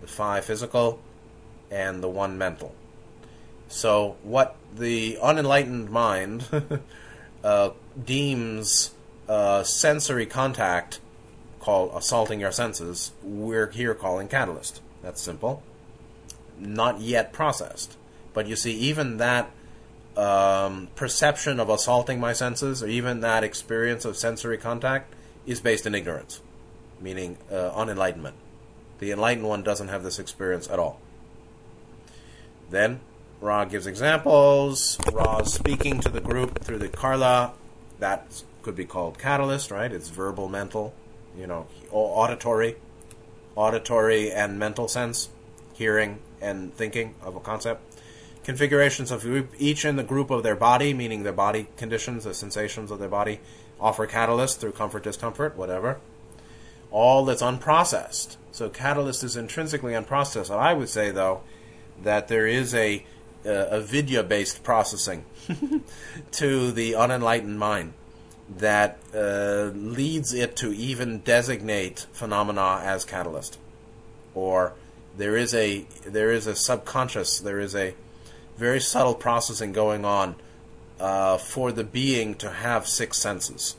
the 0.00 0.06
five 0.06 0.44
physical 0.44 1.00
and 1.70 2.02
the 2.02 2.08
one 2.08 2.36
mental. 2.36 2.74
So, 3.68 4.16
what 4.22 4.56
the 4.76 5.16
unenlightened 5.22 5.88
mind 5.90 6.44
uh, 7.44 7.70
deems 8.04 8.90
uh, 9.28 9.62
sensory 9.62 10.26
contact, 10.26 11.00
called 11.60 11.92
assaulting 11.94 12.40
your 12.40 12.50
senses, 12.50 13.12
we're 13.22 13.70
here 13.70 13.94
calling 13.94 14.28
catalyst. 14.28 14.82
That's 15.02 15.20
simple 15.22 15.62
not 16.62 17.00
yet 17.00 17.32
processed. 17.32 17.96
But 18.32 18.46
you 18.46 18.56
see, 18.56 18.72
even 18.72 19.18
that 19.18 19.50
um, 20.16 20.88
perception 20.94 21.60
of 21.60 21.68
assaulting 21.68 22.20
my 22.20 22.32
senses, 22.32 22.82
or 22.82 22.88
even 22.88 23.20
that 23.20 23.44
experience 23.44 24.04
of 24.04 24.16
sensory 24.16 24.58
contact, 24.58 25.12
is 25.46 25.60
based 25.60 25.86
in 25.86 25.94
ignorance, 25.94 26.40
meaning 27.00 27.36
uh, 27.50 27.70
unenlightenment. 27.70 28.34
The 28.98 29.10
enlightened 29.10 29.48
one 29.48 29.62
doesn't 29.62 29.88
have 29.88 30.02
this 30.02 30.18
experience 30.18 30.68
at 30.70 30.78
all. 30.78 31.00
Then, 32.70 33.00
Ra 33.40 33.64
gives 33.64 33.86
examples. 33.86 34.98
Ra 35.12 35.42
speaking 35.42 36.00
to 36.00 36.08
the 36.08 36.20
group 36.20 36.62
through 36.62 36.78
the 36.78 36.88
Carla. 36.88 37.52
That 37.98 38.42
could 38.62 38.76
be 38.76 38.84
called 38.84 39.18
catalyst, 39.18 39.70
right? 39.70 39.92
It's 39.92 40.08
verbal, 40.08 40.48
mental, 40.48 40.94
you 41.36 41.46
know, 41.46 41.66
auditory, 41.90 42.76
auditory 43.56 44.30
and 44.32 44.58
mental 44.58 44.88
sense, 44.88 45.28
hearing 45.74 46.20
and 46.42 46.74
thinking 46.74 47.14
of 47.22 47.36
a 47.36 47.40
concept. 47.40 47.82
Configurations 48.44 49.10
of 49.10 49.24
each 49.58 49.84
in 49.84 49.96
the 49.96 50.02
group 50.02 50.30
of 50.30 50.42
their 50.42 50.56
body, 50.56 50.92
meaning 50.92 51.22
their 51.22 51.32
body 51.32 51.68
conditions, 51.76 52.24
the 52.24 52.34
sensations 52.34 52.90
of 52.90 52.98
their 52.98 53.08
body, 53.08 53.40
offer 53.80 54.06
catalyst 54.06 54.60
through 54.60 54.72
comfort, 54.72 55.04
discomfort, 55.04 55.56
whatever. 55.56 56.00
All 56.90 57.24
that's 57.24 57.42
unprocessed. 57.42 58.36
So 58.50 58.68
catalyst 58.68 59.24
is 59.24 59.36
intrinsically 59.36 59.92
unprocessed. 59.92 60.50
I 60.50 60.74
would 60.74 60.88
say, 60.88 61.10
though, 61.10 61.42
that 62.02 62.28
there 62.28 62.46
is 62.46 62.74
a 62.74 63.06
avidya 63.44 64.22
based 64.22 64.62
processing 64.62 65.24
to 66.32 66.72
the 66.72 66.94
unenlightened 66.94 67.58
mind 67.58 67.92
that 68.48 68.98
uh, 69.14 69.70
leads 69.74 70.34
it 70.34 70.56
to 70.56 70.72
even 70.72 71.20
designate 71.20 72.06
phenomena 72.12 72.80
as 72.82 73.04
catalyst 73.04 73.58
or 74.34 74.74
there 75.16 75.36
is 75.36 75.54
a 75.54 75.86
there 76.04 76.30
is 76.30 76.46
a 76.46 76.54
subconscious 76.54 77.40
there 77.40 77.60
is 77.60 77.74
a 77.74 77.94
very 78.56 78.80
subtle 78.80 79.14
processing 79.14 79.72
going 79.72 80.04
on 80.04 80.36
uh, 81.00 81.36
for 81.36 81.72
the 81.72 81.84
being 81.84 82.34
to 82.34 82.50
have 82.50 82.86
six 82.86 83.18
senses 83.18 83.76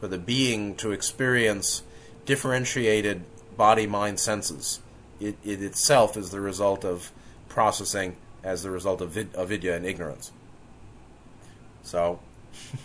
for 0.00 0.08
the 0.08 0.18
being 0.18 0.74
to 0.74 0.92
experience 0.92 1.82
differentiated 2.26 3.22
body 3.56 3.86
mind 3.86 4.18
senses 4.18 4.80
it, 5.20 5.36
it 5.44 5.62
itself 5.62 6.16
is 6.16 6.30
the 6.30 6.40
result 6.40 6.84
of 6.84 7.12
processing 7.48 8.16
as 8.42 8.62
the 8.62 8.70
result 8.70 9.00
of 9.00 9.10
vid- 9.10 9.34
avidya 9.36 9.76
and 9.76 9.84
ignorance. 9.84 10.32
So, 11.82 12.20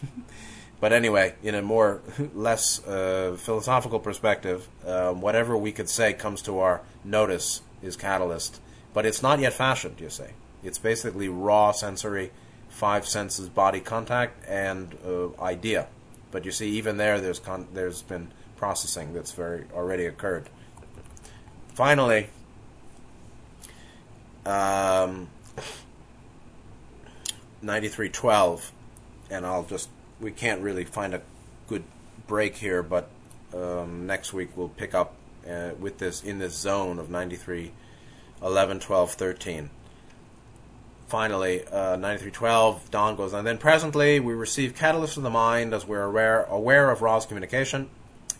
but 0.80 0.94
anyway, 0.94 1.36
in 1.42 1.56
a 1.56 1.62
more 1.62 2.02
less 2.34 2.86
uh, 2.86 3.38
philosophical 3.40 4.00
perspective, 4.00 4.68
uh, 4.86 5.14
whatever 5.14 5.58
we 5.58 5.72
could 5.72 5.90
say 5.90 6.14
comes 6.14 6.42
to 6.44 6.60
our 6.60 6.82
notice 7.06 7.62
is 7.82 7.96
catalyst, 7.96 8.60
but 8.94 9.06
it's 9.06 9.22
not 9.22 9.40
yet 9.40 9.54
fashioned. 9.54 10.00
You 10.00 10.10
say 10.10 10.32
it's 10.64 10.78
basically 10.78 11.30
raw 11.30 11.72
sensory, 11.72 12.32
five 12.70 13.08
senses, 13.08 13.50
body 13.50 13.80
contact, 13.80 14.44
and 14.48 14.96
uh, 15.06 15.40
idea. 15.42 15.88
But 16.32 16.46
you 16.46 16.52
see, 16.52 16.70
even 16.72 16.98
there, 16.98 17.22
there's 17.22 17.40
con- 17.40 17.68
there's 17.74 18.02
been 18.02 18.32
processing 18.58 19.14
that's 19.14 19.32
very 19.32 19.66
already 19.74 20.06
occurred. 20.06 20.50
Finally, 21.74 22.28
um, 24.46 25.28
9312, 27.62 28.72
and 29.30 29.46
I'll 29.46 29.64
just, 29.64 29.90
we 30.20 30.32
can't 30.32 30.62
really 30.62 30.86
find 30.86 31.14
a 31.14 31.22
good 31.68 31.84
break 32.28 32.56
here, 32.56 32.84
but 32.84 33.10
um, 33.54 34.06
next 34.06 34.34
week 34.34 34.50
we'll 34.56 34.70
pick 34.70 34.94
up 34.94 35.16
uh, 35.50 35.72
with 35.80 35.98
this 35.98 36.24
in 36.24 36.40
this 36.40 36.54
zone 36.54 37.00
of 37.00 37.10
93, 37.10 37.72
11, 38.42 38.80
12, 38.80 39.12
13. 39.12 39.70
Finally, 41.08 41.64
uh, 41.68 41.96
9312, 41.96 42.90
Don 42.90 43.16
goes 43.16 43.34
on. 43.34 43.46
Then 43.46 43.58
presently, 43.58 44.20
we 44.20 44.34
receive 44.34 44.76
catalyst 44.76 45.18
of 45.18 45.24
the 45.24 45.30
mind 45.30 45.74
as 45.74 45.86
we're 45.86 46.04
aware, 46.04 46.44
aware 46.44 46.90
of 46.90 47.02
Ra's 47.02 47.26
communication, 47.26 47.90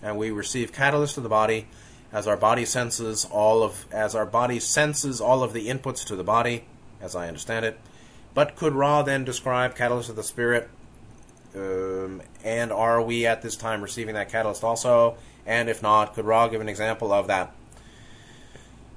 and 0.02 0.18
we 0.18 0.32
receive 0.32 0.74
catalyst 0.74 1.18
of 1.18 1.24
the 1.24 1.30
body 1.30 1.68
as 2.12 2.28
our 2.28 2.38
body 2.38 2.66
senses 2.66 3.26
all 3.26 3.62
of 3.62 3.86
as 3.92 4.16
our 4.16 4.26
body 4.26 4.60
senses 4.60 5.20
all 5.20 5.44
of 5.44 5.54
the 5.54 5.68
inputs 5.68 6.06
to 6.08 6.16
the 6.16 6.24
body, 6.24 6.64
as 7.02 7.16
I 7.16 7.28
understand 7.28 7.66
it. 7.66 7.80
But 8.34 8.56
could 8.56 8.74
Ra 8.74 9.02
then 9.04 9.26
describe 9.26 9.76
catalyst 9.76 10.10
of 10.10 10.16
the 10.16 10.24
spirit? 10.24 10.70
Um, 11.56 12.22
and 12.44 12.72
are 12.72 13.02
we 13.02 13.26
at 13.26 13.42
this 13.42 13.56
time 13.56 13.82
receiving 13.82 14.16
that 14.16 14.30
catalyst 14.30 14.64
also? 14.64 15.18
And 15.46 15.70
if 15.70 15.82
not, 15.82 16.16
could 16.16 16.26
Ra 16.26 16.48
give 16.48 16.62
an 16.62 16.70
example 16.70 17.12
of 17.12 17.28
that? 17.28 17.54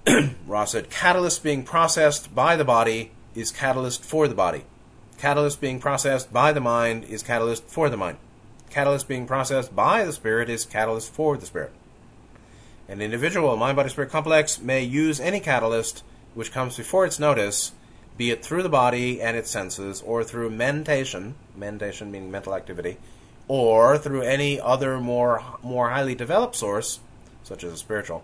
Ra 0.46 0.64
said, 0.64 0.90
catalyst 0.90 1.42
being 1.42 1.62
processed 1.62 2.34
by 2.34 2.56
the 2.56 2.64
body 2.64 3.12
is 3.34 3.50
catalyst 3.50 4.02
for 4.02 4.26
the 4.26 4.34
body. 4.34 4.64
Catalyst 5.18 5.60
being 5.60 5.80
processed 5.80 6.32
by 6.32 6.52
the 6.52 6.60
mind 6.60 7.04
is 7.04 7.22
catalyst 7.22 7.64
for 7.64 7.90
the 7.90 7.96
mind. 7.96 8.18
Catalyst 8.70 9.08
being 9.08 9.26
processed 9.26 9.74
by 9.74 10.04
the 10.04 10.12
spirit 10.12 10.48
is 10.48 10.64
catalyst 10.64 11.12
for 11.12 11.36
the 11.36 11.46
spirit. 11.46 11.72
An 12.88 13.02
individual 13.02 13.56
mind 13.56 13.76
body 13.76 13.90
spirit 13.90 14.10
complex 14.10 14.60
may 14.60 14.82
use 14.82 15.20
any 15.20 15.40
catalyst 15.40 16.02
which 16.34 16.52
comes 16.52 16.76
before 16.76 17.04
its 17.04 17.18
notice, 17.18 17.72
be 18.16 18.30
it 18.30 18.44
through 18.44 18.62
the 18.62 18.68
body 18.68 19.20
and 19.20 19.36
its 19.36 19.50
senses, 19.50 20.00
or 20.02 20.24
through 20.24 20.50
mentation, 20.50 21.34
mentation 21.56 22.10
meaning 22.10 22.30
mental 22.30 22.54
activity, 22.54 22.96
or 23.48 23.98
through 23.98 24.22
any 24.22 24.60
other 24.60 25.00
more 25.00 25.42
more 25.62 25.90
highly 25.90 26.14
developed 26.14 26.54
source, 26.54 27.00
such 27.42 27.64
as 27.64 27.72
a 27.72 27.76
spiritual, 27.76 28.22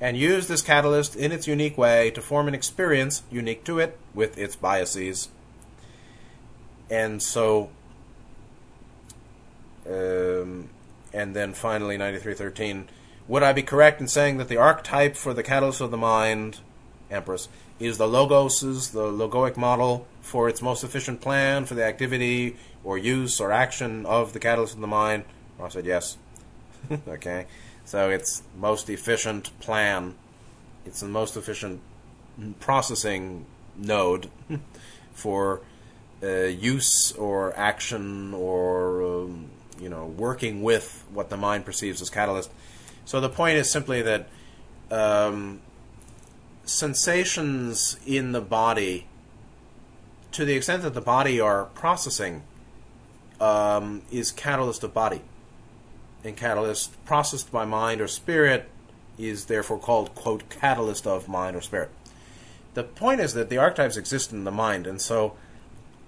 and 0.00 0.16
use 0.16 0.46
this 0.46 0.62
catalyst 0.62 1.16
in 1.16 1.32
its 1.32 1.46
unique 1.46 1.76
way 1.76 2.10
to 2.10 2.20
form 2.20 2.46
an 2.46 2.54
experience 2.54 3.22
unique 3.30 3.64
to 3.64 3.78
it 3.78 3.98
with 4.14 4.38
its 4.38 4.54
biases. 4.54 5.28
And 6.88 7.20
so 7.20 7.70
um, 9.88 10.68
and 11.12 11.34
then 11.34 11.54
finally 11.54 11.96
9313 11.96 12.88
would 13.28 13.42
I 13.42 13.52
be 13.52 13.62
correct 13.62 14.00
in 14.00 14.08
saying 14.08 14.36
that 14.38 14.48
the 14.48 14.56
archetype 14.56 15.16
for 15.16 15.34
the 15.34 15.42
catalyst 15.42 15.80
of 15.80 15.90
the 15.90 15.96
mind, 15.96 16.58
Empress, 17.10 17.48
is 17.78 17.98
the 17.98 18.06
logos, 18.08 18.60
the 18.60 19.10
logoic 19.10 19.56
model 19.56 20.06
for 20.22 20.48
its 20.48 20.62
most 20.62 20.82
efficient 20.82 21.20
plan 21.20 21.64
for 21.64 21.74
the 21.74 21.84
activity 21.84 22.56
or 22.82 22.96
use 22.96 23.40
or 23.40 23.52
action 23.52 24.06
of 24.06 24.32
the 24.32 24.38
catalyst 24.38 24.74
in 24.74 24.80
the 24.80 24.86
mind? 24.86 25.24
I 25.60 25.68
said 25.68 25.86
yes. 25.86 26.16
okay. 27.08 27.46
So 27.84 28.10
it's 28.10 28.42
most 28.58 28.90
efficient 28.90 29.58
plan. 29.60 30.14
It's 30.84 31.00
the 31.00 31.08
most 31.08 31.36
efficient 31.36 31.80
processing 32.60 33.46
node 33.76 34.30
for 35.12 35.60
uh, 36.22 36.44
use 36.44 37.12
or 37.12 37.56
action 37.58 38.34
or 38.34 39.02
um, 39.02 39.50
you 39.80 39.88
know 39.88 40.06
working 40.06 40.62
with 40.62 41.04
what 41.12 41.28
the 41.30 41.36
mind 41.36 41.64
perceives 41.64 42.00
as 42.00 42.10
catalyst. 42.10 42.50
So 43.04 43.20
the 43.20 43.28
point 43.28 43.56
is 43.58 43.70
simply 43.70 44.02
that 44.02 44.28
um, 44.90 45.60
sensations 46.66 47.98
in 48.04 48.32
the 48.32 48.40
body, 48.40 49.06
to 50.32 50.44
the 50.44 50.54
extent 50.54 50.82
that 50.82 50.94
the 50.94 51.00
body 51.00 51.40
are 51.40 51.66
processing, 51.66 52.42
um, 53.40 54.02
is 54.10 54.30
catalyst 54.30 54.84
of 54.84 54.92
body. 54.92 55.22
And 56.24 56.36
catalyst 56.36 57.02
processed 57.04 57.50
by 57.50 57.64
mind 57.64 58.00
or 58.00 58.08
spirit 58.08 58.68
is 59.16 59.46
therefore 59.46 59.78
called, 59.78 60.14
quote, 60.14 60.48
catalyst 60.50 61.06
of 61.06 61.28
mind 61.28 61.56
or 61.56 61.60
spirit. 61.60 61.90
The 62.74 62.82
point 62.82 63.20
is 63.20 63.32
that 63.34 63.48
the 63.48 63.56
archetypes 63.56 63.96
exist 63.96 64.32
in 64.32 64.44
the 64.44 64.50
mind, 64.50 64.86
and 64.86 65.00
so 65.00 65.34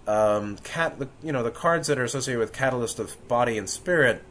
um, 0.07 0.57
cat, 0.65 0.99
the, 0.99 1.09
you 1.23 1.33
know, 1.33 1.43
the 1.43 1.51
cards 1.51 1.87
that 1.89 1.99
are 1.99 2.05
associated 2.05 2.41
with 2.41 2.53
catalyst 2.53 2.99
of 2.99 3.17
body 3.29 3.57
and 3.57 3.71
spirit 3.71 4.23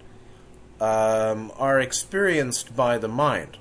um, 0.82 1.52
are 1.58 1.80
experienced 1.80 2.76
by 2.76 2.98
the 2.98 3.08
mind. 3.08 3.58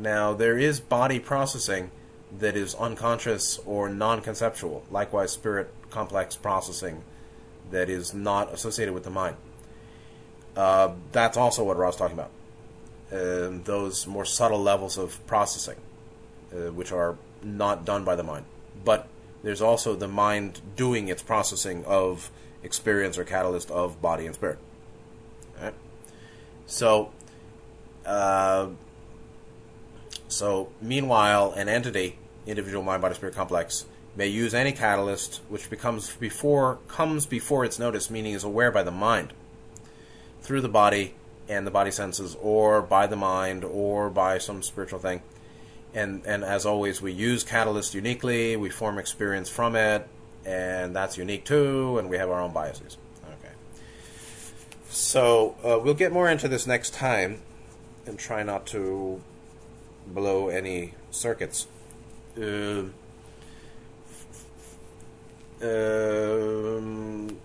Now, 0.00 0.32
there 0.32 0.58
is 0.58 0.80
body 0.80 1.20
processing 1.20 1.90
that 2.38 2.56
is 2.56 2.74
unconscious 2.74 3.60
or 3.66 3.90
non 3.90 4.22
conceptual, 4.22 4.82
likewise, 4.90 5.30
spirit 5.30 5.70
complex 5.90 6.36
processing 6.36 7.04
that 7.70 7.90
is 7.90 8.14
not 8.14 8.50
associated 8.50 8.94
with 8.94 9.04
the 9.04 9.10
mind. 9.10 9.36
Uh, 10.56 10.94
that's 11.12 11.36
also 11.36 11.64
what 11.64 11.76
Ra's 11.76 11.96
talking 11.96 12.18
about. 12.18 12.30
Uh, 13.12 13.60
those 13.64 14.06
more 14.06 14.24
subtle 14.24 14.62
levels 14.62 14.96
of 14.96 15.24
processing, 15.26 15.76
uh, 16.50 16.72
which 16.72 16.92
are 16.92 17.18
not 17.42 17.84
done 17.84 18.02
by 18.02 18.16
the 18.16 18.22
mind. 18.22 18.46
But 18.82 19.06
there's 19.42 19.60
also 19.60 19.96
the 19.96 20.08
mind 20.08 20.62
doing 20.76 21.08
its 21.08 21.22
processing 21.22 21.84
of 21.84 22.30
experience 22.62 23.18
or 23.18 23.24
catalyst 23.24 23.70
of 23.70 24.00
body 24.00 24.24
and 24.24 24.34
spirit. 24.34 24.58
Right? 25.60 25.74
So, 26.64 27.12
uh, 28.06 28.68
so 30.30 30.70
meanwhile, 30.80 31.52
an 31.52 31.68
entity, 31.68 32.16
individual 32.46 32.82
mind 32.82 33.02
body 33.02 33.14
spirit 33.14 33.34
complex, 33.34 33.84
may 34.16 34.26
use 34.26 34.54
any 34.54 34.72
catalyst 34.72 35.40
which 35.48 35.70
becomes 35.70 36.14
before 36.16 36.78
comes 36.88 37.26
before 37.26 37.64
its 37.64 37.78
notice, 37.78 38.10
meaning 38.10 38.32
is 38.32 38.44
aware 38.44 38.70
by 38.70 38.82
the 38.82 38.90
mind, 38.90 39.32
through 40.40 40.60
the 40.60 40.68
body 40.68 41.14
and 41.48 41.66
the 41.66 41.70
body 41.70 41.90
senses, 41.90 42.36
or 42.40 42.80
by 42.80 43.06
the 43.06 43.16
mind, 43.16 43.64
or 43.64 44.08
by 44.08 44.38
some 44.38 44.62
spiritual 44.62 45.00
thing. 45.00 45.22
And 45.92 46.24
and 46.24 46.44
as 46.44 46.64
always, 46.64 47.02
we 47.02 47.12
use 47.12 47.42
catalyst 47.42 47.94
uniquely. 47.94 48.56
We 48.56 48.70
form 48.70 48.98
experience 48.98 49.48
from 49.48 49.74
it, 49.74 50.06
and 50.46 50.94
that's 50.94 51.18
unique 51.18 51.44
too. 51.44 51.98
And 51.98 52.08
we 52.08 52.18
have 52.18 52.30
our 52.30 52.40
own 52.40 52.52
biases. 52.52 52.96
Okay. 53.24 53.52
So 54.90 55.56
uh, 55.64 55.80
we'll 55.82 55.94
get 55.94 56.12
more 56.12 56.30
into 56.30 56.46
this 56.46 56.66
next 56.66 56.94
time 56.94 57.42
and 58.06 58.18
try 58.18 58.44
not 58.44 58.66
to 58.66 59.20
blow 60.14 60.48
any 60.48 60.94
circuits. 61.10 61.66
Uh, 62.36 62.84
um, 65.62 67.38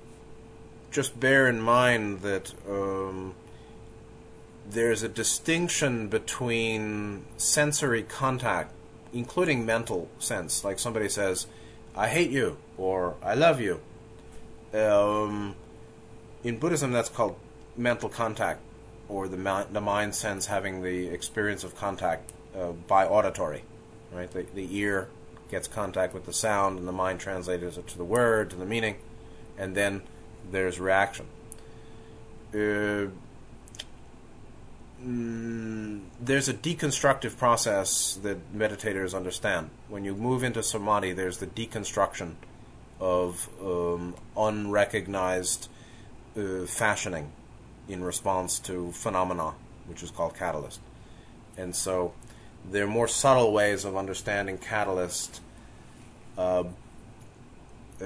just 0.92 1.20
bear 1.20 1.48
in 1.48 1.60
mind 1.60 2.22
that 2.22 2.54
um, 2.70 3.36
there's 4.70 5.04
a 5.04 5.10
distinction 5.10 6.08
between 6.08 7.26
sensory 7.38 8.04
contact, 8.04 8.74
including 9.14 9.66
mental 9.66 10.08
sense. 10.20 10.64
Like 10.64 10.80
somebody 10.80 11.10
says, 11.10 11.48
I 11.96 12.08
hate 12.08 12.32
you, 12.32 12.58
or 12.78 13.16
I 13.22 13.36
love 13.36 13.60
you. 13.60 13.82
Um, 14.74 15.56
in 16.44 16.58
Buddhism, 16.60 16.92
that's 16.92 17.10
called 17.10 17.36
mental 17.76 18.10
contact, 18.10 18.62
or 19.10 19.28
the, 19.28 19.38
ma- 19.38 19.66
the 19.72 19.82
mind 19.82 20.16
sense 20.16 20.46
having 20.46 20.82
the 20.82 21.08
experience 21.08 21.64
of 21.64 21.76
contact 21.76 22.32
uh, 22.58 22.72
by 22.72 23.06
auditory. 23.06 23.64
Right? 24.12 24.30
The, 24.32 24.46
the 24.54 24.76
ear 24.78 25.10
gets 25.50 25.68
contact 25.68 26.14
with 26.14 26.26
the 26.26 26.34
sound, 26.34 26.80
and 26.80 26.88
the 26.88 26.92
mind 26.92 27.20
translates 27.20 27.78
it 27.78 27.88
to 27.88 27.98
the 27.98 28.04
word, 28.06 28.50
to 28.52 28.56
the 28.56 28.66
meaning, 28.66 28.96
and 29.58 29.76
then 29.76 30.02
there's 30.52 30.80
reaction. 30.80 31.28
Uh, 32.54 33.08
mm, 35.04 36.02
there's 36.20 36.48
a 36.48 36.54
deconstructive 36.54 37.38
process 37.38 38.16
that 38.24 38.54
meditators 38.54 39.14
understand. 39.14 39.70
When 39.90 40.06
you 40.06 40.16
move 40.16 40.44
into 40.44 40.64
samadhi, 40.64 41.14
there's 41.14 41.38
the 41.38 41.48
deconstruction 41.48 42.36
of 43.00 43.50
um, 43.62 44.16
unrecognized 44.38 45.68
uh, 46.38 46.66
fashioning 46.66 47.32
in 47.88 48.04
response 48.04 48.60
to 48.60 48.92
phenomena, 48.92 49.54
which 49.88 50.02
is 50.02 50.12
called 50.12 50.36
catalyst. 50.36 50.80
And 51.58 51.76
so 51.76 52.14
there 52.72 52.84
are 52.84 52.88
more 52.88 53.08
subtle 53.08 53.52
ways 53.52 53.86
of 53.86 53.96
understanding 53.96 54.58
catalyst 54.58 55.42
uh, 56.38 56.64
uh, 58.02 58.06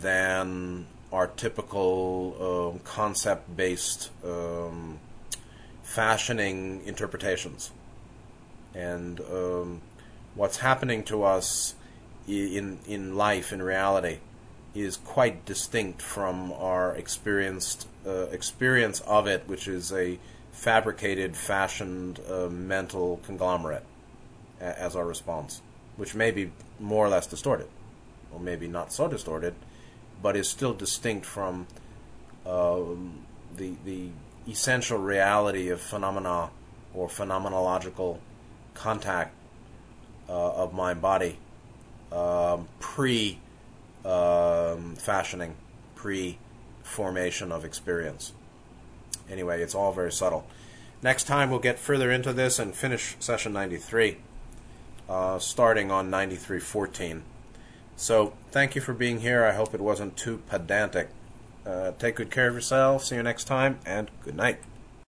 than 0.00 0.86
our 1.12 1.26
typical 1.26 2.72
um, 2.74 2.80
concept 2.84 3.56
based 3.56 4.10
um, 4.24 4.98
fashioning 5.82 6.82
interpretations. 6.86 7.72
And 8.74 9.20
um, 9.20 9.80
what's 10.34 10.58
happening 10.58 11.02
to 11.04 11.24
us 11.24 11.74
in, 12.28 12.78
in 12.86 13.16
life, 13.16 13.52
in 13.52 13.60
reality, 13.60 14.18
is 14.74 14.96
quite 14.96 15.44
distinct 15.44 16.00
from 16.00 16.52
our 16.52 16.94
experienced 16.94 17.88
uh, 18.06 18.26
experience 18.26 19.00
of 19.00 19.26
it, 19.26 19.42
which 19.46 19.66
is 19.66 19.92
a 19.92 20.18
fabricated, 20.52 21.36
fashioned 21.36 22.20
uh, 22.28 22.48
mental 22.48 23.20
conglomerate 23.24 23.84
a- 24.60 24.78
as 24.78 24.96
our 24.96 25.06
response, 25.06 25.62
which 25.96 26.14
may 26.14 26.30
be 26.30 26.52
more 26.78 27.06
or 27.06 27.08
less 27.08 27.26
distorted, 27.26 27.68
or 28.32 28.40
maybe 28.40 28.66
not 28.66 28.92
so 28.92 29.08
distorted, 29.08 29.54
but 30.22 30.36
is 30.36 30.48
still 30.48 30.74
distinct 30.74 31.26
from 31.26 31.66
um, 32.46 33.24
the 33.56 33.74
the 33.84 34.08
essential 34.48 34.98
reality 34.98 35.68
of 35.68 35.80
phenomena 35.80 36.50
or 36.94 37.08
phenomenological 37.08 38.18
contact 38.74 39.34
uh, 40.28 40.52
of 40.52 40.72
mind 40.72 41.00
body 41.00 41.38
um, 42.12 42.68
pre 42.78 43.38
um, 44.04 44.96
fashioning, 44.96 45.54
pre 45.94 46.38
formation 46.82 47.52
of 47.52 47.64
experience. 47.64 48.32
Anyway, 49.30 49.62
it's 49.62 49.74
all 49.74 49.92
very 49.92 50.12
subtle. 50.12 50.46
Next 51.02 51.24
time 51.24 51.50
we'll 51.50 51.60
get 51.60 51.78
further 51.78 52.10
into 52.10 52.32
this 52.32 52.58
and 52.58 52.74
finish 52.74 53.16
session 53.20 53.52
93, 53.52 54.18
uh, 55.08 55.38
starting 55.38 55.90
on 55.90 56.10
93.14. 56.10 57.22
So, 57.96 58.32
thank 58.50 58.74
you 58.74 58.80
for 58.80 58.94
being 58.94 59.20
here. 59.20 59.44
I 59.44 59.52
hope 59.52 59.74
it 59.74 59.80
wasn't 59.80 60.16
too 60.16 60.42
pedantic. 60.48 61.08
Uh, 61.66 61.92
take 61.98 62.16
good 62.16 62.30
care 62.30 62.48
of 62.48 62.54
yourself. 62.54 63.04
See 63.04 63.16
you 63.16 63.22
next 63.22 63.44
time, 63.44 63.78
and 63.84 64.10
good 64.24 64.36
night. 64.36 64.60